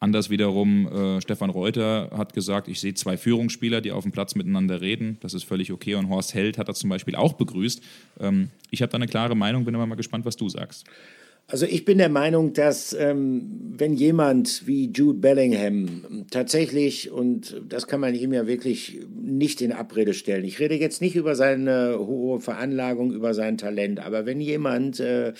Anders 0.00 0.30
wiederum, 0.30 0.88
äh, 0.88 1.20
Stefan 1.20 1.48
Reuter 1.48 2.10
hat 2.12 2.32
gesagt, 2.34 2.66
ich 2.66 2.80
sehe 2.80 2.92
zwei 2.92 3.16
Führungsspieler, 3.16 3.80
die 3.80 3.92
auf 3.92 4.02
dem 4.02 4.10
Platz 4.10 4.34
miteinander 4.34 4.80
reden. 4.80 5.16
Das 5.20 5.32
ist 5.32 5.44
völlig 5.44 5.70
okay. 5.70 5.94
Und 5.94 6.08
Horst 6.08 6.34
Held 6.34 6.58
hat 6.58 6.68
das 6.68 6.80
zum 6.80 6.90
Beispiel 6.90 7.14
auch 7.14 7.34
begrüßt. 7.34 7.80
Ähm, 8.18 8.50
ich 8.70 8.82
habe 8.82 8.90
da 8.90 8.96
eine 8.96 9.06
klare 9.06 9.36
Meinung, 9.36 9.64
bin 9.64 9.74
aber 9.76 9.86
mal 9.86 9.94
gespannt, 9.94 10.24
was 10.24 10.36
du 10.36 10.48
sagst. 10.48 10.86
Also 11.48 11.66
ich 11.66 11.84
bin 11.84 11.98
der 11.98 12.08
Meinung, 12.08 12.54
dass 12.54 12.94
ähm, 12.94 13.74
wenn 13.76 13.92
jemand 13.92 14.66
wie 14.66 14.90
Jude 14.90 15.18
Bellingham 15.18 16.24
tatsächlich, 16.30 17.10
und 17.10 17.60
das 17.68 17.86
kann 17.86 18.00
man 18.00 18.14
ihm 18.14 18.32
ja 18.32 18.46
wirklich 18.46 19.00
nicht 19.14 19.60
in 19.60 19.72
Abrede 19.72 20.14
stellen, 20.14 20.44
ich 20.44 20.60
rede 20.60 20.76
jetzt 20.76 21.02
nicht 21.02 21.14
über 21.14 21.34
seine 21.34 21.98
hohe 21.98 22.40
Veranlagung, 22.40 23.12
über 23.12 23.34
sein 23.34 23.58
Talent, 23.58 24.00
aber 24.00 24.24
wenn 24.24 24.40
jemand 24.40 24.98
äh, 25.00 25.34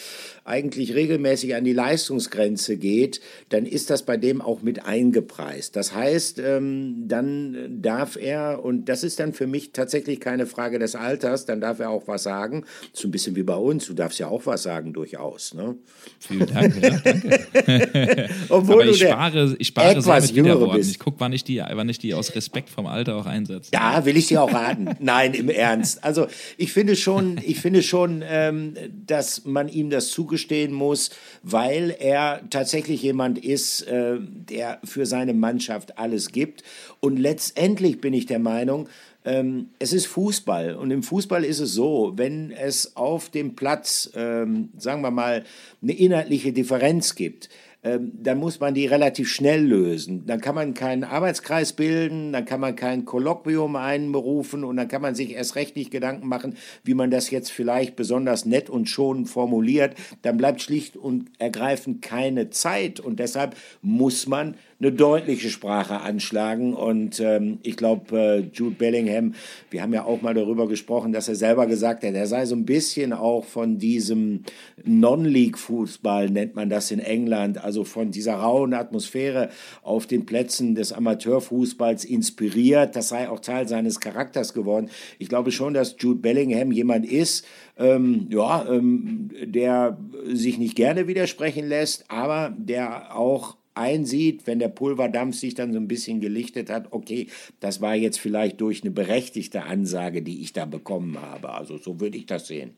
eigentlich 0.45 0.95
regelmäßig 0.95 1.55
an 1.55 1.65
die 1.65 1.73
Leistungsgrenze 1.73 2.77
geht, 2.77 3.23
dann 3.49 3.65
ist 3.65 3.88
das 3.88 4.03
bei 4.03 4.19
dem 4.19 4.43
auch 4.43 4.61
mit 4.61 4.85
eingepreist. 4.85 5.77
Das 5.77 5.95
heißt, 5.95 6.43
ähm, 6.45 7.05
dann 7.07 7.81
darf 7.81 8.17
er, 8.17 8.62
und 8.62 8.87
das 8.91 9.03
ist 9.03 9.19
dann 9.19 9.33
für 9.33 9.47
mich 9.47 9.73
tatsächlich 9.73 10.21
keine 10.21 10.45
Frage 10.45 10.79
des 10.79 10.95
Alters, 10.95 11.47
dann 11.47 11.62
darf 11.62 11.79
er 11.79 11.88
auch 11.88 12.07
was 12.07 12.23
sagen. 12.23 12.65
So 12.93 13.09
ein 13.09 13.12
bisschen 13.12 13.35
wie 13.35 13.45
bei 13.45 13.57
uns, 13.57 13.87
du 13.87 13.95
darfst 13.95 14.19
ja 14.19 14.29
auch 14.29 14.45
was 14.45 14.62
sagen 14.62 14.93
durchaus. 14.93 15.55
Ne? 15.55 15.77
Vielen 16.18 16.46
Dank, 16.46 16.81
ja, 16.81 16.90
danke. 16.90 18.28
Obwohl 18.48 18.83
Aber 18.83 18.90
ich 18.90 19.00
spare, 19.00 19.57
ich 19.59 19.66
spare 19.68 19.96
etwas 19.96 20.33
mit 20.33 20.72
bist. 20.72 20.90
Ich 20.90 20.98
gucke, 20.98 21.18
wann, 21.18 21.33
ich 21.33 21.42
die, 21.42 21.59
wann 21.59 21.88
ich 21.88 21.98
die 21.98 22.14
aus 22.14 22.35
Respekt 22.35 22.70
vom 22.70 22.87
Alter 22.87 23.16
auch 23.16 23.26
einsetze. 23.26 23.70
Ja, 23.72 24.05
will 24.05 24.16
ich 24.16 24.28
dir 24.28 24.42
auch 24.42 24.52
raten. 24.52 24.90
Nein, 25.00 25.35
im 25.35 25.48
Ernst. 25.48 26.05
Also 26.05 26.28
ich 26.57 26.72
finde 26.72 26.94
schon, 26.94 27.40
ich 27.44 27.61
finde 27.61 27.83
schon, 27.83 28.22
ähm, 28.24 28.74
dass 29.05 29.44
man 29.44 29.68
ihm 29.68 29.90
das 29.90 30.11
zugestehen 30.11 30.72
muss, 30.72 31.11
weil 31.42 31.94
er 31.98 32.42
tatsächlich 32.50 33.02
jemand 33.02 33.38
ist, 33.38 33.83
äh, 33.83 34.18
der 34.20 34.78
für 34.85 35.07
seine 35.07 35.35
Mannschaft 35.35 35.98
alles 35.98 36.31
gibt. 36.31 36.62
Und 37.00 37.18
letztendlich 37.18 38.00
bin 38.00 38.14
ich 38.14 38.26
der 38.26 38.38
Meinung, 38.38 38.88
ähm, 39.24 39.68
es 39.78 39.92
ist 39.92 40.06
Fußball 40.06 40.74
und 40.74 40.90
im 40.90 41.02
Fußball 41.02 41.44
ist 41.44 41.61
es 41.61 41.72
so, 41.72 42.12
wenn 42.16 42.50
es 42.50 42.96
auf 42.96 43.28
dem 43.28 43.54
Platz, 43.54 44.11
ähm, 44.14 44.70
sagen 44.76 45.02
wir 45.02 45.11
mal, 45.11 45.44
eine 45.80 45.92
inhaltliche 45.92 46.52
Differenz 46.52 47.14
gibt, 47.14 47.48
ähm, 47.85 48.12
dann 48.14 48.38
muss 48.38 48.61
man 48.61 48.74
die 48.74 48.87
relativ 48.87 49.28
schnell 49.28 49.61
lösen. 49.61 50.24
Dann 50.26 50.40
kann 50.40 50.54
man 50.54 50.72
keinen 50.72 51.02
Arbeitskreis 51.02 51.72
bilden, 51.72 52.32
dann 52.32 52.44
kann 52.44 52.61
man 52.61 52.76
kein 52.76 53.04
Kolloquium 53.04 53.74
einberufen 53.74 54.62
und 54.62 54.76
dann 54.76 54.87
kann 54.87 55.02
man 55.02 55.16
sich 55.16 55.32
erst 55.32 55.56
recht 55.56 55.74
nicht 55.74 55.90
Gedanken 55.90 56.28
machen, 56.28 56.56
wie 56.85 56.94
man 56.94 57.11
das 57.11 57.30
jetzt 57.30 57.50
vielleicht 57.50 57.96
besonders 57.96 58.44
nett 58.44 58.70
und 58.70 58.88
schonend 58.88 59.28
formuliert. 59.28 59.96
Dann 60.22 60.37
bleibt 60.37 60.62
schlicht 60.62 60.96
und 60.96 61.30
ergreifend 61.40 62.02
keine 62.02 62.50
Zeit 62.50 63.00
und 63.00 63.18
deshalb 63.18 63.56
muss 63.82 64.28
man 64.28 64.54
eine 64.83 64.90
deutliche 64.90 65.49
Sprache 65.49 66.01
anschlagen. 66.01 66.75
Und 66.75 67.21
ähm, 67.21 67.59
ich 67.62 67.77
glaube, 67.77 68.18
äh, 68.18 68.38
Jude 68.53 68.75
Bellingham, 68.75 69.35
wir 69.71 69.81
haben 69.81 69.95
ja 69.95 70.05
auch 70.05 70.23
mal 70.23 70.35
darüber 70.35 70.66
gesprochen, 70.66 71.12
dass 71.12 71.29
er 71.29 71.37
selber 71.37 71.66
gesagt 71.66 72.03
hat, 72.03 72.14
er 72.14 72.27
sei 72.27 72.47
so 72.47 72.57
ein 72.57 72.66
bisschen 72.66 73.12
auch 73.12 73.45
von 73.45 73.79
diesem 73.79 74.42
Non-League-Fußball, 74.85 76.31
nennt 76.31 76.57
man 76.57 76.68
das 76.68 76.90
in 76.90 76.99
England, 76.99 77.62
also 77.62 77.85
von 77.85 78.11
dieser 78.11 78.35
rauen 78.35 78.75
Atmosphäre 78.75 79.51
auf 79.83 80.09
den 80.09 80.27
Plätzen 80.27 80.75
des 80.75 80.92
Amateurfußballs 80.92 82.05
inspiriert. 82.05 82.97
Das 82.97 83.09
sei 83.09 83.29
auch 83.29 83.38
Teil 83.38 83.68
seines 83.68 84.01
Charakters 84.01 84.53
geworden. 84.53 84.90
Ich 85.21 85.29
glaube 85.29 85.53
schon, 85.53 85.75
dass 85.75 85.95
Jude 86.01 86.21
Bellingham 86.21 86.73
jemand 86.73 87.07
ist, 87.07 87.47
ähm, 87.79 88.27
ja, 88.31 88.66
ähm, 88.68 89.31
der 89.45 89.97
sich 90.25 90.59
nicht 90.59 90.75
gerne 90.75 91.07
widersprechen 91.07 91.68
lässt, 91.68 92.05
aber 92.09 92.53
der 92.59 93.16
auch 93.16 93.57
einsieht, 93.74 94.46
wenn 94.46 94.58
der 94.58 94.68
Pulverdampf 94.68 95.37
sich 95.37 95.54
dann 95.54 95.72
so 95.72 95.78
ein 95.78 95.88
bisschen 95.88 96.20
gelichtet 96.20 96.70
hat, 96.70 96.92
okay, 96.92 97.28
das 97.61 97.80
war 97.80 97.94
jetzt 97.94 98.20
vielleicht 98.20 98.61
durch 98.61 98.82
eine 98.82 98.90
berechtigte 98.90 99.64
Ansage, 99.64 100.22
die 100.22 100.42
ich 100.42 100.52
da 100.52 100.64
bekommen 100.64 101.20
habe. 101.20 101.50
Also 101.50 101.78
so 101.78 102.00
würde 102.00 102.18
ich 102.18 102.26
das 102.26 102.46
sehen. 102.46 102.72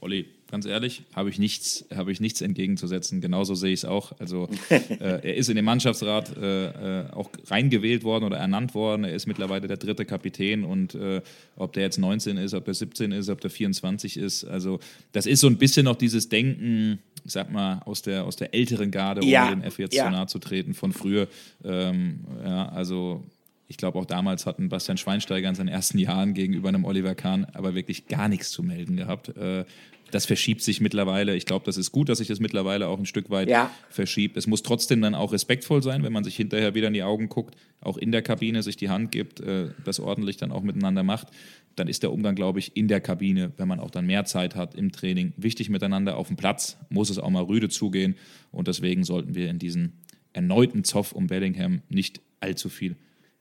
Olli, 0.00 0.26
ganz 0.50 0.66
ehrlich, 0.66 1.02
habe 1.14 1.30
ich 1.30 1.38
nichts, 1.38 1.86
habe 1.94 2.12
ich 2.12 2.20
nichts 2.20 2.42
entgegenzusetzen. 2.42 3.22
Genauso 3.22 3.54
sehe 3.54 3.72
ich 3.72 3.80
es 3.80 3.84
auch. 3.86 4.12
Also 4.18 4.48
äh, 4.68 4.98
er 4.98 5.34
ist 5.34 5.48
in 5.48 5.56
den 5.56 5.64
Mannschaftsrat 5.64 6.36
äh, 6.36 7.04
äh, 7.04 7.10
auch 7.10 7.30
reingewählt 7.46 8.04
worden 8.04 8.24
oder 8.24 8.36
ernannt 8.36 8.74
worden. 8.74 9.04
Er 9.04 9.14
ist 9.14 9.26
mittlerweile 9.26 9.66
der 9.66 9.78
dritte 9.78 10.04
Kapitän 10.04 10.64
und 10.64 10.94
äh, 10.94 11.22
ob 11.56 11.72
der 11.72 11.84
jetzt 11.84 11.98
19 11.98 12.36
ist, 12.36 12.52
ob 12.52 12.66
der 12.66 12.74
17 12.74 13.12
ist, 13.12 13.30
ob 13.30 13.40
der 13.40 13.50
24 13.50 14.18
ist, 14.18 14.44
also 14.44 14.78
das 15.12 15.24
ist 15.24 15.40
so 15.40 15.46
ein 15.46 15.56
bisschen 15.56 15.84
noch 15.84 15.96
dieses 15.96 16.28
Denken 16.28 16.98
ich 17.24 17.32
sag 17.32 17.50
mal, 17.50 17.80
aus 17.84 18.02
der, 18.02 18.24
aus 18.24 18.36
der 18.36 18.54
älteren 18.54 18.90
Garde, 18.90 19.24
Ja, 19.24 19.46
ohne 19.46 19.56
den 19.56 19.64
F 19.64 19.78
jetzt 19.78 19.94
ja. 19.94 20.04
zu 20.04 20.10
nahe 20.10 20.26
zu 20.26 20.38
treten, 20.38 20.74
von 20.74 20.92
früher. 20.92 21.28
Ähm, 21.64 22.20
ja, 22.44 22.68
also 22.68 23.24
ich 23.66 23.76
glaube, 23.76 23.98
auch 23.98 24.04
damals 24.04 24.46
hatten 24.46 24.68
Bastian 24.68 24.98
Schweinsteiger 24.98 25.48
in 25.48 25.54
seinen 25.54 25.68
ersten 25.68 25.98
Jahren 25.98 26.34
gegenüber 26.34 26.68
einem 26.68 26.84
Oliver 26.84 27.14
Kahn 27.14 27.46
aber 27.54 27.74
wirklich 27.74 28.08
gar 28.08 28.28
nichts 28.28 28.50
zu 28.50 28.62
melden 28.62 28.96
gehabt. 28.96 29.28
Äh, 29.36 29.64
das 30.14 30.26
verschiebt 30.26 30.62
sich 30.62 30.80
mittlerweile. 30.80 31.34
Ich 31.34 31.44
glaube, 31.44 31.64
das 31.64 31.76
ist 31.76 31.90
gut, 31.90 32.08
dass 32.08 32.18
sich 32.18 32.28
das 32.28 32.38
mittlerweile 32.38 32.86
auch 32.86 32.98
ein 32.98 33.06
Stück 33.06 33.30
weit 33.30 33.48
Ja. 33.48 33.70
verschiebt. 33.90 34.36
Es 34.36 34.46
muss 34.46 34.62
trotzdem 34.62 35.00
dann 35.02 35.14
auch 35.16 35.32
respektvoll 35.32 35.82
sein, 35.82 36.04
wenn 36.04 36.12
man 36.12 36.22
sich 36.22 36.36
hinterher 36.36 36.74
wieder 36.74 36.86
in 36.86 36.94
die 36.94 37.02
Augen 37.02 37.28
guckt, 37.28 37.56
auch 37.80 37.96
in 37.96 38.12
der 38.12 38.22
Kabine 38.22 38.62
sich 38.62 38.76
die 38.76 38.90
Hand 38.90 39.10
gibt, 39.10 39.40
äh, 39.40 39.70
das 39.84 39.98
ordentlich 39.98 40.36
dann 40.36 40.52
auch 40.52 40.62
miteinander 40.62 41.02
macht. 41.02 41.28
Dann 41.74 41.88
ist 41.88 42.04
der 42.04 42.12
Umgang, 42.12 42.36
glaube 42.36 42.60
ich, 42.60 42.76
in 42.76 42.86
der 42.86 43.00
Kabine, 43.00 43.52
wenn 43.56 43.66
man 43.66 43.80
auch 43.80 43.90
dann 43.90 44.06
mehr 44.06 44.24
Zeit 44.24 44.54
hat 44.54 44.76
im 44.76 44.92
Training, 44.92 45.32
wichtig 45.36 45.68
miteinander. 45.68 46.16
Auf 46.16 46.28
dem 46.28 46.36
Platz 46.36 46.76
muss 46.90 47.10
es 47.10 47.18
auch 47.18 47.30
mal 47.30 47.42
rüde 47.42 47.68
zugehen. 47.68 48.14
Und 48.52 48.68
deswegen 48.68 49.02
sollten 49.02 49.34
wir 49.34 49.50
in 49.50 49.58
diesen 49.58 49.94
erneuten 50.32 50.84
Zoff 50.84 51.10
um 51.12 51.26
Bellingham 51.26 51.82
nicht 51.88 52.20
allzu 52.38 52.68
viel 52.68 52.94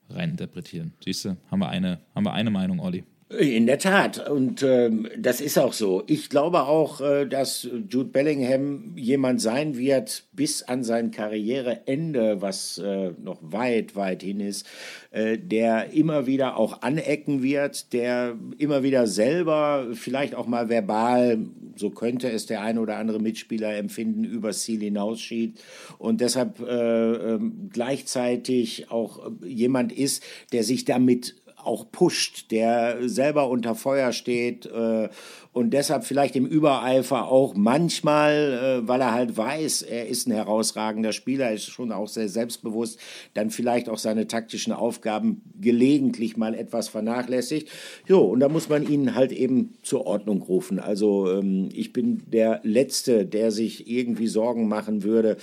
reininterpretieren. 0.10 0.94
Siehst 1.04 1.26
du, 1.26 1.38
haben 1.52 1.60
wir 1.60 1.70
eine, 1.70 2.00
haben 2.16 2.26
wir 2.26 2.34
eine 2.34 2.50
Meinung, 2.50 2.80
Olli. 2.80 3.04
In 3.40 3.66
der 3.66 3.80
Tat. 3.80 4.30
Und 4.30 4.62
ähm, 4.62 5.08
das 5.18 5.42
ist 5.42 5.58
auch 5.58 5.74
so. 5.74 6.04
Ich 6.06 6.30
glaube 6.30 6.64
auch, 6.64 7.02
äh, 7.02 7.26
dass 7.26 7.68
Jude 7.90 8.10
Bellingham 8.10 8.94
jemand 8.96 9.42
sein 9.42 9.76
wird 9.76 10.26
bis 10.34 10.62
an 10.62 10.84
sein 10.84 11.10
Karriereende, 11.10 12.42
was 12.42 12.78
äh, 12.78 13.12
noch 13.24 13.40
weit, 13.42 13.96
weit 13.96 14.22
hin 14.22 14.40
ist, 14.40 14.68
äh, 15.12 15.38
der 15.40 15.94
immer 15.94 16.28
wieder 16.28 16.58
auch 16.58 16.82
anecken 16.84 17.42
wird, 17.42 17.94
der 17.94 18.36
immer 18.60 18.84
wieder 18.84 19.08
selber 19.08 19.88
vielleicht 19.94 20.36
auch 20.36 20.46
mal 20.46 20.70
verbal, 20.70 21.40
so 21.76 21.90
könnte 21.90 22.30
es 22.30 22.46
der 22.46 22.62
ein 22.62 22.78
oder 22.78 22.98
andere 22.98 23.20
Mitspieler 23.20 23.76
empfinden, 23.76 24.26
übers 24.26 24.62
Ziel 24.62 24.82
hinausschied 24.82 25.60
und 25.98 26.22
deshalb 26.22 26.60
äh, 26.60 27.14
ähm, 27.14 27.70
gleichzeitig 27.72 28.92
auch 28.92 29.32
jemand 29.44 29.92
ist, 29.92 30.24
der 30.52 30.64
sich 30.64 30.86
damit 30.86 31.36
auch 31.64 31.86
pusht, 31.92 32.52
der 32.52 33.10
selber 33.10 33.50
unter 33.50 33.76
Feuer 33.76 34.12
steht 34.12 34.66
äh, 34.66 35.10
und 35.54 35.70
deshalb 35.70 36.04
vielleicht 36.04 36.36
im 36.36 36.48
Übereifer 36.48 37.28
auch 37.28 37.54
manchmal, 37.54 38.82
äh, 38.84 38.88
weil 38.88 39.02
er 39.02 39.14
halt 39.14 39.38
weiß, 39.38 39.84
er 39.84 40.08
ist 40.08 40.28
ein 40.28 40.32
herausragender 40.32 41.14
Spieler, 41.14 41.54
ist 41.54 41.68
schon 41.68 41.92
auch 41.92 42.08
sehr 42.08 42.28
selbstbewusst, 42.28 43.00
dann 43.36 43.52
vielleicht 43.52 43.88
auch 43.88 44.00
seine 44.00 44.26
taktischen 44.26 44.74
Aufgaben 44.74 45.44
gelegentlich 45.62 46.38
mal 46.38 46.56
etwas 46.56 46.88
vernachlässigt. 46.88 47.70
Jo, 48.08 48.22
und 48.22 48.40
da 48.40 48.50
muss 48.50 48.68
man 48.68 48.88
ihn 48.90 49.14
halt 49.14 49.32
eben 49.32 49.76
zur 49.84 50.08
Ordnung 50.08 50.42
rufen. 50.42 50.80
Also 50.80 51.32
ähm, 51.32 51.70
ich 51.72 51.94
bin 51.94 52.24
der 52.26 52.60
Letzte, 52.64 53.28
der 53.28 53.52
sich 53.52 53.88
irgendwie 53.88 54.28
Sorgen 54.28 54.68
machen 54.68 55.04
würde, 55.04 55.38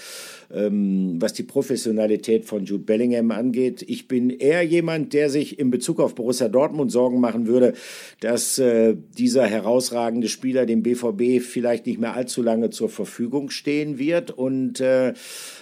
ähm, 0.53 1.23
was 1.23 1.35
die 1.35 1.45
Professionalität 1.45 2.47
von 2.47 2.65
Jude 2.65 2.83
Bellingham 2.83 3.31
angeht. 3.31 3.85
Ich 3.87 4.09
bin 4.09 4.31
eher 4.31 4.63
jemand, 4.63 5.13
der 5.13 5.31
sich 5.31 5.61
in 5.61 5.71
Bezug 5.71 6.01
auf 6.01 6.17
Borussia 6.17 6.49
Dortmund 6.49 6.91
Sorgen 6.91 7.21
machen 7.21 7.47
würde, 7.47 7.75
dass 8.19 8.59
äh, 8.59 8.97
dieser 9.17 9.47
herausragende 9.47 10.00
Spieler 10.29 10.67
dem 10.67 10.83
BVB 10.83 11.43
vielleicht 11.43 11.87
nicht 11.87 12.01
mehr 12.01 12.15
allzu 12.15 12.43
lange 12.43 12.71
zur 12.71 12.89
Verfügung 12.89 13.51
stehen 13.51 13.99
wird 13.99 14.31
und 14.31 14.81
äh, 14.81 15.15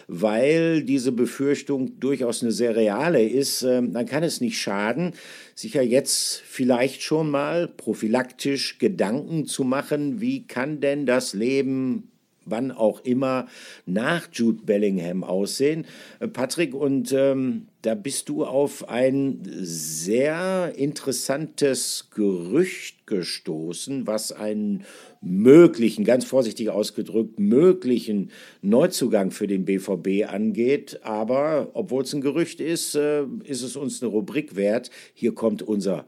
weil 0.07 0.82
diese 0.82 1.12
Befürchtung 1.12 2.01
durchaus 2.01 2.43
eine 2.43 2.53
sehr 2.53 2.76
reale 2.76 3.26
ist, 3.26 3.62
äh, 3.62 3.82
dann 3.82 4.07
kann 4.07 4.22
es 4.22 4.41
nicht 4.41 4.59
schaden, 4.59 5.12
sich 5.55 5.74
ja 5.74 5.82
jetzt 5.82 6.43
vielleicht 6.47 7.03
schon 7.03 7.30
mal 7.30 7.68
prophylaktisch 7.68 8.78
Gedanken 8.78 9.47
zu 9.47 9.64
machen, 9.64 10.20
wie 10.20 10.47
kann 10.47 10.80
denn 10.80 11.07
das 11.07 11.34
Leben 11.34 12.11
wann 12.51 12.70
auch 12.70 13.05
immer 13.05 13.47
nach 13.86 14.28
Jude 14.32 14.62
Bellingham 14.64 15.24
aussehen. 15.24 15.86
Äh, 16.20 16.28
Patrick, 16.28 16.74
und 16.74 17.12
ähm, 17.12 17.68
da 17.82 17.95
bist 17.95 18.28
du 18.28 18.45
auf 18.45 18.89
ein 18.89 19.41
sehr 19.45 20.72
interessantes 20.76 22.09
Gerücht 22.14 22.97
gestoßen, 23.09 24.06
was 24.06 24.30
einen 24.30 24.84
möglichen, 25.20 26.04
ganz 26.04 26.24
vorsichtig 26.24 26.70
ausgedrückt, 26.70 27.40
möglichen 27.40 28.30
Neuzugang 28.62 29.32
für 29.32 29.48
den 29.48 29.64
BVB 29.64 30.30
angeht. 30.30 31.00
Aber 31.02 31.70
obwohl 31.74 32.04
es 32.04 32.12
ein 32.14 32.20
Gerücht 32.20 32.61
ist, 32.61 32.94
äh, 32.94 33.24
ist 33.42 33.62
es 33.62 33.74
uns 33.74 34.00
eine 34.00 34.12
Rubrik 34.12 34.54
wert. 34.54 34.90
Hier 35.14 35.34
kommt 35.34 35.62
unser 35.62 36.06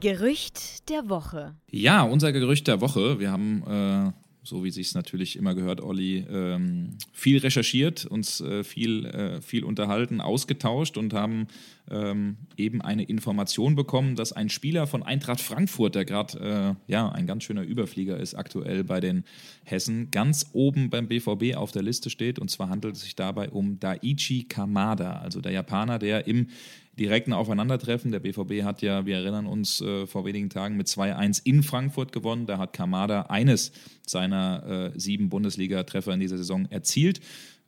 Gerücht 0.00 0.88
der 0.88 1.10
Woche. 1.10 1.54
Ja, 1.70 2.02
unser 2.02 2.32
Gerücht 2.32 2.66
der 2.68 2.80
Woche. 2.80 3.20
Wir 3.20 3.30
haben, 3.30 3.62
äh, 3.66 4.12
so 4.42 4.64
wie 4.64 4.70
sich 4.70 4.88
es 4.88 4.94
natürlich 4.94 5.36
immer 5.36 5.54
gehört, 5.54 5.82
Olli, 5.82 6.24
ähm, 6.30 6.96
viel 7.12 7.36
recherchiert, 7.36 8.06
uns 8.06 8.40
äh, 8.40 8.64
viel, 8.64 9.04
äh, 9.04 9.42
viel 9.42 9.62
unterhalten, 9.62 10.22
ausgetauscht 10.22 10.96
und 10.96 11.12
haben 11.12 11.48
ähm, 11.90 12.36
eben 12.56 12.80
eine 12.80 13.04
Information 13.04 13.74
bekommen, 13.74 14.16
dass 14.16 14.32
ein 14.32 14.48
Spieler 14.48 14.86
von 14.86 15.02
Eintracht 15.02 15.40
Frankfurt, 15.40 15.94
der 15.94 16.04
gerade 16.04 16.76
äh, 16.88 16.92
ja, 16.92 17.08
ein 17.08 17.26
ganz 17.26 17.44
schöner 17.44 17.62
Überflieger 17.62 18.18
ist 18.18 18.34
aktuell 18.34 18.84
bei 18.84 19.00
den 19.00 19.24
Hessen, 19.64 20.10
ganz 20.10 20.50
oben 20.52 20.90
beim 20.90 21.08
BVB 21.08 21.56
auf 21.56 21.72
der 21.72 21.82
Liste 21.82 22.10
steht. 22.10 22.38
Und 22.38 22.50
zwar 22.50 22.68
handelt 22.68 22.96
es 22.96 23.02
sich 23.02 23.16
dabei 23.16 23.50
um 23.50 23.78
Daichi 23.80 24.44
Kamada, 24.44 25.20
also 25.20 25.40
der 25.40 25.52
Japaner, 25.52 25.98
der 25.98 26.26
im 26.26 26.48
direkten 26.98 27.32
Aufeinandertreffen. 27.32 28.12
Der 28.12 28.20
BVB 28.20 28.62
hat 28.62 28.82
ja, 28.82 29.06
wir 29.06 29.16
erinnern 29.16 29.46
uns, 29.46 29.80
äh, 29.80 30.06
vor 30.06 30.24
wenigen 30.24 30.50
Tagen 30.50 30.76
mit 30.76 30.86
2-1 30.86 31.40
in 31.44 31.62
Frankfurt 31.62 32.12
gewonnen. 32.12 32.46
Da 32.46 32.58
hat 32.58 32.72
Kamada 32.72 33.22
eines 33.22 33.72
seiner 34.06 34.92
äh, 34.94 34.98
sieben 34.98 35.28
Bundesliga-Treffer 35.30 36.12
in 36.12 36.20
dieser 36.20 36.36
Saison 36.36 36.66
erzielt. 36.66 37.20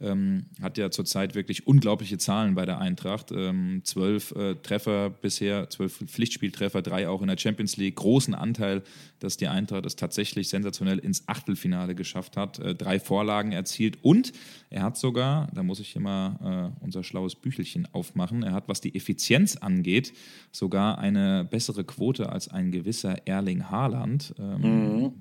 Ähm, 0.02 0.46
hat 0.60 0.78
ja 0.78 0.90
zurzeit 0.90 1.34
wirklich 1.34 1.66
unglaubliche 1.66 2.18
Zahlen 2.18 2.54
bei 2.54 2.66
der 2.66 2.78
Eintracht. 2.78 3.32
Ähm, 3.32 3.82
zwölf 3.84 4.32
äh, 4.32 4.56
Treffer 4.56 5.10
bisher, 5.10 5.70
zwölf 5.70 5.98
Pflichtspieltreffer, 6.06 6.82
drei 6.82 7.08
auch 7.08 7.22
in 7.22 7.28
der 7.28 7.38
Champions 7.38 7.76
League. 7.76 7.96
Großen 7.96 8.34
Anteil, 8.34 8.82
dass 9.20 9.36
die 9.36 9.48
Eintracht 9.48 9.86
es 9.86 9.96
tatsächlich 9.96 10.48
sensationell 10.48 10.98
ins 10.98 11.28
Achtelfinale 11.28 11.94
geschafft 11.94 12.36
hat. 12.36 12.58
Äh, 12.58 12.74
drei 12.74 12.98
Vorlagen 12.98 13.52
erzielt 13.52 13.98
und 14.02 14.32
er 14.70 14.82
hat 14.82 14.96
sogar, 14.96 15.48
da 15.54 15.62
muss 15.62 15.80
ich 15.80 15.94
mal 15.96 16.72
äh, 16.80 16.84
unser 16.84 17.04
schlaues 17.04 17.34
Büchelchen 17.34 17.86
aufmachen, 17.92 18.42
er 18.42 18.52
hat, 18.52 18.68
was 18.68 18.80
die 18.80 18.94
Effizienz 18.94 19.56
angeht, 19.56 20.12
sogar 20.50 20.98
eine 20.98 21.44
bessere 21.44 21.84
Quote 21.84 22.30
als 22.30 22.48
ein 22.48 22.72
gewisser 22.72 23.26
Erling 23.26 23.70
Haaland. 23.70 24.34
Ähm, 24.38 25.12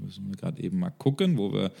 Müssen 0.00 0.28
wir 0.28 0.36
gerade 0.36 0.62
eben 0.62 0.78
mal 0.78 0.90
gucken, 0.90 1.36
wo 1.36 1.52
wir, 1.52 1.72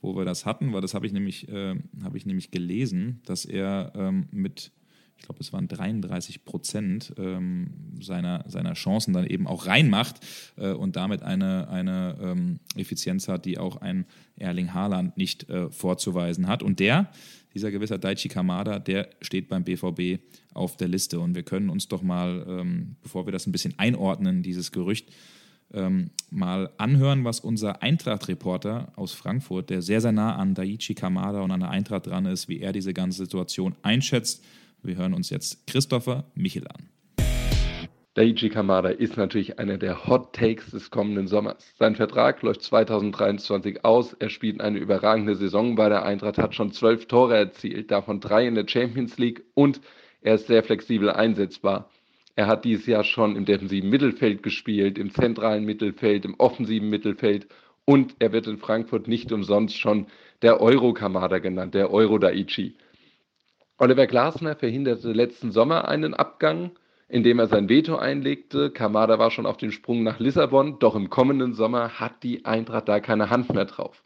wo 0.00 0.16
wir 0.16 0.24
das 0.24 0.46
hatten, 0.46 0.72
weil 0.72 0.80
das 0.80 0.94
habe 0.94 1.06
ich 1.06 1.12
nämlich, 1.12 1.48
äh, 1.48 1.74
habe 2.02 2.16
ich 2.16 2.26
nämlich 2.26 2.50
gelesen, 2.50 3.20
dass 3.26 3.44
er 3.44 3.92
ähm, 3.94 4.26
mit, 4.30 4.72
ich 5.18 5.24
glaube, 5.24 5.40
es 5.40 5.52
waren 5.52 5.68
33 5.68 6.44
Prozent 6.44 7.14
ähm, 7.18 7.70
seiner, 8.00 8.44
seiner 8.48 8.74
Chancen 8.74 9.12
dann 9.12 9.26
eben 9.26 9.46
auch 9.46 9.66
reinmacht 9.66 10.16
äh, 10.56 10.72
und 10.72 10.96
damit 10.96 11.22
eine, 11.22 11.68
eine 11.68 12.16
ähm, 12.20 12.60
Effizienz 12.76 13.28
hat, 13.28 13.44
die 13.44 13.58
auch 13.58 13.76
ein 13.76 14.06
Erling 14.36 14.74
Haaland 14.74 15.16
nicht 15.16 15.48
äh, 15.48 15.70
vorzuweisen 15.70 16.48
hat. 16.48 16.62
Und 16.62 16.80
der, 16.80 17.10
dieser 17.54 17.70
gewisser 17.70 17.98
Daichi 17.98 18.28
Kamada, 18.28 18.78
der 18.78 19.08
steht 19.22 19.48
beim 19.48 19.64
BVB 19.64 20.20
auf 20.52 20.76
der 20.76 20.88
Liste. 20.88 21.20
Und 21.20 21.34
wir 21.34 21.42
können 21.42 21.70
uns 21.70 21.88
doch 21.88 22.02
mal, 22.02 22.44
ähm, 22.48 22.96
bevor 23.02 23.26
wir 23.26 23.32
das 23.32 23.46
ein 23.46 23.52
bisschen 23.52 23.78
einordnen, 23.78 24.42
dieses 24.42 24.72
Gerücht, 24.72 25.10
ähm, 25.72 26.10
mal 26.30 26.70
anhören, 26.78 27.24
was 27.24 27.40
unser 27.40 27.82
Eintracht-Reporter 27.82 28.92
aus 28.96 29.12
Frankfurt, 29.12 29.70
der 29.70 29.82
sehr, 29.82 30.00
sehr 30.00 30.12
nah 30.12 30.36
an 30.36 30.54
Daichi 30.54 30.94
Kamada 30.94 31.40
und 31.40 31.50
an 31.50 31.60
der 31.60 31.70
Eintracht 31.70 32.06
dran 32.06 32.26
ist, 32.26 32.48
wie 32.48 32.60
er 32.60 32.72
diese 32.72 32.94
ganze 32.94 33.24
Situation 33.24 33.74
einschätzt. 33.82 34.44
Wir 34.82 34.96
hören 34.96 35.14
uns 35.14 35.30
jetzt 35.30 35.66
Christopher 35.66 36.24
Michel 36.34 36.66
an. 36.68 36.88
Daichi 38.14 38.48
Kamada 38.48 38.88
ist 38.88 39.18
natürlich 39.18 39.58
einer 39.58 39.76
der 39.76 40.06
Hot 40.06 40.32
Takes 40.32 40.70
des 40.70 40.90
kommenden 40.90 41.26
Sommers. 41.26 41.74
Sein 41.78 41.96
Vertrag 41.96 42.40
läuft 42.40 42.62
2023 42.62 43.84
aus. 43.84 44.14
Er 44.14 44.30
spielt 44.30 44.62
eine 44.62 44.78
überragende 44.78 45.36
Saison 45.36 45.74
bei 45.74 45.90
der 45.90 46.06
Eintracht, 46.06 46.38
hat 46.38 46.54
schon 46.54 46.72
zwölf 46.72 47.08
Tore 47.08 47.36
erzielt, 47.36 47.90
davon 47.90 48.20
drei 48.20 48.46
in 48.46 48.54
der 48.54 48.66
Champions 48.66 49.18
League 49.18 49.44
und 49.52 49.82
er 50.22 50.36
ist 50.36 50.46
sehr 50.46 50.62
flexibel 50.62 51.10
einsetzbar. 51.10 51.90
Er 52.36 52.46
hat 52.46 52.66
dieses 52.66 52.86
Jahr 52.86 53.02
schon 53.02 53.34
im 53.34 53.46
defensiven 53.46 53.88
Mittelfeld 53.88 54.42
gespielt, 54.42 54.98
im 54.98 55.10
zentralen 55.10 55.64
Mittelfeld, 55.64 56.26
im 56.26 56.34
offensiven 56.38 56.90
Mittelfeld 56.90 57.48
und 57.86 58.16
er 58.18 58.32
wird 58.32 58.46
in 58.46 58.58
Frankfurt 58.58 59.08
nicht 59.08 59.32
umsonst 59.32 59.78
schon 59.78 60.06
der 60.42 60.60
Euro-Kamada 60.60 61.38
genannt, 61.38 61.74
der 61.74 61.90
Euro-Daichi. 61.90 62.76
Oliver 63.78 64.06
Glasner 64.06 64.54
verhinderte 64.54 65.12
letzten 65.12 65.50
Sommer 65.50 65.88
einen 65.88 66.12
Abgang, 66.12 66.72
indem 67.08 67.38
er 67.38 67.46
sein 67.46 67.70
Veto 67.70 67.96
einlegte. 67.96 68.70
Kamada 68.70 69.18
war 69.18 69.30
schon 69.30 69.46
auf 69.46 69.56
dem 69.56 69.70
Sprung 69.70 70.02
nach 70.02 70.18
Lissabon, 70.18 70.78
doch 70.78 70.94
im 70.94 71.08
kommenden 71.08 71.54
Sommer 71.54 72.00
hat 72.00 72.22
die 72.22 72.44
Eintracht 72.44 72.88
da 72.88 73.00
keine 73.00 73.30
Hand 73.30 73.54
mehr 73.54 73.64
drauf. 73.64 74.02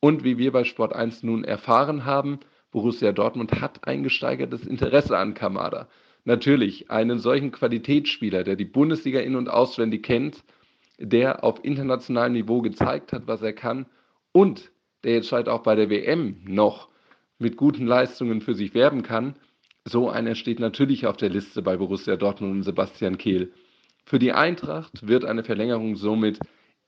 Und 0.00 0.24
wie 0.24 0.36
wir 0.36 0.52
bei 0.52 0.64
Sport 0.64 0.94
1 0.94 1.22
nun 1.22 1.44
erfahren 1.44 2.04
haben, 2.04 2.40
Borussia 2.72 3.12
Dortmund 3.12 3.60
hat 3.60 3.86
ein 3.86 4.02
gesteigertes 4.02 4.66
Interesse 4.66 5.16
an 5.16 5.34
Kamada. 5.34 5.88
Natürlich, 6.24 6.90
einen 6.90 7.18
solchen 7.18 7.50
Qualitätsspieler, 7.50 8.44
der 8.44 8.56
die 8.56 8.64
Bundesliga 8.64 9.20
in- 9.20 9.36
und 9.36 9.48
auswendig 9.48 10.02
kennt, 10.02 10.44
der 10.98 11.42
auf 11.44 11.64
internationalem 11.64 12.34
Niveau 12.34 12.60
gezeigt 12.60 13.12
hat, 13.12 13.26
was 13.26 13.42
er 13.42 13.54
kann 13.54 13.86
und 14.32 14.70
der 15.02 15.14
jetzt 15.14 15.32
halt 15.32 15.48
auch 15.48 15.62
bei 15.62 15.74
der 15.74 15.88
WM 15.88 16.36
noch 16.44 16.88
mit 17.38 17.56
guten 17.56 17.86
Leistungen 17.86 18.42
für 18.42 18.54
sich 18.54 18.74
werben 18.74 19.02
kann, 19.02 19.34
so 19.84 20.10
einer 20.10 20.34
steht 20.34 20.60
natürlich 20.60 21.06
auf 21.06 21.16
der 21.16 21.30
Liste 21.30 21.62
bei 21.62 21.78
Borussia 21.78 22.16
Dortmund 22.16 22.52
und 22.52 22.62
Sebastian 22.64 23.16
Kehl. 23.16 23.52
Für 24.04 24.18
die 24.18 24.32
Eintracht 24.32 25.06
wird 25.06 25.24
eine 25.24 25.42
Verlängerung 25.42 25.96
somit 25.96 26.38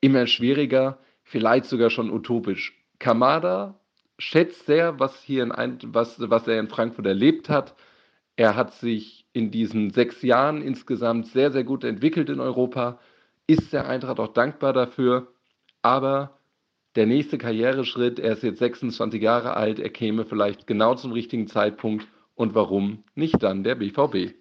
immer 0.01 0.27
schwieriger, 0.27 0.99
vielleicht 1.23 1.65
sogar 1.65 1.89
schon 1.89 2.11
utopisch. 2.11 2.77
Kamada 2.99 3.81
schätzt 4.19 4.67
sehr, 4.67 5.01
was, 5.01 5.23
hier 5.23 5.43
in, 5.43 5.79
was, 5.87 6.17
was 6.21 6.47
er 6.47 6.61
in 6.61 6.69
Frankfurt 6.69 7.07
erlebt 7.07 7.49
hat. 7.49 7.75
Er 8.37 8.57
hat 8.57 8.75
sich 8.75 9.22
in 9.33 9.51
diesen 9.51 9.91
sechs 9.91 10.23
Jahren 10.23 10.63
insgesamt 10.63 11.27
sehr, 11.29 11.53
sehr 11.53 11.65
gut 11.65 11.85
entwickelt 11.85 12.29
in 12.29 12.41
Europa, 12.41 12.99
ist 13.47 13.73
der 13.73 13.89
Eintracht 13.89 14.21
auch 14.21 14.33
dankbar 14.33 14.73
dafür. 14.73 15.33
Aber 15.81 16.39
der 16.95 17.07
nächste 17.07 17.39
Karriereschritt, 17.39 18.19
er 18.19 18.33
ist 18.33 18.43
jetzt 18.43 18.59
26 18.59 19.23
Jahre 19.23 19.57
alt, 19.57 19.79
er 19.79 19.91
käme 19.91 20.25
vielleicht 20.25 20.67
genau 20.67 20.95
zum 20.95 21.13
richtigen 21.13 21.47
Zeitpunkt 21.47 22.07
und 22.35 22.55
warum 22.55 23.05
nicht 23.15 23.43
dann 23.43 23.65
der 23.65 23.75
BVB? 23.77 24.35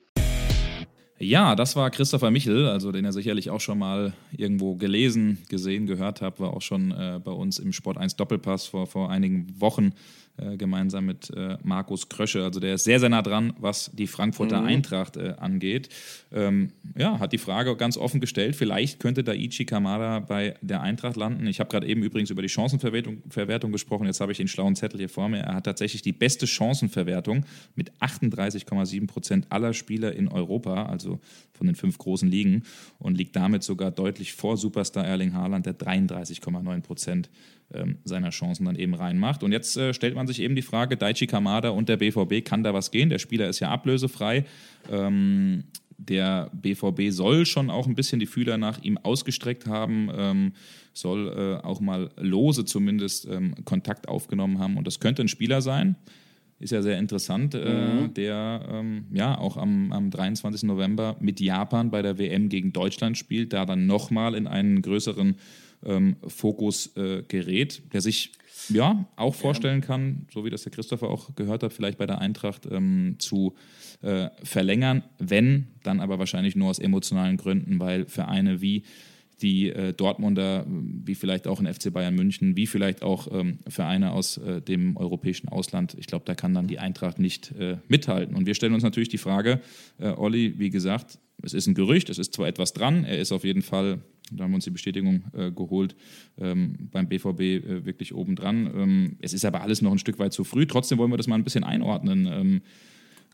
Ja, 1.18 1.56
das 1.56 1.76
war 1.76 1.92
Christopher 1.92 2.32
Michel, 2.32 2.68
also 2.68 2.92
den 2.92 3.06
ihr 3.06 3.14
sicherlich 3.14 3.52
auch 3.52 3.60
schon 3.60 3.78
mal 3.78 4.14
irgendwo 4.36 4.76
gelesen, 4.76 5.38
gesehen, 5.50 5.86
gehört 5.86 6.20
habt, 6.22 6.39
war 6.39 6.52
auch 6.52 6.64
schon 6.64 6.92
äh, 6.92 7.20
bei 7.24 7.32
uns 7.32 7.60
im 7.60 7.74
Sport 7.74 7.98
1 8.00 8.16
Doppelpass 8.16 8.66
vor, 8.66 8.88
vor 8.88 9.12
einigen 9.12 9.62
Wochen 9.62 9.94
gemeinsam 10.58 11.06
mit 11.06 11.30
äh, 11.36 11.58
Markus 11.64 12.10
Krösche. 12.10 12.44
Also 12.44 12.60
der 12.60 12.76
ist 12.76 12.84
sehr, 12.84 13.00
sehr 13.00 13.10
nah 13.10 13.22
dran, 13.22 13.54
was 13.60 13.92
die 13.94 14.08
Frankfurter 14.08 14.62
mhm. 14.62 14.68
Eintracht 14.68 15.18
äh, 15.18 15.36
angeht. 15.38 15.89
Ähm, 16.32 16.72
ja, 16.98 17.20
hat 17.20 17.34
die 17.34 17.38
Frage 17.38 17.76
ganz 17.76 17.98
offen 17.98 18.20
gestellt, 18.22 18.56
vielleicht 18.56 19.00
könnte 19.00 19.24
Daichi 19.24 19.66
Kamada 19.66 20.20
bei 20.20 20.56
der 20.62 20.82
Eintracht 20.82 21.16
landen. 21.16 21.48
Ich 21.48 21.60
habe 21.60 21.70
gerade 21.70 21.88
eben 21.88 22.04
übrigens 22.04 22.30
über 22.30 22.42
die 22.42 22.50
Chancenverwertung 22.50 23.22
Verwertung 23.30 23.72
gesprochen, 23.72 24.06
jetzt 24.06 24.22
habe 24.22 24.32
ich 24.32 24.38
den 24.38 24.48
schlauen 24.48 24.76
Zettel 24.76 25.00
hier 25.00 25.10
vor 25.10 25.30
mir. 25.30 25.39
Er 25.39 25.56
hat 25.56 25.66
tatsächlich 25.66 26.02
die 26.02 26.14
beste 26.14 26.48
Chancenverwertung 26.48 27.46
mit 27.76 27.92
38,7 28.00 29.08
Prozent 29.08 29.48
aller 29.50 29.74
Spieler 29.74 30.14
in 30.14 30.28
Europa, 30.28 30.86
also 30.86 31.20
von 31.54 31.68
den 31.68 31.76
fünf 31.76 31.98
großen 31.98 32.28
Ligen 32.28 32.64
und 32.98 33.18
liegt 33.18 33.36
damit 33.36 33.64
sogar 33.64 33.92
deutlich 33.92 34.34
vor 34.34 34.58
Superstar 34.58 35.06
Erling 35.06 35.34
Haaland, 35.34 35.66
der 35.66 35.78
33,9 35.78 36.82
Prozent 36.82 37.30
ähm, 37.74 37.97
seiner 38.03 38.30
Chancen 38.30 38.65
dann 38.65 38.76
eben 38.76 38.93
reinmacht. 38.93 39.43
Und 39.43 39.51
jetzt 39.51 39.78
äh, 39.78 39.93
stellt 39.93 40.15
man 40.15 40.28
sich 40.28 40.41
eben 40.41 40.55
die 40.55 40.61
Frage, 40.61 40.97
Daichi 40.97 41.28
Kamada 41.28 41.69
und 41.69 41.89
der 41.89 41.97
BVB, 41.97 42.43
kann 42.43 42.63
da 42.63 42.74
was 42.74 42.91
gehen? 42.91 43.09
Der 43.09 43.19
Spieler 43.19 43.49
ist 43.49 43.59
ja 43.59 43.69
ablösefrei. 43.69 44.45
Ähm, 44.89 45.63
der 45.97 46.49
BVB 46.53 47.11
soll 47.11 47.45
schon 47.45 47.69
auch 47.69 47.88
ein 47.88 47.95
bisschen 47.95 48.19
die 48.19 48.26
Fühler 48.26 48.57
nach 48.57 48.82
ihm 48.84 48.97
ausgestreckt 48.97 49.67
haben, 49.67 50.09
ähm, 50.15 50.53
soll 50.93 51.30
äh, 51.30 51.65
auch 51.65 51.80
mal 51.80 52.09
lose 52.17 52.65
zumindest 52.65 53.28
ähm, 53.28 53.53
Kontakt 53.65 54.07
aufgenommen 54.07 54.59
haben. 54.59 54.78
Und 54.78 54.88
das 54.88 54.99
könnte 54.99 55.22
ein 55.22 55.28
Spieler 55.28 55.61
sein, 55.61 55.95
ist 56.59 56.72
ja 56.72 56.82
sehr 56.82 56.97
interessant, 56.97 57.55
äh, 57.55 58.01
mhm. 58.01 58.13
der 58.13 58.65
ähm, 58.69 59.05
ja 59.11 59.38
auch 59.38 59.57
am, 59.57 59.91
am 59.91 60.11
23. 60.11 60.63
November 60.63 61.17
mit 61.19 61.39
Japan 61.39 61.91
bei 61.91 62.01
der 62.01 62.17
WM 62.17 62.49
gegen 62.49 62.74
Deutschland 62.74 63.17
spielt, 63.17 63.53
da 63.53 63.65
dann 63.65 63.86
nochmal 63.86 64.36
in 64.36 64.47
einen 64.47 64.82
größeren 64.82 65.36
ähm, 65.86 66.15
Fokus 66.27 66.95
äh, 66.95 67.23
gerät, 67.27 67.82
der 67.93 68.01
sich 68.01 68.32
ja 68.69 69.05
auch 69.15 69.36
vorstellen 69.36 69.82
kann, 69.82 70.27
so 70.32 70.45
wie 70.45 70.49
das 70.49 70.63
der 70.63 70.71
Christopher 70.71 71.09
auch 71.09 71.36
gehört 71.36 71.63
hat, 71.63 71.73
vielleicht 71.73 71.97
bei 71.97 72.05
der 72.05 72.19
Eintracht 72.19 72.67
ähm, 72.69 73.15
zu 73.19 73.55
äh, 74.01 74.29
verlängern, 74.43 75.03
wenn, 75.17 75.67
dann 75.84 75.99
aber 75.99 76.19
wahrscheinlich 76.19 76.55
nur 76.55 76.69
aus 76.69 76.79
emotionalen 76.79 77.38
Gründen, 77.38 77.79
weil 77.79 78.05
Vereine 78.05 78.61
wie 78.61 78.84
die 79.42 79.70
äh, 79.70 79.94
Dortmunder, 79.94 80.66
wie 80.68 81.16
vielleicht 81.16 81.48
auch 81.48 81.60
in 81.60 81.72
FC 81.72 81.92
Bayern 81.92 82.16
München, 82.16 82.56
wie 82.56 82.68
vielleicht 82.68 83.04
auch 83.04 83.28
ähm, 83.32 83.60
Vereine 83.68 84.12
aus 84.12 84.38
äh, 84.38 84.62
dem 84.62 84.98
europäischen 84.98 85.50
Ausland. 85.50 85.96
Ich 86.00 86.08
glaube, 86.08 86.26
da 86.26 86.36
kann 86.36 86.54
dann 86.54 86.68
die 86.68 86.80
Eintracht 86.80 87.20
nicht 87.20 87.52
äh, 87.60 87.78
mithalten. 87.88 88.36
Und 88.36 88.46
wir 88.46 88.56
stellen 88.56 88.74
uns 88.74 88.84
natürlich 88.84 89.10
die 89.10 89.18
Frage, 89.18 89.62
äh, 90.00 90.10
Olli, 90.10 90.60
wie 90.60 90.70
gesagt, 90.70 91.20
es 91.44 91.54
ist 91.54 91.68
ein 91.68 91.74
Gerücht, 91.74 92.10
es 92.10 92.20
ist 92.20 92.34
zwar 92.34 92.48
etwas 92.48 92.74
dran, 92.74 93.04
er 93.04 93.18
ist 93.18 93.32
auf 93.32 93.44
jeden 93.44 93.64
Fall 93.64 94.02
da 94.34 94.46
haben 94.46 94.52
wir 94.52 94.56
uns 94.56 94.64
die 94.64 94.72
Bestätigung 94.72 95.24
äh, 95.34 95.52
geholt, 95.52 95.96
ähm, 96.39 96.89
beim 96.92 97.10
BVB 97.10 97.42
äh, 97.42 97.86
wirklich 97.86 98.14
obendran. 98.14 98.72
Ähm, 98.74 99.18
es 99.20 99.34
ist 99.34 99.46
aber 99.46 99.62
alles 99.62 99.82
noch 99.82 99.92
ein 99.92 100.00
Stück 100.00 100.20
weit 100.20 100.34
zu 100.34 100.44
früh. 100.44 100.66
Trotzdem 100.66 100.98
wollen 100.98 101.12
wir 101.12 101.18
das 101.18 101.28
mal 101.28 101.36
ein 101.36 101.44
bisschen 101.44 101.64
einordnen. 101.64 102.28
Ähm, 102.32 102.62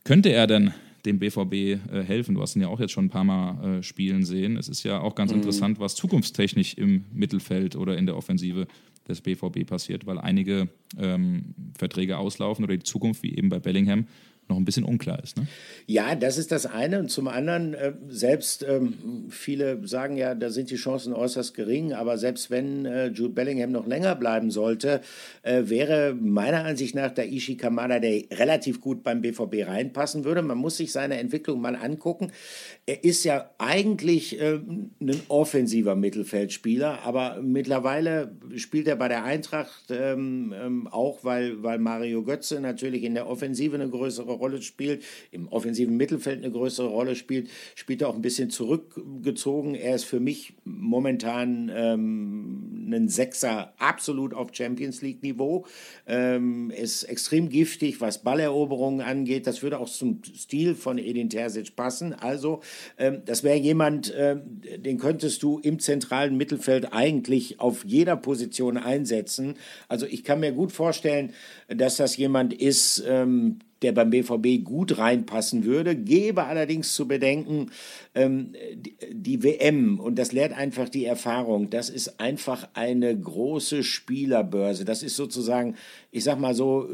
könnte 0.04 0.30
er 0.30 0.46
denn 0.46 0.72
dem 1.04 1.18
BVB 1.18 1.52
äh, 1.52 1.78
helfen? 2.04 2.34
Du 2.34 2.42
hast 2.42 2.56
ihn 2.56 2.62
ja 2.62 2.68
auch 2.68 2.80
jetzt 2.80 2.92
schon 2.92 3.06
ein 3.06 3.10
paar 3.10 3.24
Mal 3.24 3.78
äh, 3.78 3.82
spielen 3.82 4.24
sehen. 4.24 4.56
Es 4.56 4.68
ist 4.68 4.82
ja 4.82 5.00
auch 5.00 5.14
ganz 5.14 5.30
mhm. 5.30 5.38
interessant, 5.38 5.80
was 5.80 5.94
zukunftstechnisch 5.94 6.74
im 6.74 7.04
Mittelfeld 7.12 7.76
oder 7.76 7.96
in 7.96 8.06
der 8.06 8.16
Offensive 8.16 8.66
des 9.08 9.20
BVB 9.20 9.66
passiert, 9.66 10.06
weil 10.06 10.18
einige 10.18 10.68
ähm, 10.98 11.54
Verträge 11.76 12.18
auslaufen 12.18 12.64
oder 12.64 12.76
die 12.76 12.82
Zukunft, 12.82 13.22
wie 13.22 13.34
eben 13.34 13.48
bei 13.48 13.58
Bellingham, 13.58 14.06
noch 14.48 14.56
ein 14.56 14.64
bisschen 14.64 14.84
unklar 14.84 15.22
ist. 15.22 15.36
Ne? 15.36 15.46
Ja, 15.86 16.14
das 16.14 16.38
ist 16.38 16.52
das 16.52 16.66
eine. 16.66 17.00
Und 17.00 17.10
zum 17.10 17.28
anderen, 17.28 17.74
äh, 17.74 17.92
selbst 18.08 18.64
ähm, 18.68 19.26
viele 19.30 19.86
sagen 19.86 20.16
ja, 20.16 20.34
da 20.34 20.50
sind 20.50 20.70
die 20.70 20.76
Chancen 20.76 21.12
äußerst 21.12 21.54
gering, 21.54 21.92
aber 21.92 22.18
selbst 22.18 22.50
wenn 22.50 22.84
äh, 22.84 23.06
Jude 23.08 23.34
Bellingham 23.34 23.72
noch 23.72 23.86
länger 23.86 24.14
bleiben 24.14 24.50
sollte, 24.50 25.00
äh, 25.42 25.64
wäre 25.64 26.14
meiner 26.14 26.64
Ansicht 26.64 26.94
nach 26.94 27.10
der 27.10 27.28
Ishi 27.30 27.56
Kamada, 27.56 27.98
der 27.98 28.22
relativ 28.32 28.80
gut 28.80 29.02
beim 29.02 29.20
BVB 29.20 29.66
reinpassen 29.66 30.24
würde. 30.24 30.42
Man 30.42 30.58
muss 30.58 30.76
sich 30.76 30.92
seine 30.92 31.18
Entwicklung 31.18 31.60
mal 31.60 31.76
angucken. 31.76 32.32
Er 32.86 33.04
ist 33.04 33.24
ja 33.24 33.50
eigentlich 33.58 34.40
äh, 34.40 34.60
ein 35.00 35.20
offensiver 35.28 35.94
Mittelfeldspieler, 35.94 37.00
aber 37.04 37.40
mittlerweile 37.42 38.32
spielt 38.56 38.88
er 38.88 38.96
bei 38.96 39.08
der 39.08 39.24
Eintracht 39.24 39.90
ähm, 39.90 40.54
ähm, 40.58 40.86
auch, 40.88 41.24
weil, 41.24 41.62
weil 41.62 41.78
Mario 41.78 42.22
Götze 42.22 42.60
natürlich 42.60 43.04
in 43.04 43.14
der 43.14 43.28
Offensive 43.28 43.74
eine 43.74 43.88
größere 43.88 44.37
Rolle 44.38 44.62
spielt, 44.62 45.04
im 45.30 45.48
offensiven 45.48 45.96
Mittelfeld 45.96 46.42
eine 46.42 46.52
größere 46.52 46.88
Rolle 46.88 47.16
spielt, 47.16 47.50
spielt 47.74 48.02
er 48.02 48.08
auch 48.08 48.14
ein 48.14 48.22
bisschen 48.22 48.50
zurückgezogen. 48.50 49.74
Er 49.74 49.94
ist 49.94 50.04
für 50.04 50.20
mich 50.20 50.54
momentan 50.64 51.70
ähm, 51.74 52.88
ein 52.90 53.08
Sechser 53.08 53.72
absolut 53.78 54.34
auf 54.34 54.50
Champions 54.52 55.02
League 55.02 55.22
Niveau. 55.22 55.66
Ähm, 56.06 56.70
ist 56.70 57.04
extrem 57.04 57.48
giftig, 57.48 58.00
was 58.00 58.22
Balleroberungen 58.22 59.00
angeht. 59.00 59.46
Das 59.46 59.62
würde 59.62 59.78
auch 59.78 59.88
zum 59.88 60.22
Stil 60.24 60.74
von 60.74 60.98
Edin 60.98 61.30
Terzic 61.30 61.76
passen. 61.76 62.14
Also 62.14 62.60
ähm, 62.96 63.22
das 63.24 63.42
wäre 63.42 63.56
jemand, 63.56 64.12
ähm, 64.16 64.60
den 64.78 64.98
könntest 64.98 65.42
du 65.42 65.58
im 65.58 65.78
zentralen 65.78 66.36
Mittelfeld 66.36 66.92
eigentlich 66.92 67.60
auf 67.60 67.84
jeder 67.84 68.16
Position 68.16 68.76
einsetzen. 68.76 69.54
Also 69.88 70.06
ich 70.06 70.24
kann 70.24 70.40
mir 70.40 70.52
gut 70.52 70.72
vorstellen, 70.72 71.32
dass 71.68 71.96
das 71.96 72.16
jemand 72.16 72.52
ist, 72.52 73.02
ähm, 73.06 73.58
der 73.82 73.92
beim 73.92 74.10
BVB 74.10 74.64
gut 74.64 74.98
reinpassen 74.98 75.64
würde, 75.64 75.94
gebe 75.96 76.44
allerdings 76.44 76.94
zu 76.94 77.06
bedenken, 77.06 77.70
ähm, 78.14 78.52
die, 78.74 78.96
die, 79.12 79.42
WM, 79.42 80.00
und 80.00 80.18
das 80.18 80.32
lehrt 80.32 80.52
einfach 80.52 80.88
die 80.88 81.04
Erfahrung, 81.04 81.70
das 81.70 81.90
ist 81.90 82.20
einfach 82.20 82.68
eine 82.74 83.18
große 83.18 83.82
Spielerbörse. 83.82 84.84
Das 84.84 85.02
ist 85.02 85.16
sozusagen, 85.16 85.76
ich 86.10 86.24
sag 86.24 86.40
mal 86.40 86.54
so, 86.54 86.88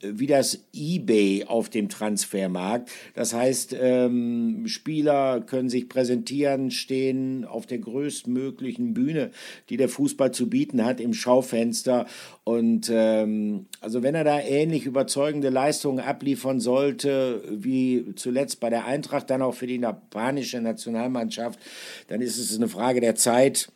wie 0.00 0.28
das 0.28 0.60
eBay 0.72 1.44
auf 1.44 1.70
dem 1.70 1.88
Transfermarkt. 1.88 2.88
Das 3.14 3.34
heißt, 3.34 3.76
ähm, 3.80 4.68
Spieler 4.68 5.40
können 5.40 5.68
sich 5.68 5.88
präsentieren, 5.88 6.70
stehen 6.70 7.44
auf 7.44 7.66
der 7.66 7.78
größtmöglichen 7.78 8.94
Bühne, 8.94 9.32
die 9.70 9.76
der 9.76 9.88
Fußball 9.88 10.30
zu 10.30 10.48
bieten 10.48 10.84
hat, 10.84 11.00
im 11.00 11.14
Schaufenster. 11.14 12.06
Und 12.44 12.90
ähm, 12.92 13.66
also 13.80 14.04
wenn 14.04 14.14
er 14.14 14.24
da 14.24 14.40
ähnlich 14.40 14.86
überzeugende 14.86 15.48
Leistungen 15.48 15.98
abliefern 15.98 16.60
sollte, 16.60 17.42
wie 17.50 18.14
zuletzt 18.14 18.60
bei 18.60 18.70
der 18.70 18.84
Eintracht, 18.84 19.30
dann 19.30 19.42
auch 19.42 19.54
für 19.54 19.66
die 19.66 19.76
japanische 19.76 20.60
Nationalmannschaft, 20.60 21.58
dann 22.06 22.20
ist 22.20 22.38
es 22.38 22.56
eine 22.56 22.68
Frage 22.68 23.00
der 23.00 23.16
Zeit. 23.16 23.72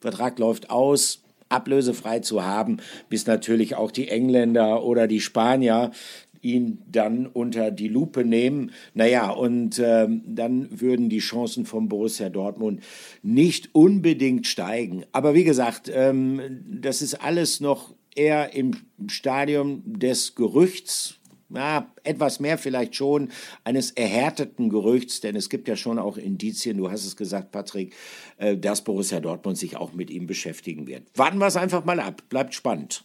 Vertrag 0.00 0.38
läuft 0.38 0.70
aus, 0.70 1.21
ablösefrei 1.52 2.20
zu 2.20 2.44
haben, 2.44 2.78
bis 3.08 3.26
natürlich 3.26 3.76
auch 3.76 3.90
die 3.90 4.08
Engländer 4.08 4.82
oder 4.82 5.06
die 5.06 5.20
Spanier 5.20 5.90
ihn 6.42 6.82
dann 6.90 7.26
unter 7.26 7.70
die 7.70 7.88
Lupe 7.88 8.24
nehmen. 8.24 8.72
Naja, 8.94 9.30
und 9.30 9.78
ähm, 9.78 10.22
dann 10.26 10.80
würden 10.80 11.08
die 11.08 11.20
Chancen 11.20 11.64
von 11.64 11.88
Borussia 11.88 12.28
Dortmund 12.28 12.82
nicht 13.22 13.70
unbedingt 13.74 14.46
steigen. 14.46 15.04
Aber 15.12 15.34
wie 15.34 15.44
gesagt, 15.44 15.90
ähm, 15.94 16.40
das 16.66 17.00
ist 17.00 17.14
alles 17.14 17.60
noch 17.60 17.94
eher 18.14 18.54
im 18.54 18.72
Stadium 19.06 19.82
des 19.86 20.34
Gerüchts, 20.34 21.18
ja, 21.54 21.92
etwas 22.04 22.40
mehr 22.40 22.58
vielleicht 22.58 22.94
schon 22.96 23.30
eines 23.64 23.90
erhärteten 23.92 24.68
Gerüchts, 24.68 25.20
denn 25.20 25.36
es 25.36 25.48
gibt 25.48 25.68
ja 25.68 25.76
schon 25.76 25.98
auch 25.98 26.16
Indizien, 26.16 26.78
du 26.78 26.90
hast 26.90 27.04
es 27.04 27.16
gesagt, 27.16 27.50
Patrick, 27.52 27.94
äh, 28.38 28.56
dass 28.56 28.82
Borussia 28.84 29.20
Dortmund 29.20 29.58
sich 29.58 29.76
auch 29.76 29.92
mit 29.92 30.10
ihm 30.10 30.26
beschäftigen 30.26 30.86
wird. 30.86 31.04
Warten 31.14 31.38
wir 31.38 31.46
es 31.46 31.56
einfach 31.56 31.84
mal 31.84 32.00
ab, 32.00 32.22
bleibt 32.28 32.54
spannend. 32.54 33.04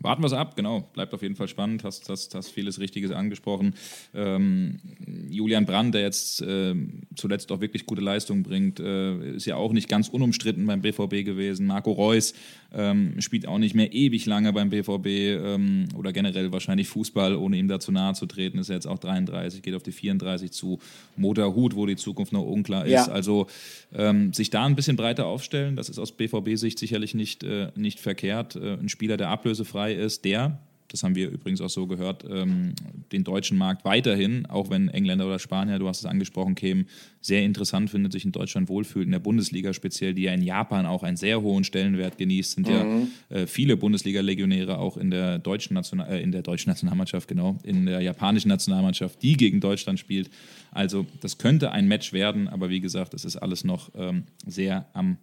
warten 0.00 0.22
wir 0.22 0.26
es 0.26 0.32
ab, 0.32 0.56
genau. 0.56 0.88
Bleibt 0.94 1.14
auf 1.14 1.22
jeden 1.22 1.36
Fall 1.36 1.48
spannend, 1.48 1.84
hast, 1.84 2.08
hast, 2.08 2.34
hast 2.34 2.50
vieles 2.50 2.80
Richtiges 2.80 3.12
angesprochen. 3.12 3.74
Ähm, 4.14 4.80
Julian 5.28 5.64
Brandt, 5.64 5.94
der 5.94 6.02
jetzt 6.02 6.42
äh, 6.42 6.74
zuletzt 7.14 7.52
auch 7.52 7.60
wirklich 7.60 7.86
gute 7.86 8.02
Leistungen 8.02 8.42
bringt, 8.42 8.80
äh, 8.80 9.36
ist 9.36 9.46
ja 9.46 9.56
auch 9.56 9.72
nicht 9.72 9.88
ganz 9.88 10.08
unumstritten 10.08 10.66
beim 10.66 10.82
BVB 10.82 11.24
gewesen. 11.24 11.66
Marco 11.66 11.92
Reus 11.92 12.34
ähm, 12.74 13.20
spielt 13.20 13.46
auch 13.46 13.58
nicht 13.58 13.74
mehr 13.74 13.92
ewig 13.92 14.26
lange 14.26 14.52
beim 14.52 14.70
BVB 14.70 15.06
ähm, 15.06 15.88
oder 15.96 16.12
generell 16.12 16.52
wahrscheinlich 16.52 16.88
Fußball, 16.88 17.36
ohne 17.36 17.56
ihm 17.56 17.68
dazu 17.68 17.92
nahe 17.92 18.14
zu 18.14 18.26
treten. 18.26 18.58
Ist 18.58 18.68
ja 18.68 18.74
jetzt 18.74 18.86
auch 18.86 18.98
33, 18.98 19.62
geht 19.62 19.74
auf 19.74 19.82
die 19.82 19.92
34 19.92 20.50
zu. 20.52 20.78
Motorhut, 21.16 21.76
wo 21.76 21.86
die 21.86 21.96
Zukunft 21.96 22.32
noch 22.32 22.44
unklar 22.44 22.84
ist. 22.84 22.92
Ja. 22.92 23.06
Also 23.06 23.46
ähm, 23.94 24.32
sich 24.32 24.50
da 24.50 24.64
ein 24.64 24.76
bisschen 24.76 24.96
breiter 24.96 25.26
aufstellen, 25.26 25.76
das 25.76 25.88
ist 25.88 25.98
aus 25.98 26.12
BVB-Sicht 26.12 26.78
sicherlich 26.78 27.14
nicht, 27.14 27.42
äh, 27.42 27.68
nicht 27.74 28.00
verkehrt. 28.00 28.56
Äh, 28.56 28.74
ein 28.74 28.88
Spieler, 28.88 29.16
der 29.16 29.28
ablösefrei 29.28 29.94
ist, 29.94 30.24
der 30.24 30.58
das 30.92 31.02
haben 31.02 31.14
wir 31.14 31.30
übrigens 31.30 31.60
auch 31.60 31.70
so 31.70 31.86
gehört, 31.86 32.24
ähm, 32.28 32.74
den 33.12 33.24
deutschen 33.24 33.56
Markt 33.56 33.84
weiterhin, 33.84 34.46
auch 34.46 34.70
wenn 34.70 34.88
Engländer 34.88 35.26
oder 35.26 35.38
Spanier, 35.38 35.78
du 35.78 35.88
hast 35.88 36.00
es 36.00 36.06
angesprochen, 36.06 36.54
kämen, 36.54 36.86
sehr 37.20 37.42
interessant 37.42 37.90
findet, 37.90 38.12
sich 38.12 38.24
in 38.24 38.32
Deutschland 38.32 38.68
wohlfühlt, 38.68 39.06
in 39.06 39.12
der 39.12 39.18
Bundesliga 39.18 39.72
speziell, 39.72 40.12
die 40.12 40.22
ja 40.22 40.32
in 40.32 40.42
Japan 40.42 40.86
auch 40.86 41.02
einen 41.02 41.16
sehr 41.16 41.40
hohen 41.40 41.64
Stellenwert 41.64 42.18
genießt, 42.18 42.52
sind 42.52 42.68
mhm. 42.68 43.08
ja 43.30 43.36
äh, 43.36 43.46
viele 43.46 43.76
Bundesliga-Legionäre 43.76 44.78
auch 44.78 44.96
in 44.96 45.10
der 45.10 45.38
deutschen 45.38 45.74
National 45.74 46.10
äh, 46.10 46.22
in 46.22 46.32
der 46.32 46.42
deutschen 46.42 46.70
Nationalmannschaft, 46.70 47.28
genau, 47.28 47.58
in 47.62 47.86
der 47.86 48.00
japanischen 48.00 48.48
Nationalmannschaft, 48.48 49.22
die 49.22 49.36
gegen 49.36 49.60
Deutschland 49.60 49.98
spielt. 49.98 50.30
Also 50.70 51.06
das 51.20 51.38
könnte 51.38 51.70
ein 51.70 51.88
Match 51.88 52.12
werden, 52.12 52.48
aber 52.48 52.70
wie 52.70 52.80
gesagt, 52.80 53.14
es 53.14 53.24
ist 53.24 53.36
alles 53.36 53.64
noch 53.64 53.90
ähm, 53.94 54.24
sehr 54.46 54.86
am 54.92 55.16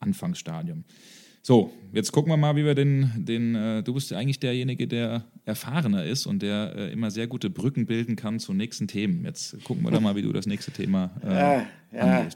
Anfangsstadium. 0.00 0.84
So, 1.44 1.72
jetzt 1.92 2.12
gucken 2.12 2.30
wir 2.30 2.36
mal, 2.36 2.54
wie 2.54 2.64
wir 2.64 2.76
den, 2.76 3.10
den 3.16 3.56
äh, 3.56 3.82
du 3.82 3.94
bist 3.94 4.12
eigentlich 4.12 4.38
derjenige, 4.38 4.86
der 4.86 5.24
erfahrener 5.44 6.04
ist 6.04 6.24
und 6.26 6.40
der 6.40 6.72
äh, 6.76 6.92
immer 6.92 7.10
sehr 7.10 7.26
gute 7.26 7.50
Brücken 7.50 7.84
bilden 7.86 8.14
kann 8.14 8.38
zu 8.38 8.54
nächsten 8.54 8.86
Themen. 8.86 9.24
Jetzt 9.24 9.62
gucken 9.64 9.82
wir 9.82 9.90
da 9.90 9.98
mal, 9.98 10.14
wie 10.14 10.22
du 10.22 10.32
das 10.32 10.46
nächste 10.46 10.70
Thema 10.70 11.10
äh, 11.24 11.62
ja. 11.94 12.26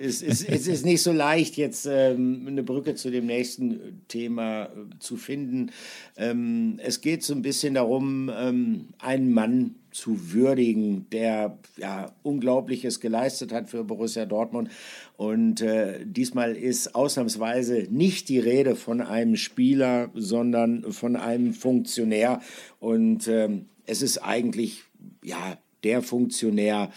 Es, 0.00 0.22
es, 0.22 0.42
es, 0.44 0.66
ist 0.66 0.84
nicht 0.84 1.02
so 1.02 1.12
leicht, 1.12 1.56
jetzt 1.56 1.86
ähm, 1.86 2.46
eine 2.46 2.62
Brücke 2.62 2.94
zu 2.94 3.10
dem 3.10 3.26
nächsten 3.26 4.02
Thema 4.08 4.64
äh, 4.64 4.68
zu 4.98 5.16
finden. 5.16 5.70
Ähm, 6.16 6.80
es 6.82 7.00
geht 7.00 7.22
so 7.22 7.34
ein 7.34 7.42
bisschen 7.42 7.74
darum, 7.74 8.30
ähm, 8.36 8.88
einen 8.98 9.32
Mann 9.32 9.76
zu 9.92 10.32
würdigen, 10.32 11.06
der 11.10 11.58
ja 11.76 12.12
Unglaubliches 12.24 12.98
geleistet 13.00 13.52
hat 13.52 13.70
für 13.70 13.84
Borussia 13.84 14.26
Dortmund. 14.26 14.68
Und 15.16 15.60
äh, 15.60 16.00
diesmal 16.04 16.56
ist 16.56 16.96
ausnahmsweise 16.96 17.86
nicht 17.90 18.28
die 18.28 18.40
Rede 18.40 18.74
von 18.74 19.00
einem 19.00 19.36
Spieler, 19.36 20.10
sondern 20.14 20.92
von 20.92 21.14
einem 21.14 21.54
Funktionär. 21.54 22.40
Und 22.80 23.28
ähm, 23.28 23.66
es 23.86 24.02
ist 24.02 24.18
eigentlich 24.18 24.82
ja 25.22 25.56
der 25.84 26.02
Funktionär, 26.02 26.90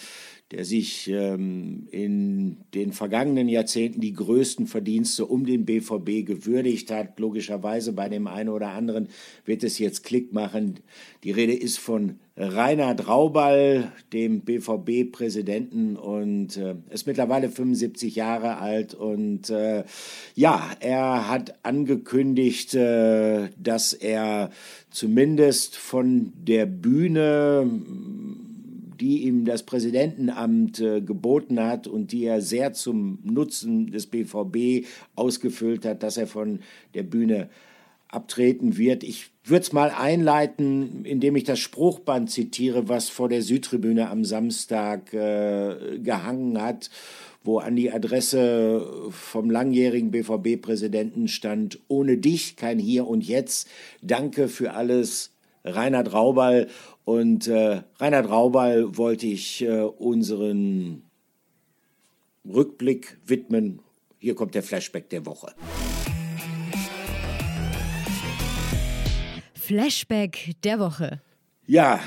der 0.52 0.64
sich 0.64 1.10
ähm, 1.10 1.88
in 1.92 2.58
den 2.74 2.94
vergangenen 2.94 3.50
Jahrzehnten 3.50 4.00
die 4.00 4.14
größten 4.14 4.68
Verdienste 4.68 5.26
um 5.26 5.46
den 5.46 5.66
BVB 5.66 6.26
gewürdigt 6.26 6.90
hat. 6.90 7.20
Logischerweise 7.20 7.92
bei 7.92 8.08
dem 8.08 8.28
einen 8.28 8.50
oder 8.50 8.70
anderen 8.70 9.10
wird 9.44 9.64
es 9.64 9.78
jetzt 9.78 10.04
Klick 10.04 10.32
machen. 10.32 10.80
Die 11.24 11.32
Rede 11.32 11.54
ist 11.54 11.80
von 11.80 12.20
Reinhard 12.40 13.08
Rauball, 13.08 13.92
dem 14.14 14.42
BVB-Präsidenten 14.42 15.96
und 15.96 16.56
äh, 16.56 16.76
ist 16.92 17.08
mittlerweile 17.08 17.50
75 17.50 18.16
Jahre 18.16 18.60
alt 18.60 18.94
und 18.94 19.50
äh, 19.50 19.84
ja, 20.36 20.70
er 20.80 21.30
hat 21.30 21.66
angekündigt, 21.66 22.76
äh, 22.76 23.50
dass 23.58 23.94
er 23.94 24.52
zumindest 24.92 25.78
von 25.78 26.32
der 26.36 26.68
Bühne 26.68 27.70
die 29.00 29.24
ihm 29.24 29.46
das 29.46 29.64
Präsidentenamt 29.64 30.80
äh, 30.80 31.02
geboten 31.02 31.60
hat 31.60 31.88
und 31.88 32.12
die 32.12 32.26
er 32.26 32.42
sehr 32.42 32.74
zum 32.74 33.20
Nutzen 33.24 33.92
des 33.92 34.08
BVB 34.08 34.86
ausgefüllt 35.16 35.86
hat, 35.86 36.04
dass 36.04 36.18
er 36.18 36.28
von 36.28 36.60
der 36.94 37.04
Bühne 37.04 37.50
abtreten 38.10 38.78
wird. 38.78 39.04
Ich 39.04 39.30
würde 39.44 39.64
es 39.64 39.74
mal 39.74 39.90
einleiten, 39.90 41.06
indem 41.06 41.36
ich 41.36 41.44
das 41.44 41.60
Spruchband 41.60 42.30
zitiere, 42.30 42.88
was 42.90 43.10
vor 43.10 43.30
der 43.30 43.42
Südtribüne 43.42 44.10
am 44.10 44.24
Samstag 44.24 45.14
äh, 45.14 46.00
gehangen 46.00 46.62
hat, 46.62 46.90
wo 47.44 47.60
an 47.60 47.76
die 47.76 47.92
Adresse 47.92 49.10
vom 49.10 49.50
langjährigen 49.50 50.12
BVB-Präsidenten 50.12 51.28
stand, 51.28 51.80
ohne 51.88 52.18
dich 52.18 52.56
kein 52.56 52.80
Hier 52.80 53.08
und 53.08 53.26
Jetzt. 53.26 53.70
Danke 54.02 54.48
für 54.48 54.74
alles, 54.74 55.37
Reinhard 55.68 56.14
Raubal. 56.14 56.68
Und 57.06 57.48
äh, 57.48 57.82
Reinhard 57.98 58.30
Raubal 58.30 58.98
wollte 58.98 59.28
ich 59.28 59.64
äh, 59.64 59.82
unseren 59.82 61.04
Rückblick 62.46 63.18
widmen. 63.26 63.82
Hier 64.20 64.36
kommt 64.36 64.56
der 64.56 64.64
Flashback 64.64 65.10
der 65.10 65.26
Woche. 65.26 65.54
Flashback 69.54 70.54
der 70.64 70.80
Woche. 70.80 71.22
Ja, 71.66 72.00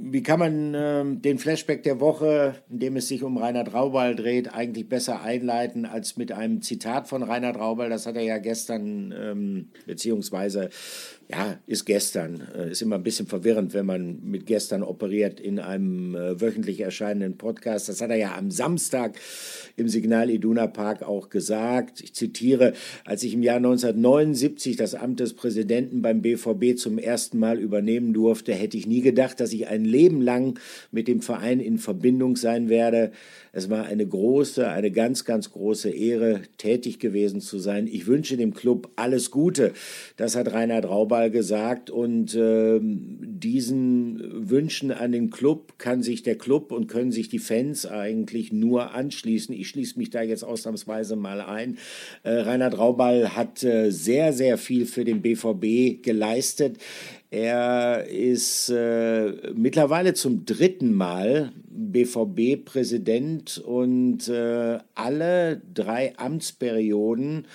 wie 0.00 0.22
kann 0.22 0.38
man 0.38 0.74
äh, 0.74 1.04
den 1.04 1.38
Flashback 1.40 1.82
der 1.82 1.98
Woche, 1.98 2.54
in 2.70 2.78
dem 2.78 2.96
es 2.96 3.08
sich 3.08 3.24
um 3.24 3.36
Reinhard 3.36 3.74
Raubal 3.74 4.14
dreht, 4.14 4.54
eigentlich 4.54 4.88
besser 4.88 5.22
einleiten 5.22 5.86
als 5.86 6.16
mit 6.16 6.30
einem 6.30 6.62
Zitat 6.62 7.08
von 7.08 7.24
Reinhard 7.24 7.58
Raubal? 7.58 7.90
Das 7.90 8.06
hat 8.06 8.14
er 8.14 8.22
ja 8.22 8.38
gestern, 8.38 9.12
ähm, 9.12 9.70
beziehungsweise 9.86 10.70
ja, 11.30 11.58
ist 11.66 11.84
gestern. 11.84 12.42
Äh, 12.56 12.70
ist 12.70 12.80
immer 12.80 12.96
ein 12.96 13.02
bisschen 13.02 13.26
verwirrend, 13.26 13.74
wenn 13.74 13.84
man 13.84 14.20
mit 14.24 14.46
gestern 14.46 14.82
operiert 14.82 15.40
in 15.40 15.58
einem 15.58 16.14
äh, 16.14 16.40
wöchentlich 16.40 16.80
erscheinenden 16.80 17.36
Podcast. 17.36 17.90
Das 17.90 18.00
hat 18.00 18.08
er 18.08 18.16
ja 18.16 18.34
am 18.34 18.50
Samstag 18.50 19.18
im 19.76 19.88
Signal 19.88 20.30
Iduna 20.30 20.66
Park 20.66 21.02
auch 21.02 21.28
gesagt. 21.28 22.00
Ich 22.00 22.14
zitiere, 22.14 22.72
als 23.04 23.24
ich 23.24 23.34
im 23.34 23.42
Jahr 23.42 23.58
1979 23.58 24.76
das 24.76 24.94
Amt 24.94 25.20
des 25.20 25.34
Präsidenten 25.34 26.00
beim 26.00 26.22
BVB 26.22 26.78
zum 26.78 26.96
ersten 26.96 27.38
Mal 27.38 27.58
übernehmen 27.58 28.14
durfte, 28.14 28.54
hätte 28.54 28.78
ich 28.78 28.86
nie 28.86 29.02
gedacht, 29.02 29.38
dass 29.38 29.52
ich 29.52 29.68
ein 29.68 29.84
Leben 29.84 30.22
lang 30.22 30.58
mit 30.92 31.08
dem 31.08 31.20
Verein 31.20 31.60
in 31.60 31.76
Verbindung 31.76 32.36
sein 32.36 32.70
werde. 32.70 33.12
Es 33.52 33.68
war 33.68 33.86
eine 33.86 34.06
große, 34.06 34.68
eine 34.68 34.90
ganz, 34.90 35.24
ganz 35.24 35.50
große 35.50 35.90
Ehre, 35.90 36.42
tätig 36.58 37.00
gewesen 37.00 37.40
zu 37.40 37.58
sein. 37.58 37.86
Ich 37.86 38.06
wünsche 38.06 38.36
dem 38.36 38.54
Club 38.54 38.90
alles 38.96 39.30
Gute. 39.30 39.72
Das 40.16 40.36
hat 40.36 40.52
Reinhard 40.52 40.88
Raubal 41.18 41.30
gesagt. 41.30 41.90
Und 41.90 42.34
äh, 42.34 42.78
diesen 42.80 44.48
Wünschen 44.48 44.90
an 44.90 45.12
den 45.12 45.30
Club 45.30 45.74
kann 45.78 46.02
sich 46.02 46.22
der 46.22 46.36
Club 46.36 46.72
und 46.72 46.86
können 46.86 47.12
sich 47.12 47.28
die 47.28 47.38
Fans 47.38 47.86
eigentlich 47.86 48.52
nur 48.52 48.94
anschließen. 48.94 49.54
Ich 49.54 49.68
schließe 49.68 49.98
mich 49.98 50.10
da 50.10 50.22
jetzt 50.22 50.44
ausnahmsweise 50.44 51.16
mal 51.16 51.40
ein. 51.40 51.78
Äh, 52.22 52.30
Reinhard 52.30 52.78
Raubal 52.78 53.36
hat 53.36 53.62
äh, 53.64 53.90
sehr, 53.90 54.32
sehr 54.32 54.58
viel 54.58 54.86
für 54.86 55.04
den 55.04 55.22
BVB 55.22 56.02
geleistet. 56.02 56.78
Er 57.30 58.06
ist 58.08 58.70
äh, 58.70 59.52
mittlerweile 59.54 60.14
zum 60.14 60.46
dritten 60.46 60.94
Mal 60.94 61.52
BVB-Präsident 61.78 63.58
und 63.58 64.28
äh, 64.28 64.78
alle 64.94 65.62
drei 65.72 66.12
Amtsperioden 66.16 67.46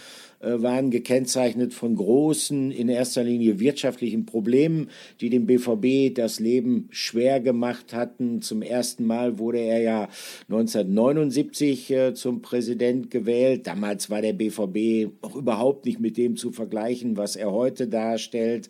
äh, 0.43 0.61
waren 0.61 0.91
gekennzeichnet 0.91 1.73
von 1.73 1.95
großen, 1.95 2.71
in 2.71 2.89
erster 2.89 3.23
Linie 3.23 3.59
wirtschaftlichen 3.59 4.25
Problemen, 4.25 4.89
die 5.21 5.29
dem 5.29 5.45
BVB 5.45 6.13
das 6.13 6.39
Leben 6.39 6.89
schwer 6.91 7.39
gemacht 7.39 7.93
hatten. 7.93 8.41
Zum 8.41 8.61
ersten 8.61 9.05
Mal 9.05 9.39
wurde 9.39 9.59
er 9.59 9.81
ja 9.81 10.09
1979 10.49 11.91
äh, 11.91 12.13
zum 12.13 12.41
Präsident 12.41 13.09
gewählt. 13.09 13.67
Damals 13.67 14.09
war 14.09 14.21
der 14.21 14.33
BVB 14.33 15.13
auch 15.21 15.35
überhaupt 15.35 15.85
nicht 15.85 15.99
mit 15.99 16.17
dem 16.17 16.35
zu 16.35 16.51
vergleichen, 16.51 17.15
was 17.15 17.35
er 17.35 17.51
heute 17.51 17.87
darstellt. 17.87 18.69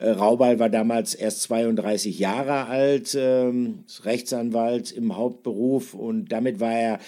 Äh, 0.00 0.10
Raubal 0.10 0.58
war 0.58 0.70
damals 0.70 1.14
erst 1.14 1.42
32 1.42 2.18
Jahre 2.18 2.66
alt, 2.66 3.16
ähm, 3.18 3.84
Rechtsanwalt 4.02 4.90
im 4.92 5.16
Hauptberuf. 5.16 5.94
Und 5.94 6.32
damit 6.32 6.60
war 6.60 6.72
er 6.72 6.98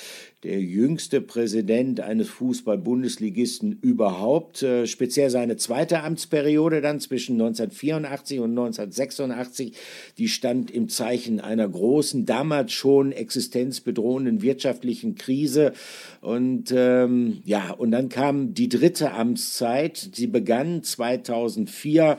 der 0.44 0.60
jüngste 0.60 1.22
Präsident 1.22 2.00
eines 2.00 2.28
Fußball-Bundesligisten 2.28 3.78
überhaupt. 3.80 4.62
Äh, 4.62 4.86
speziell 4.86 5.30
seine 5.30 5.56
zweite 5.56 6.02
Amtsperiode 6.02 6.82
dann 6.82 7.00
zwischen 7.00 7.40
1984 7.40 8.40
und 8.40 8.50
1986, 8.50 9.72
die 10.18 10.28
stand 10.28 10.70
im 10.70 10.90
Zeichen 10.90 11.40
einer 11.40 11.66
großen, 11.66 12.26
damals 12.26 12.72
schon 12.72 13.12
existenzbedrohenden 13.12 14.42
wirtschaftlichen 14.42 15.14
Krise. 15.14 15.72
Und 16.20 16.72
ähm, 16.76 17.38
ja, 17.44 17.70
und 17.70 17.90
dann 17.90 18.10
kam 18.10 18.52
die 18.52 18.68
dritte 18.68 19.12
Amtszeit. 19.12 20.10
Sie 20.12 20.26
begann 20.26 20.82
2004 20.82 22.18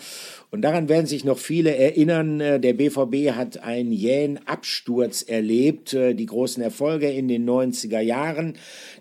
und 0.55 0.61
daran 0.61 0.88
werden 0.88 1.05
sich 1.05 1.26
noch 1.26 1.38
viele 1.38 1.76
erinnern. 1.76 2.39
Äh, 2.39 2.59
der 2.61 2.73
BVB 2.73 3.36
hat 3.36 3.61
einen 3.61 3.91
jähen 3.91 4.39
Absturz 4.47 5.21
erlebt. 5.21 5.93
Äh, 5.93 6.13
die 6.13 6.26
großen 6.26 6.63
Erfolge 6.63 7.09
in 7.09 7.28
den 7.28 7.45
90er 7.45 7.99
Jahren, 7.99 8.14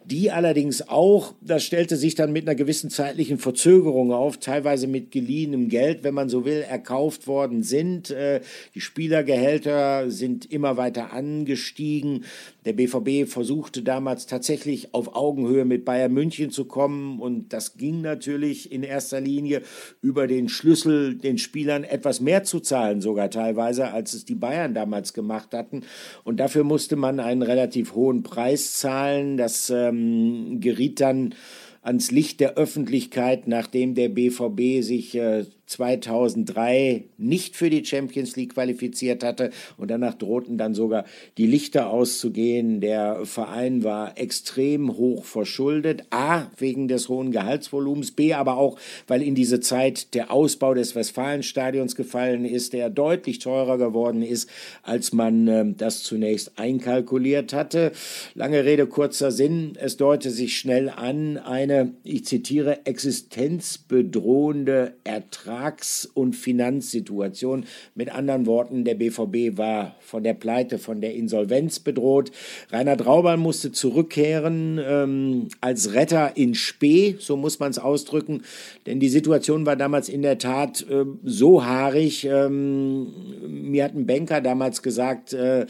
die 0.04 0.30
allerdings 0.30 0.88
auch, 0.88 1.34
das 1.40 1.64
stellte 1.64 1.96
sich 1.96 2.14
dann 2.14 2.32
mit 2.32 2.46
einer 2.46 2.54
gewissen 2.54 2.90
zeitlichen 2.90 3.38
Verzögerung 3.38 4.12
auf, 4.12 4.38
teilweise 4.38 4.86
mit 4.86 5.10
geliehenem 5.10 5.68
Geld, 5.68 6.04
wenn 6.04 6.14
man 6.14 6.28
so 6.28 6.44
will, 6.44 6.60
erkauft 6.68 7.26
worden 7.26 7.62
sind. 7.62 8.10
Äh, 8.10 8.40
die 8.74 8.80
Spielergehälter 8.80 10.10
sind 10.10 10.50
immer 10.50 10.76
weiter 10.76 11.12
angestiegen. 11.12 12.24
Der 12.64 12.72
BVB 12.72 13.28
versuchte 13.30 13.82
damals 13.82 14.26
tatsächlich 14.26 14.94
auf 14.94 15.14
Augenhöhe 15.14 15.64
mit 15.64 15.84
Bayern 15.84 16.12
München 16.12 16.50
zu 16.50 16.64
kommen 16.64 17.20
und 17.20 17.52
das 17.52 17.76
ging 17.76 18.00
natürlich 18.00 18.72
in 18.72 18.82
erster 18.82 19.20
Linie 19.20 19.62
über 20.00 20.26
den 20.26 20.48
Schlüssel, 20.48 21.16
den 21.16 21.38
Spielern 21.38 21.84
etwas 21.84 22.20
mehr 22.20 22.44
zu 22.44 22.60
zahlen, 22.60 23.00
sogar 23.00 23.30
teilweise, 23.30 23.92
als 23.92 24.14
es 24.14 24.24
die 24.24 24.34
Bayern 24.34 24.72
damals 24.72 25.12
gemacht 25.12 25.52
hatten. 25.52 25.82
Und 26.24 26.40
dafür 26.40 26.64
musste 26.64 26.96
man 26.96 27.20
einen 27.20 27.42
relativ 27.42 27.94
hohen 27.94 28.22
Preis 28.22 28.74
zahlen. 28.74 29.36
Das 29.36 29.70
ähm, 29.70 30.60
geriet 30.60 31.00
dann 31.00 31.34
ans 31.82 32.10
Licht 32.10 32.40
der 32.40 32.54
Öffentlichkeit, 32.54 33.46
nachdem 33.46 33.94
der 33.94 34.08
BVB 34.08 34.82
sich 34.82 35.14
äh, 35.16 35.44
2003 35.66 37.04
nicht 37.16 37.56
für 37.56 37.70
die 37.70 37.84
Champions 37.84 38.36
League 38.36 38.54
qualifiziert 38.54 39.24
hatte 39.24 39.50
und 39.76 39.90
danach 39.90 40.14
drohten 40.14 40.58
dann 40.58 40.74
sogar 40.74 41.04
die 41.38 41.46
Lichter 41.46 41.90
auszugehen. 41.90 42.80
Der 42.80 43.24
Verein 43.24 43.82
war 43.82 44.18
extrem 44.18 44.96
hoch 44.96 45.24
verschuldet, 45.24 46.04
a 46.10 46.46
wegen 46.58 46.88
des 46.88 47.08
hohen 47.08 47.32
Gehaltsvolumens, 47.32 48.10
b 48.10 48.34
aber 48.34 48.58
auch, 48.58 48.78
weil 49.06 49.22
in 49.22 49.34
diese 49.34 49.60
Zeit 49.60 50.14
der 50.14 50.30
Ausbau 50.30 50.74
des 50.74 50.94
Westfalenstadions 50.94 51.96
gefallen 51.96 52.44
ist, 52.44 52.72
der 52.72 52.90
deutlich 52.90 53.38
teurer 53.38 53.78
geworden 53.78 54.22
ist, 54.22 54.48
als 54.82 55.12
man 55.12 55.48
äh, 55.48 55.64
das 55.76 56.02
zunächst 56.02 56.58
einkalkuliert 56.58 57.52
hatte. 57.52 57.92
Lange 58.34 58.64
Rede, 58.64 58.86
kurzer 58.86 59.30
Sinn, 59.30 59.78
es 59.80 59.96
deutete 59.96 60.30
sich 60.30 60.58
schnell 60.58 60.90
an, 60.90 61.38
eine, 61.38 61.92
ich 62.04 62.26
zitiere, 62.26 62.84
existenzbedrohende 62.84 64.94
Ertrag 65.04 65.53
Ertrags- 65.54 66.08
und 66.14 66.34
Finanzsituation. 66.34 67.64
Mit 67.94 68.12
anderen 68.12 68.46
Worten, 68.46 68.84
der 68.84 68.94
BVB 68.94 69.56
war 69.56 69.94
von 70.00 70.24
der 70.24 70.34
Pleite, 70.34 70.78
von 70.78 71.00
der 71.00 71.14
Insolvenz 71.14 71.78
bedroht. 71.78 72.32
Rainer 72.70 72.96
Traubal 72.96 73.36
musste 73.36 73.70
zurückkehren 73.70 74.80
ähm, 74.84 75.48
als 75.60 75.94
Retter 75.94 76.36
in 76.36 76.54
Spee, 76.54 77.16
so 77.18 77.36
muss 77.36 77.60
man 77.60 77.70
es 77.70 77.78
ausdrücken, 77.78 78.42
denn 78.86 78.98
die 78.98 79.08
Situation 79.08 79.64
war 79.64 79.76
damals 79.76 80.08
in 80.08 80.22
der 80.22 80.38
Tat 80.38 80.84
äh, 80.90 81.04
so 81.22 81.64
haarig. 81.64 82.24
Ähm, 82.24 83.06
mir 83.46 83.84
hat 83.84 83.94
ein 83.94 84.06
Banker 84.06 84.40
damals 84.40 84.82
gesagt, 84.82 85.32
äh, 85.32 85.66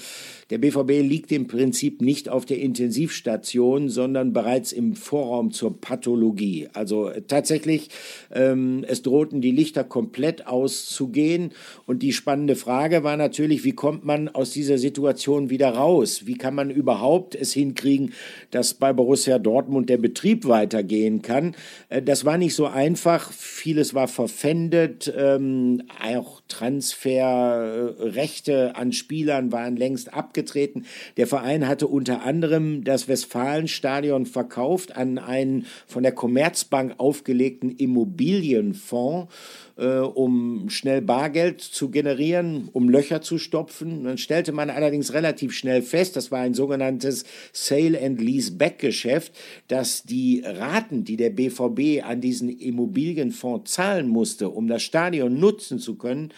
der 0.51 0.59
BVB 0.59 1.01
liegt 1.01 1.33
im 1.33 1.47
Prinzip 1.47 2.01
nicht 2.01 2.29
auf 2.29 2.45
der 2.45 2.59
Intensivstation, 2.59 3.89
sondern 3.89 4.33
bereits 4.33 4.73
im 4.73 4.95
Vorraum 4.95 5.51
zur 5.53 5.81
Pathologie. 5.81 6.69
Also 6.73 7.09
äh, 7.09 7.23
tatsächlich, 7.23 7.91
ähm, 8.33 8.85
es 8.87 9.03
drohten 9.03 9.41
die 9.41 9.53
Lichter 9.75 9.85
komplett 9.85 10.47
auszugehen. 10.47 11.53
Und 11.87 12.03
die 12.03 12.13
spannende 12.13 12.57
Frage 12.57 13.03
war 13.03 13.17
natürlich, 13.17 13.65
wie 13.65 13.73
kommt 13.73 14.05
man 14.05 14.29
aus 14.29 14.51
dieser 14.53 14.77
Situation 14.79 15.51
wieder 15.51 15.71
raus? 15.71 16.27
Wie 16.27 16.39
kann 16.39 16.55
man 16.55 16.71
überhaupt 16.71 17.35
es 17.35 17.53
hinkriegen, 17.53 18.13
dass 18.51 18.75
bei 18.75 18.93
Borussia 18.93 19.41
Dortmund 19.41 19.91
der 19.91 19.99
Betrieb 19.99 20.47
weitergehen 20.47 21.23
kann? 21.23 21.57
Äh, 21.89 22.03
das 22.03 22.25
war 22.25 22.39
nicht 22.39 22.55
so 22.55 22.67
einfach. 22.67 23.33
Vieles 23.33 23.95
war 23.95 24.07
verpfändet. 24.09 25.13
Ähm, 25.17 25.83
auch 26.03 26.43
Transferrechte 26.49 28.77
an 28.77 28.93
Spielern 28.93 29.51
waren 29.51 29.77
längst 29.77 30.13
ab 30.15 30.25
abgetreten. 30.25 30.87
Der 31.17 31.27
Verein 31.27 31.69
hatte 31.69 31.87
unter 31.87 32.23
anderem 32.23 32.83
das 32.83 33.09
Westfalenstadion 33.09 34.27
verkauft 34.27 34.97
an 34.97 35.19
einen 35.19 35.67
von 35.87 36.03
der 36.03 36.13
Commerzbank 36.13 36.95
aufgelegten 36.99 37.71
Immobilienfonds 37.71 39.33
äh, 39.77 39.99
um 39.99 40.69
schnell 40.69 41.03
Bargeld 41.03 41.61
zu 41.61 41.91
generieren, 41.91 42.69
um 42.73 42.89
Löcher 42.89 43.23
zu 43.23 43.39
stopfen. 43.39 44.05
Dann 44.05 44.19
stellte 44.19 44.53
man 44.53 44.71
allerdings 44.71 45.13
relativ 45.13 45.53
schnell 45.53 45.83
fest, 45.83 46.17
das 46.17 46.31
war 46.31 46.41
ein 46.41 46.55
sogenanntes 46.55 47.25
Sale 47.53 48.01
and 48.01 48.21
Lease 48.21 48.53
Back 48.53 48.79
Geschäft, 48.79 49.33
dass 49.69 50.03
die 50.05 50.43
Raten, 50.45 51.05
die 51.05 51.17
der 51.17 51.31
BVB 51.31 52.05
an 52.05 52.21
diesen 52.21 52.49
Immobilienfonds 52.49 53.73
zahlen 53.73 54.09
musste, 54.09 54.51
um 54.51 54.69
das 54.69 54.83
Stadion 54.83 55.39
nutzen 55.39 55.79
zu 55.79 55.97
können, 55.97 56.33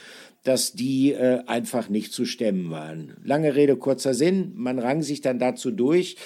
dass 0.46 0.72
die 0.72 1.12
äh, 1.12 1.40
einfach 1.46 1.88
nicht 1.88 2.12
zu 2.12 2.24
stemmen 2.24 2.70
waren. 2.70 3.16
Lange 3.24 3.56
Rede, 3.56 3.76
kurzer 3.76 4.14
Sinn, 4.14 4.52
man 4.54 4.78
rang 4.78 5.02
sich 5.02 5.20
dann 5.20 5.40
dazu 5.40 5.72
durch, 5.72 6.16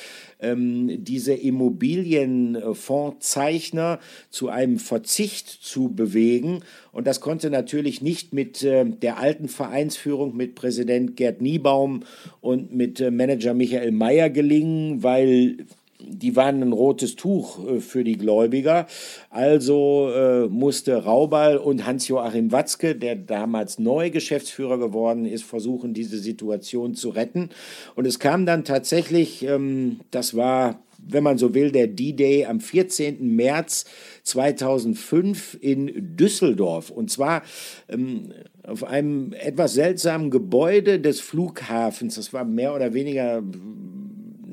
ähm, 0.42 1.04
diese 1.04 1.34
Immobilienfondszeichner 1.34 3.98
zu 4.30 4.48
einem 4.48 4.78
Verzicht 4.78 5.48
zu 5.48 5.88
bewegen. 5.88 6.60
Und 6.92 7.06
das 7.06 7.20
konnte 7.20 7.50
natürlich 7.50 8.02
nicht 8.02 8.32
mit 8.32 8.62
äh, 8.62 8.84
der 8.84 9.18
alten 9.18 9.48
Vereinsführung, 9.48 10.36
mit 10.36 10.54
Präsident 10.54 11.16
Gerd 11.16 11.40
Niebaum 11.40 12.04
und 12.40 12.74
mit 12.74 13.00
äh, 13.00 13.10
Manager 13.10 13.54
Michael 13.54 13.92
Mayer 13.92 14.30
gelingen, 14.30 15.02
weil 15.02 15.66
die 16.06 16.36
waren 16.36 16.62
ein 16.62 16.72
rotes 16.72 17.16
Tuch 17.16 17.58
äh, 17.66 17.80
für 17.80 18.04
die 18.04 18.16
Gläubiger. 18.16 18.86
Also 19.30 20.10
äh, 20.14 20.46
musste 20.48 21.04
Raubal 21.04 21.56
und 21.56 21.86
Hans-Joachim 21.86 22.52
Watzke, 22.52 22.96
der 22.96 23.16
damals 23.16 23.78
neu 23.78 24.10
Geschäftsführer 24.10 24.78
geworden 24.78 25.24
ist, 25.26 25.44
versuchen, 25.44 25.94
diese 25.94 26.18
Situation 26.18 26.94
zu 26.94 27.10
retten. 27.10 27.50
Und 27.94 28.06
es 28.06 28.18
kam 28.18 28.46
dann 28.46 28.64
tatsächlich, 28.64 29.42
ähm, 29.44 30.00
das 30.10 30.36
war 30.36 30.80
wenn 31.08 31.22
man 31.22 31.38
so 31.38 31.54
will, 31.54 31.70
der 31.70 31.86
D-Day 31.86 32.46
am 32.46 32.60
14. 32.60 33.34
März 33.34 33.84
2005 34.24 35.58
in 35.60 36.16
Düsseldorf. 36.16 36.90
Und 36.90 37.10
zwar 37.10 37.42
ähm, 37.88 38.32
auf 38.62 38.84
einem 38.84 39.32
etwas 39.32 39.74
seltsamen 39.74 40.30
Gebäude 40.30 41.00
des 41.00 41.20
Flughafens. 41.20 42.16
Das 42.16 42.32
war 42.32 42.44
mehr 42.44 42.74
oder 42.74 42.92
weniger 42.94 43.42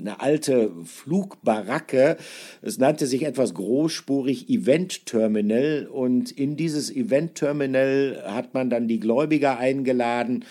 eine 0.07 0.21
alte 0.21 0.71
Flugbaracke. 0.85 2.17
Es 2.61 2.77
nannte 2.77 3.07
sich 3.07 3.23
etwas 3.23 3.53
großspurig 3.53 4.49
Event 4.49 5.05
Terminal 5.05 5.87
und 5.91 6.31
in 6.31 6.55
dieses 6.55 6.93
Event 6.95 7.35
Terminal 7.35 8.23
hat 8.25 8.53
man 8.53 8.69
dann 8.69 8.87
die 8.87 8.99
Gläubiger 8.99 9.57
eingeladen 9.57 10.45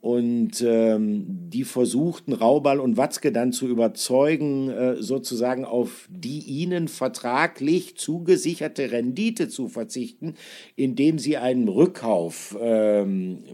und 0.00 0.64
ähm, 0.66 1.26
die 1.28 1.62
versuchten 1.62 2.32
Raubal 2.32 2.80
und 2.80 2.96
Watzke 2.96 3.30
dann 3.30 3.52
zu 3.52 3.68
überzeugen, 3.68 4.68
äh, 4.68 4.96
sozusagen 5.00 5.64
auf 5.64 6.08
die 6.10 6.40
ihnen 6.40 6.88
vertraglich 6.88 7.96
zugesicherte 7.96 8.90
Rendite 8.90 9.48
zu 9.48 9.68
verzichten, 9.68 10.34
indem 10.74 11.20
sie 11.20 11.36
einen 11.36 11.68
Rückkauf 11.68 12.56
ähm, 12.60 13.44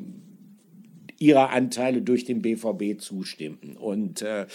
ihrer 1.19 1.51
Anteile 1.51 2.01
durch 2.03 2.25
den 2.25 2.43
BVB 2.43 3.01
zustimmten. 3.01 3.77
Und 3.77 4.23
äh, 4.23 4.47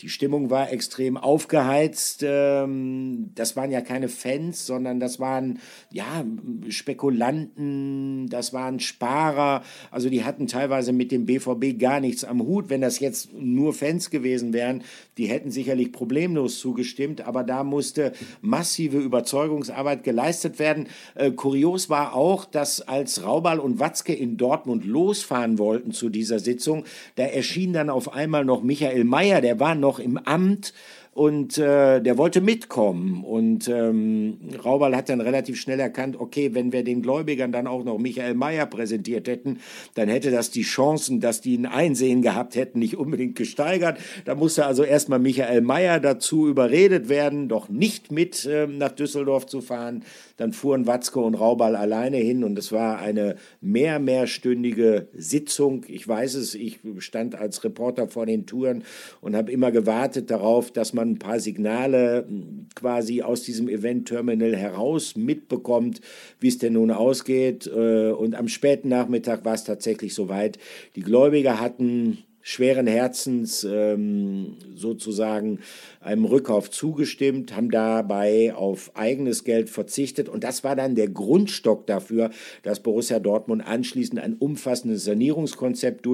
die 0.00 0.08
Stimmung 0.08 0.50
war 0.50 0.72
extrem 0.72 1.16
aufgeheizt. 1.16 2.24
Ähm, 2.24 3.30
das 3.34 3.56
waren 3.56 3.72
ja 3.72 3.80
keine 3.80 4.08
Fans, 4.08 4.64
sondern 4.66 5.00
das 5.00 5.18
waren 5.18 5.58
ja 5.90 6.24
Spekulanten, 6.68 8.28
das 8.28 8.52
waren 8.52 8.78
Sparer. 8.78 9.62
Also 9.90 10.10
die 10.10 10.24
hatten 10.24 10.46
teilweise 10.46 10.92
mit 10.92 11.10
dem 11.10 11.26
BVB 11.26 11.78
gar 11.78 11.98
nichts 11.98 12.24
am 12.24 12.42
Hut. 12.42 12.70
Wenn 12.70 12.82
das 12.82 13.00
jetzt 13.00 13.32
nur 13.32 13.74
Fans 13.74 14.10
gewesen 14.10 14.52
wären, 14.52 14.84
die 15.18 15.26
hätten 15.26 15.50
sicherlich 15.50 15.90
problemlos 15.90 16.60
zugestimmt. 16.60 17.22
Aber 17.22 17.42
da 17.42 17.64
musste 17.64 18.12
massive 18.40 18.98
Überzeugungsarbeit 18.98 20.04
geleistet 20.04 20.60
werden. 20.60 20.86
Äh, 21.16 21.32
kurios 21.32 21.90
war 21.90 22.14
auch, 22.14 22.44
dass 22.44 22.80
als 22.80 23.24
Raubal 23.24 23.58
und 23.58 23.80
Watzke 23.80 24.14
in 24.14 24.36
Dortmund 24.36 24.84
losfahren 24.84 25.58
wollten 25.58 25.90
zu 25.90 26.11
dieser 26.12 26.38
Sitzung, 26.38 26.84
da 27.16 27.24
erschien 27.24 27.72
dann 27.72 27.90
auf 27.90 28.12
einmal 28.12 28.44
noch 28.44 28.62
Michael 28.62 29.04
Mayer, 29.04 29.40
der 29.40 29.58
war 29.58 29.74
noch 29.74 29.98
im 29.98 30.18
Amt 30.18 30.72
und 31.14 31.58
äh, 31.58 32.00
der 32.00 32.16
wollte 32.16 32.40
mitkommen. 32.40 33.22
Und 33.22 33.68
ähm, 33.68 34.38
Raubal 34.64 34.96
hat 34.96 35.10
dann 35.10 35.20
relativ 35.20 35.60
schnell 35.60 35.78
erkannt, 35.78 36.18
okay, 36.18 36.54
wenn 36.54 36.72
wir 36.72 36.84
den 36.84 37.02
Gläubigern 37.02 37.52
dann 37.52 37.66
auch 37.66 37.84
noch 37.84 37.98
Michael 37.98 38.32
Mayer 38.34 38.64
präsentiert 38.64 39.28
hätten, 39.28 39.60
dann 39.94 40.08
hätte 40.08 40.30
das 40.30 40.50
die 40.50 40.62
Chancen, 40.62 41.20
dass 41.20 41.42
die 41.42 41.58
ein 41.58 41.66
Einsehen 41.66 42.22
gehabt 42.22 42.56
hätten, 42.56 42.78
nicht 42.78 42.96
unbedingt 42.96 43.36
gesteigert. 43.36 43.98
Da 44.24 44.34
musste 44.34 44.64
also 44.64 44.84
erstmal 44.84 45.18
Michael 45.18 45.60
Mayer 45.60 46.00
dazu 46.00 46.48
überredet 46.48 47.10
werden, 47.10 47.48
doch 47.48 47.68
nicht 47.68 48.10
mit 48.10 48.46
äh, 48.46 48.66
nach 48.66 48.92
Düsseldorf 48.92 49.44
zu 49.44 49.60
fahren. 49.60 50.04
Dann 50.38 50.52
fuhren 50.52 50.86
Watzke 50.86 51.20
und 51.20 51.34
Raubal 51.34 51.76
alleine 51.76 52.16
hin 52.16 52.42
und 52.42 52.58
es 52.58 52.72
war 52.72 52.98
eine 52.98 53.36
mehr, 53.60 53.98
mehrstündige 53.98 55.08
Sitzung. 55.12 55.84
Ich 55.88 56.08
weiß 56.08 56.36
es, 56.36 56.54
ich 56.54 56.80
stand 56.98 57.34
als 57.34 57.62
Reporter 57.64 58.08
vor 58.08 58.24
den 58.24 58.46
Touren 58.46 58.82
und 59.20 59.36
habe 59.36 59.52
immer 59.52 59.70
gewartet 59.70 60.30
darauf, 60.30 60.70
dass 60.70 60.94
man 60.94 61.01
man 61.02 61.14
ein 61.14 61.18
paar 61.18 61.40
Signale 61.40 62.24
hm, 62.26 62.66
quasi 62.74 63.22
aus 63.22 63.42
diesem 63.42 63.68
Event-Terminal 63.68 64.56
heraus 64.56 65.16
mitbekommt, 65.16 66.00
wie 66.40 66.48
es 66.48 66.58
denn 66.58 66.74
nun 66.74 66.90
ausgeht. 66.90 67.66
Äh, 67.66 68.10
und 68.10 68.34
am 68.34 68.48
späten 68.48 68.88
Nachmittag 68.88 69.44
war 69.44 69.54
es 69.54 69.64
tatsächlich 69.64 70.14
soweit. 70.14 70.58
Die 70.96 71.02
Gläubiger 71.02 71.60
hatten 71.60 72.18
schweren 72.42 72.88
Herzens 72.88 73.64
ähm, 73.64 74.56
sozusagen 74.74 75.60
einem 76.00 76.24
Rückkauf 76.24 76.70
zugestimmt, 76.70 77.54
haben 77.54 77.70
dabei 77.70 78.52
auf 78.54 78.90
eigenes 78.94 79.44
Geld 79.44 79.70
verzichtet. 79.70 80.28
Und 80.28 80.42
das 80.42 80.64
war 80.64 80.74
dann 80.74 80.96
der 80.96 81.08
Grundstock 81.08 81.86
dafür, 81.86 82.30
dass 82.64 82.80
Borussia 82.80 83.20
Dortmund 83.20 83.64
anschließend 83.64 84.18
ein 84.18 84.34
umfassendes 84.34 85.04
Sanierungskonzept 85.04 86.04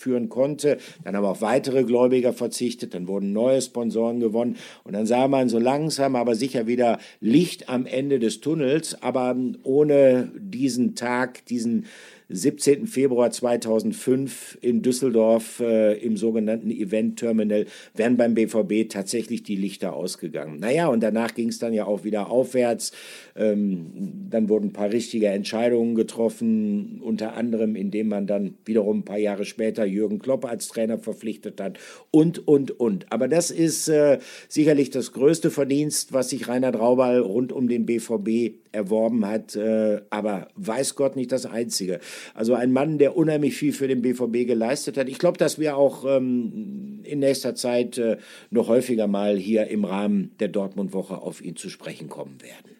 durchführen 0.00 0.28
konnte. 0.28 0.78
Dann 1.04 1.16
haben 1.16 1.24
auch 1.24 1.40
weitere 1.40 1.84
Gläubiger 1.84 2.32
verzichtet, 2.32 2.94
dann 2.94 3.06
wurden 3.06 3.32
neue 3.32 3.60
Sponsoren 3.60 4.20
gewonnen. 4.20 4.56
Und 4.84 4.94
dann 4.94 5.06
sah 5.06 5.28
man 5.28 5.48
so 5.48 5.58
langsam 5.58 6.16
aber 6.16 6.34
sicher 6.34 6.66
wieder 6.66 6.98
Licht 7.20 7.68
am 7.68 7.86
Ende 7.86 8.18
des 8.18 8.40
Tunnels, 8.40 9.02
aber 9.02 9.36
ohne 9.62 10.30
diesen 10.38 10.94
Tag, 10.94 11.44
diesen 11.46 11.86
17. 12.30 12.86
Februar 12.86 13.30
2005 13.30 14.58
in 14.60 14.82
Düsseldorf 14.82 15.60
äh, 15.60 15.94
im 15.98 16.16
sogenannten 16.16 16.70
Event 16.70 17.18
Terminal 17.18 17.66
wären 17.94 18.16
beim 18.16 18.34
BVB 18.34 18.88
tatsächlich 18.88 19.42
die 19.42 19.56
Lichter 19.56 19.94
ausgegangen. 19.94 20.60
Naja, 20.60 20.88
und 20.88 21.02
danach 21.02 21.34
ging 21.34 21.48
es 21.48 21.58
dann 21.58 21.74
ja 21.74 21.86
auch 21.86 22.04
wieder 22.04 22.30
aufwärts. 22.30 22.92
Ähm, 23.36 23.86
dann 24.30 24.48
wurden 24.48 24.66
ein 24.66 24.72
paar 24.72 24.92
richtige 24.92 25.28
Entscheidungen 25.28 25.94
getroffen, 25.94 27.00
unter 27.02 27.36
anderem, 27.36 27.74
indem 27.74 28.08
man 28.08 28.26
dann 28.26 28.54
wiederum 28.64 28.98
ein 28.98 29.04
paar 29.04 29.18
Jahre 29.18 29.44
später 29.44 29.84
Jürgen 29.84 30.20
Klopp 30.20 30.44
als 30.44 30.68
Trainer 30.68 30.98
verpflichtet 30.98 31.60
hat 31.60 31.78
und, 32.10 32.46
und, 32.46 32.78
und. 32.78 33.12
Aber 33.12 33.26
das 33.28 33.50
ist 33.50 33.88
äh, 33.88 34.18
sicherlich 34.48 34.90
das 34.90 35.12
größte 35.12 35.50
Verdienst, 35.50 36.12
was 36.12 36.30
sich 36.30 36.48
Rainer 36.48 36.72
Draubal 36.72 37.18
rund 37.18 37.52
um 37.52 37.68
den 37.68 37.86
BVB 37.86 38.54
erworben 38.72 39.26
hat, 39.26 39.56
äh, 39.56 40.00
aber 40.10 40.48
weiß 40.54 40.94
Gott 40.94 41.16
nicht 41.16 41.32
das 41.32 41.46
Einzige. 41.46 42.00
Also 42.34 42.54
ein 42.54 42.72
Mann, 42.72 42.98
der 42.98 43.16
unheimlich 43.16 43.56
viel 43.56 43.72
für 43.72 43.88
den 43.88 44.02
BVB 44.02 44.46
geleistet 44.46 44.96
hat. 44.96 45.08
Ich 45.08 45.18
glaube, 45.18 45.38
dass 45.38 45.58
wir 45.58 45.76
auch 45.76 46.04
ähm, 46.06 47.00
in 47.04 47.18
nächster 47.18 47.54
Zeit 47.54 47.98
äh, 47.98 48.18
noch 48.50 48.68
häufiger 48.68 49.06
mal 49.06 49.36
hier 49.36 49.68
im 49.68 49.84
Rahmen 49.84 50.32
der 50.40 50.48
Dortmund-Woche 50.48 51.18
auf 51.18 51.42
ihn 51.42 51.56
zu 51.56 51.68
sprechen 51.68 52.08
kommen 52.08 52.40
werden. 52.42 52.76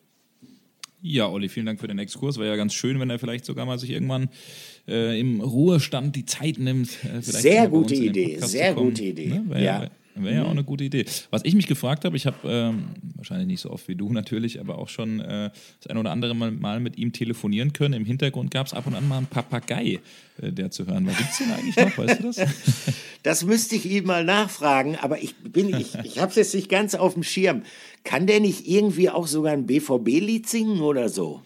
Ja, 1.02 1.28
Olli, 1.28 1.48
vielen 1.48 1.66
Dank 1.66 1.80
für 1.80 1.88
den 1.88 1.98
Exkurs. 1.98 2.38
War 2.38 2.44
ja 2.44 2.56
ganz 2.56 2.74
schön, 2.74 3.00
wenn 3.00 3.08
er 3.08 3.18
vielleicht 3.18 3.46
sogar 3.46 3.64
mal 3.64 3.78
sich 3.78 3.90
irgendwann 3.90 4.28
äh, 4.86 5.18
im 5.18 5.40
Ruhestand 5.40 6.14
die 6.14 6.26
Zeit 6.26 6.58
nimmt. 6.58 6.90
Äh, 7.04 7.22
sehr 7.22 7.68
gute 7.68 7.94
Idee, 7.94 8.38
sehr 8.40 8.74
gute 8.74 9.04
Idee. 9.04 9.28
Ne? 9.28 9.44
Ja, 9.54 9.60
ja. 9.84 9.90
Wäre 10.24 10.36
ja 10.36 10.44
auch 10.44 10.50
eine 10.50 10.64
gute 10.64 10.84
Idee. 10.84 11.04
Was 11.30 11.44
ich 11.44 11.54
mich 11.54 11.66
gefragt 11.66 12.04
habe, 12.04 12.16
ich 12.16 12.26
habe 12.26 12.36
ähm, 12.44 12.90
wahrscheinlich 13.14 13.46
nicht 13.46 13.60
so 13.60 13.70
oft 13.70 13.88
wie 13.88 13.94
du 13.94 14.12
natürlich, 14.12 14.60
aber 14.60 14.78
auch 14.78 14.88
schon 14.88 15.20
äh, 15.20 15.50
das 15.80 15.88
ein 15.88 15.96
oder 15.96 16.10
andere 16.10 16.34
mal, 16.34 16.80
mit 16.80 16.98
ihm 16.98 17.12
telefonieren 17.12 17.72
können. 17.72 17.94
Im 17.94 18.04
Hintergrund 18.04 18.50
gab 18.50 18.66
es 18.66 18.74
ab 18.74 18.86
und 18.86 18.94
an 18.94 19.06
mal 19.08 19.18
einen 19.18 19.26
Papagei, 19.26 20.00
äh, 20.40 20.52
der 20.52 20.70
zu 20.70 20.86
hören 20.86 21.06
war. 21.06 21.14
Gibt 21.14 21.30
es 21.30 21.38
den 21.38 21.50
eigentlich 21.50 21.76
noch? 21.76 21.98
Weißt 21.98 22.20
du 22.20 22.26
das? 22.32 22.40
Das 23.22 23.44
müsste 23.44 23.76
ich 23.76 23.84
ihm 23.84 24.06
mal 24.06 24.24
nachfragen, 24.24 24.96
aber 24.96 25.22
ich 25.22 25.34
ich, 25.54 25.94
ich 26.04 26.18
habe 26.20 26.30
es 26.30 26.36
jetzt 26.36 26.54
nicht 26.54 26.70
ganz 26.70 26.94
auf 26.94 27.12
dem 27.12 27.22
Schirm. 27.22 27.64
Kann 28.02 28.26
der 28.26 28.40
nicht 28.40 28.66
irgendwie 28.66 29.10
auch 29.10 29.26
sogar 29.26 29.52
ein 29.52 29.66
BVB-Lied 29.66 30.48
singen 30.48 30.80
oder 30.80 31.10
so? 31.10 31.42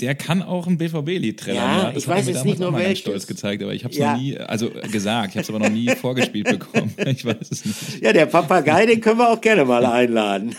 Der 0.00 0.14
kann 0.14 0.42
auch 0.42 0.66
ein 0.66 0.78
BVB-Lied 0.78 1.40
trällern. 1.40 1.62
Ja, 1.62 1.90
ja. 1.90 1.96
ich 1.96 2.08
weiß 2.08 2.26
jetzt 2.28 2.44
nicht 2.44 2.58
nur 2.58 2.72
welches. 2.72 3.00
stolz 3.00 3.26
gezeigt, 3.26 3.62
aber 3.62 3.74
ich 3.74 3.84
habe 3.84 3.92
es 3.92 3.98
ja. 3.98 4.12
noch 4.12 4.20
nie, 4.20 4.36
also 4.38 4.70
gesagt, 4.90 5.30
ich 5.30 5.36
habe 5.36 5.42
es 5.42 5.48
aber 5.50 5.58
noch 5.58 5.70
nie 5.70 5.88
vorgespielt 5.96 6.48
bekommen. 6.48 6.94
Ich 7.10 7.24
weiß 7.24 7.50
es 7.50 7.64
nicht. 7.64 8.02
Ja, 8.02 8.12
der 8.12 8.26
Papagei, 8.26 8.86
den 8.86 9.00
können 9.00 9.18
wir 9.18 9.28
auch 9.28 9.40
gerne 9.40 9.64
mal 9.64 9.84
einladen. 10.00 10.54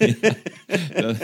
ja, 0.00 1.14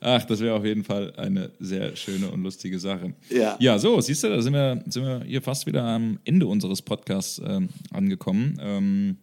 ach, 0.00 0.24
das 0.24 0.40
wäre 0.40 0.54
auf 0.54 0.64
jeden 0.64 0.84
Fall 0.84 1.12
eine 1.16 1.50
sehr 1.58 1.96
schöne 1.96 2.30
und 2.30 2.42
lustige 2.42 2.78
Sache. 2.78 3.14
Ja, 3.30 3.56
ja 3.58 3.78
so, 3.78 4.00
siehst 4.00 4.22
du, 4.22 4.28
da 4.28 4.40
sind 4.40 4.52
wir, 4.52 4.82
sind 4.86 5.04
wir 5.04 5.22
hier 5.26 5.42
fast 5.42 5.66
wieder 5.66 5.82
am 5.82 6.18
Ende 6.24 6.46
unseres 6.46 6.82
Podcasts 6.82 7.40
ähm, 7.44 7.68
angekommen. 7.92 8.58
Ähm, 8.62 9.16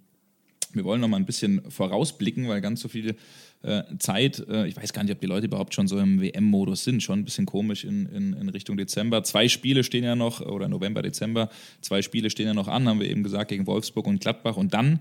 wir 0.74 0.84
wollen 0.84 1.02
noch 1.02 1.08
mal 1.08 1.18
ein 1.18 1.26
bisschen 1.26 1.62
vorausblicken, 1.70 2.48
weil 2.48 2.62
ganz 2.62 2.82
so 2.82 2.88
viele 2.88 3.16
äh, 3.64 3.84
Zeit. 4.00 4.46
Äh, 4.48 4.68
ich 4.68 4.78
weiß 4.78 4.94
gar 4.94 5.04
nicht, 5.04 5.12
ob 5.12 5.20
die 5.20 5.28
Leute 5.28 5.48
überhaupt 5.48 5.74
schon 5.74 5.88
so 5.88 5.98
im 5.98 6.22
WM-Modus 6.22 6.84
sind. 6.84 7.02
Schon 7.02 7.20
ein 7.20 7.26
bisschen 7.26 7.46
komisch 7.46 7.84
in, 7.84 8.06
in, 8.08 8.34
in, 8.34 8.50
Richtung 8.50 8.78
Dezember. 8.78 9.24
Zwei 9.24 9.48
Spiele 9.48 9.84
stehen 9.84 10.04
ja 10.04 10.16
noch, 10.16 10.42
oder 10.42 10.68
November, 10.68 11.02
Dezember, 11.02 11.50
zwei 11.82 12.02
Spiele 12.02 12.30
stehen 12.30 12.48
ja 12.48 12.54
noch 12.54 12.68
an, 12.68 12.88
haben 12.88 13.00
wir 13.00 13.10
eben 13.10 13.24
gesagt, 13.24 13.50
gegen 13.50 13.66
Wolfsburg 13.66 14.08
und 14.08 14.22
Gladbach. 14.22 14.58
Und 14.58 14.74
dann 14.74 15.00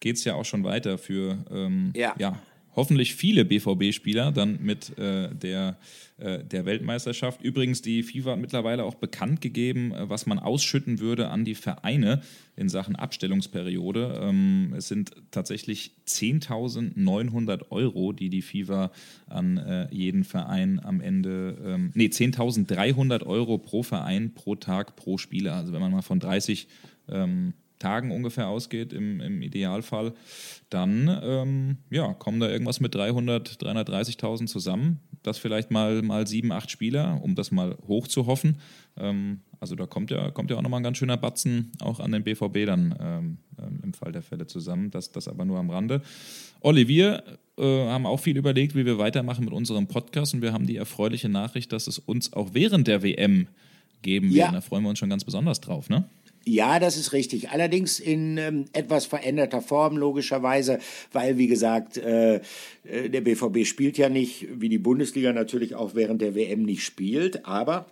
geht 0.00 0.16
es 0.16 0.24
ja 0.24 0.34
auch 0.34 0.44
schon 0.44 0.64
weiter 0.64 0.98
für 0.98 1.38
ähm, 1.50 1.92
ja. 1.96 2.14
ja 2.18 2.38
hoffentlich 2.74 3.14
viele 3.14 3.44
BVB-Spieler 3.44 4.32
dann 4.32 4.58
mit 4.62 4.96
äh, 4.98 5.28
der, 5.34 5.76
äh, 6.18 6.42
der 6.44 6.64
Weltmeisterschaft. 6.64 7.42
Übrigens, 7.42 7.82
die 7.82 8.02
FIFA 8.02 8.32
hat 8.32 8.38
mittlerweile 8.38 8.84
auch 8.84 8.94
bekannt 8.94 9.40
gegeben, 9.40 9.92
äh, 9.92 10.08
was 10.08 10.26
man 10.26 10.38
ausschütten 10.38 10.98
würde 10.98 11.28
an 11.28 11.44
die 11.44 11.54
Vereine 11.54 12.22
in 12.56 12.68
Sachen 12.68 12.96
Abstellungsperiode. 12.96 14.20
Ähm, 14.22 14.74
es 14.76 14.88
sind 14.88 15.12
tatsächlich 15.30 15.92
10.900 16.06 17.70
Euro, 17.70 18.12
die 18.12 18.30
die 18.30 18.42
FIFA 18.42 18.90
an 19.26 19.58
äh, 19.58 19.88
jeden 19.90 20.24
Verein 20.24 20.80
am 20.82 21.00
Ende, 21.00 21.56
ähm, 21.64 21.90
nee, 21.94 22.06
10.300 22.06 23.24
Euro 23.24 23.58
pro 23.58 23.82
Verein, 23.82 24.32
pro 24.34 24.54
Tag, 24.54 24.96
pro 24.96 25.18
Spieler. 25.18 25.54
Also 25.54 25.72
wenn 25.72 25.80
man 25.80 25.92
mal 25.92 26.02
von 26.02 26.20
30 26.20 26.68
ähm, 27.08 27.54
Tagen 27.82 28.10
ungefähr 28.10 28.48
ausgeht, 28.48 28.92
im, 28.92 29.20
im 29.20 29.42
Idealfall, 29.42 30.14
dann 30.70 31.20
ähm, 31.22 31.76
ja, 31.90 32.14
kommen 32.14 32.40
da 32.40 32.48
irgendwas 32.48 32.80
mit 32.80 32.94
300, 32.94 33.62
330.000 33.62 34.46
zusammen. 34.46 35.00
Das 35.22 35.38
vielleicht 35.38 35.70
mal, 35.70 36.02
mal 36.02 36.26
sieben, 36.26 36.52
acht 36.52 36.70
Spieler, 36.70 37.20
um 37.22 37.34
das 37.34 37.50
mal 37.50 37.76
hoch 37.86 38.08
zu 38.08 38.26
hoffen. 38.26 38.58
Ähm, 38.96 39.40
also 39.60 39.76
da 39.76 39.86
kommt 39.86 40.10
ja, 40.10 40.30
kommt 40.30 40.50
ja 40.50 40.56
auch 40.56 40.62
nochmal 40.62 40.80
ein 40.80 40.84
ganz 40.84 40.98
schöner 40.98 41.16
Batzen 41.16 41.70
auch 41.80 42.00
an 42.00 42.10
den 42.10 42.24
BVB 42.24 42.66
dann 42.66 42.94
ähm, 43.00 43.38
ähm, 43.58 43.80
im 43.84 43.94
Fall 43.94 44.10
der 44.10 44.22
Fälle 44.22 44.46
zusammen. 44.46 44.90
Das, 44.90 45.12
das 45.12 45.28
aber 45.28 45.44
nur 45.44 45.58
am 45.58 45.70
Rande. 45.70 46.02
Olli, 46.60 46.88
wir 46.88 47.22
äh, 47.58 47.86
haben 47.86 48.06
auch 48.06 48.18
viel 48.18 48.36
überlegt, 48.36 48.74
wie 48.74 48.86
wir 48.86 48.98
weitermachen 48.98 49.44
mit 49.44 49.54
unserem 49.54 49.86
Podcast 49.86 50.34
und 50.34 50.42
wir 50.42 50.52
haben 50.52 50.66
die 50.66 50.76
erfreuliche 50.76 51.28
Nachricht, 51.28 51.72
dass 51.72 51.86
es 51.86 51.98
uns 51.98 52.32
auch 52.32 52.54
während 52.54 52.88
der 52.88 53.02
WM 53.02 53.46
geben 54.02 54.28
wird. 54.30 54.38
Ja. 54.38 54.52
Da 54.52 54.60
freuen 54.60 54.82
wir 54.82 54.90
uns 54.90 54.98
schon 54.98 55.10
ganz 55.10 55.24
besonders 55.24 55.60
drauf, 55.60 55.88
ne? 55.88 56.04
Ja, 56.44 56.78
das 56.78 56.96
ist 56.96 57.12
richtig. 57.12 57.50
Allerdings 57.50 58.00
in 58.00 58.36
ähm, 58.36 58.64
etwas 58.72 59.06
veränderter 59.06 59.60
Form, 59.60 59.96
logischerweise, 59.96 60.78
weil, 61.12 61.38
wie 61.38 61.46
gesagt, 61.46 61.98
äh, 61.98 62.36
äh 62.84 63.08
der 63.08 63.20
BVB 63.20 63.64
spielt 63.64 63.98
ja 63.98 64.08
nicht, 64.08 64.48
wie 64.52 64.68
die 64.68 64.78
Bundesliga 64.78 65.32
natürlich 65.32 65.74
auch 65.74 65.94
während 65.94 66.20
der 66.20 66.34
WM 66.34 66.62
nicht 66.62 66.84
spielt. 66.84 67.46
Aber 67.46 67.86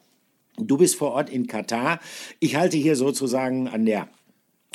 du 0.57 0.77
bist 0.77 0.97
vor 0.97 1.13
Ort 1.13 1.31
in 1.31 1.47
Katar. 1.47 2.01
Ich 2.41 2.57
halte 2.57 2.77
hier 2.77 2.97
sozusagen 2.97 3.69
an 3.69 3.87
der 3.87 4.09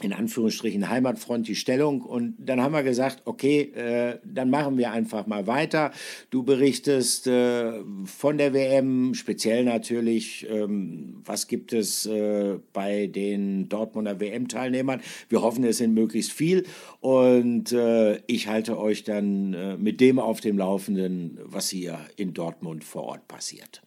in 0.02 0.12
Anführungsstrichen 0.12 0.90
Heimatfront 0.90 1.48
die 1.48 1.56
Stellung. 1.56 2.02
Und 2.02 2.36
dann 2.38 2.62
haben 2.62 2.74
wir 2.74 2.84
gesagt, 2.84 3.22
okay, 3.24 3.62
äh, 3.62 4.20
dann 4.26 4.50
machen 4.50 4.78
wir 4.78 4.92
einfach 4.92 5.26
mal 5.26 5.48
weiter. 5.48 5.92
Du 6.32 6.44
berichtest 6.44 7.28
äh, 7.28 7.82
von 8.04 8.38
der 8.38 8.54
WM, 8.54 9.14
speziell 9.14 9.64
natürlich, 9.64 10.46
ähm, 10.50 11.22
was 11.24 11.48
gibt 11.48 11.72
es 11.72 12.06
äh, 12.06 12.60
bei 12.74 13.08
den 13.08 13.70
Dortmunder 13.70 14.20
WM-Teilnehmern. 14.20 15.00
Wir 15.30 15.42
hoffen, 15.42 15.64
es 15.64 15.78
sind 15.78 15.94
möglichst 15.94 16.34
viel. 16.34 16.66
Und 17.00 17.72
äh, 17.72 18.18
ich 18.28 18.50
halte 18.50 18.78
euch 18.78 19.06
dann 19.06 19.54
äh, 19.54 19.78
mit 19.78 20.02
dem 20.02 20.20
auf 20.20 20.42
dem 20.42 20.58
Laufenden, 20.58 21.40
was 21.42 21.70
hier 21.70 22.00
in 22.18 22.34
Dortmund 22.34 22.84
vor 22.84 23.04
Ort 23.04 23.30
passiert. 23.30 23.82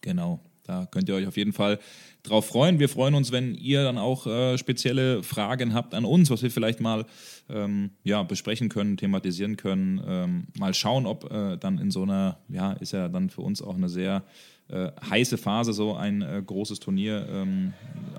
Genau. 0.00 0.40
Da 0.70 0.86
könnt 0.88 1.08
ihr 1.08 1.16
euch 1.16 1.26
auf 1.26 1.36
jeden 1.36 1.52
Fall 1.52 1.80
drauf 2.22 2.46
freuen. 2.46 2.78
Wir 2.78 2.88
freuen 2.88 3.16
uns, 3.16 3.32
wenn 3.32 3.56
ihr 3.56 3.82
dann 3.82 3.98
auch 3.98 4.28
äh, 4.28 4.56
spezielle 4.56 5.24
Fragen 5.24 5.74
habt 5.74 5.94
an 5.94 6.04
uns, 6.04 6.30
was 6.30 6.44
wir 6.44 6.50
vielleicht 6.52 6.78
mal 6.78 7.06
ähm, 7.48 7.90
ja, 8.04 8.22
besprechen 8.22 8.68
können, 8.68 8.96
thematisieren 8.96 9.56
können. 9.56 10.00
Ähm, 10.06 10.46
mal 10.56 10.72
schauen, 10.72 11.06
ob 11.06 11.28
äh, 11.32 11.56
dann 11.56 11.78
in 11.78 11.90
so 11.90 12.04
einer, 12.04 12.38
ja, 12.48 12.74
ist 12.74 12.92
ja 12.92 13.08
dann 13.08 13.30
für 13.30 13.40
uns 13.40 13.62
auch 13.62 13.74
eine 13.74 13.88
sehr 13.88 14.22
äh, 14.68 14.92
heiße 15.10 15.38
Phase, 15.38 15.72
so 15.72 15.96
ein 15.96 16.22
äh, 16.22 16.40
großes 16.46 16.78
Turnier. 16.78 17.26
Ähm, 17.28 17.72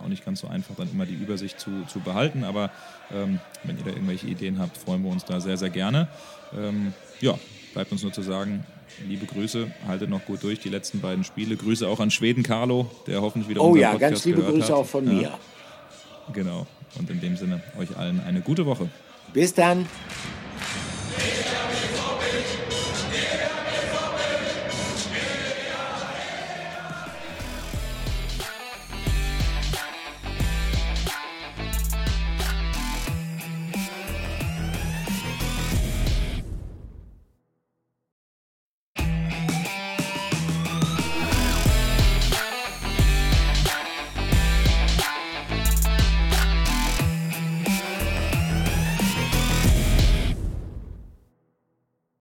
auch 0.04 0.10
nicht 0.10 0.26
ganz 0.26 0.42
so 0.42 0.48
einfach, 0.48 0.76
dann 0.76 0.92
immer 0.92 1.06
die 1.06 1.16
Übersicht 1.16 1.58
zu, 1.58 1.86
zu 1.88 2.02
behalten. 2.02 2.44
Aber 2.44 2.70
ähm, 3.14 3.40
wenn 3.64 3.78
ihr 3.78 3.86
da 3.86 3.92
irgendwelche 3.92 4.28
Ideen 4.28 4.60
habt, 4.60 4.76
freuen 4.76 5.04
wir 5.04 5.10
uns 5.10 5.24
da 5.24 5.40
sehr, 5.40 5.56
sehr 5.56 5.70
gerne. 5.70 6.10
Ähm, 6.54 6.92
ja, 7.22 7.40
bleibt 7.74 7.94
uns 7.94 8.04
nur 8.04 8.12
zu 8.12 8.24
sagen, 8.24 8.66
liebe 9.08 9.26
Grüße, 9.26 9.72
haltet 9.88 10.10
noch 10.10 10.26
gut 10.26 10.44
durch 10.44 10.60
die 10.60 10.70
letzten 10.70 11.02
beiden 11.02 11.24
Spiele. 11.24 11.56
Grüße 11.56 11.88
auch 11.88 12.00
an 12.00 12.12
Schweden 12.12 12.44
Carlo, 12.44 12.90
der 13.08 13.22
hoffentlich 13.22 13.50
wieder 13.50 13.62
Oh 13.62 13.76
ja, 13.76 13.92
Podcast 13.92 14.12
ganz 14.12 14.26
liebe 14.26 14.42
Grüße 14.42 14.68
hat. 14.68 14.72
auch 14.72 14.86
von 14.86 15.06
mir. 15.06 15.22
Ja. 15.22 15.40
Genau. 16.34 16.68
Und 16.98 17.10
in 17.10 17.20
dem 17.22 17.38
Sinne 17.38 17.62
euch 17.80 17.96
allen 17.98 18.20
eine 18.22 18.42
gute 18.42 18.66
Woche. 18.66 18.90
Bis 19.34 19.54
dann. 19.54 19.88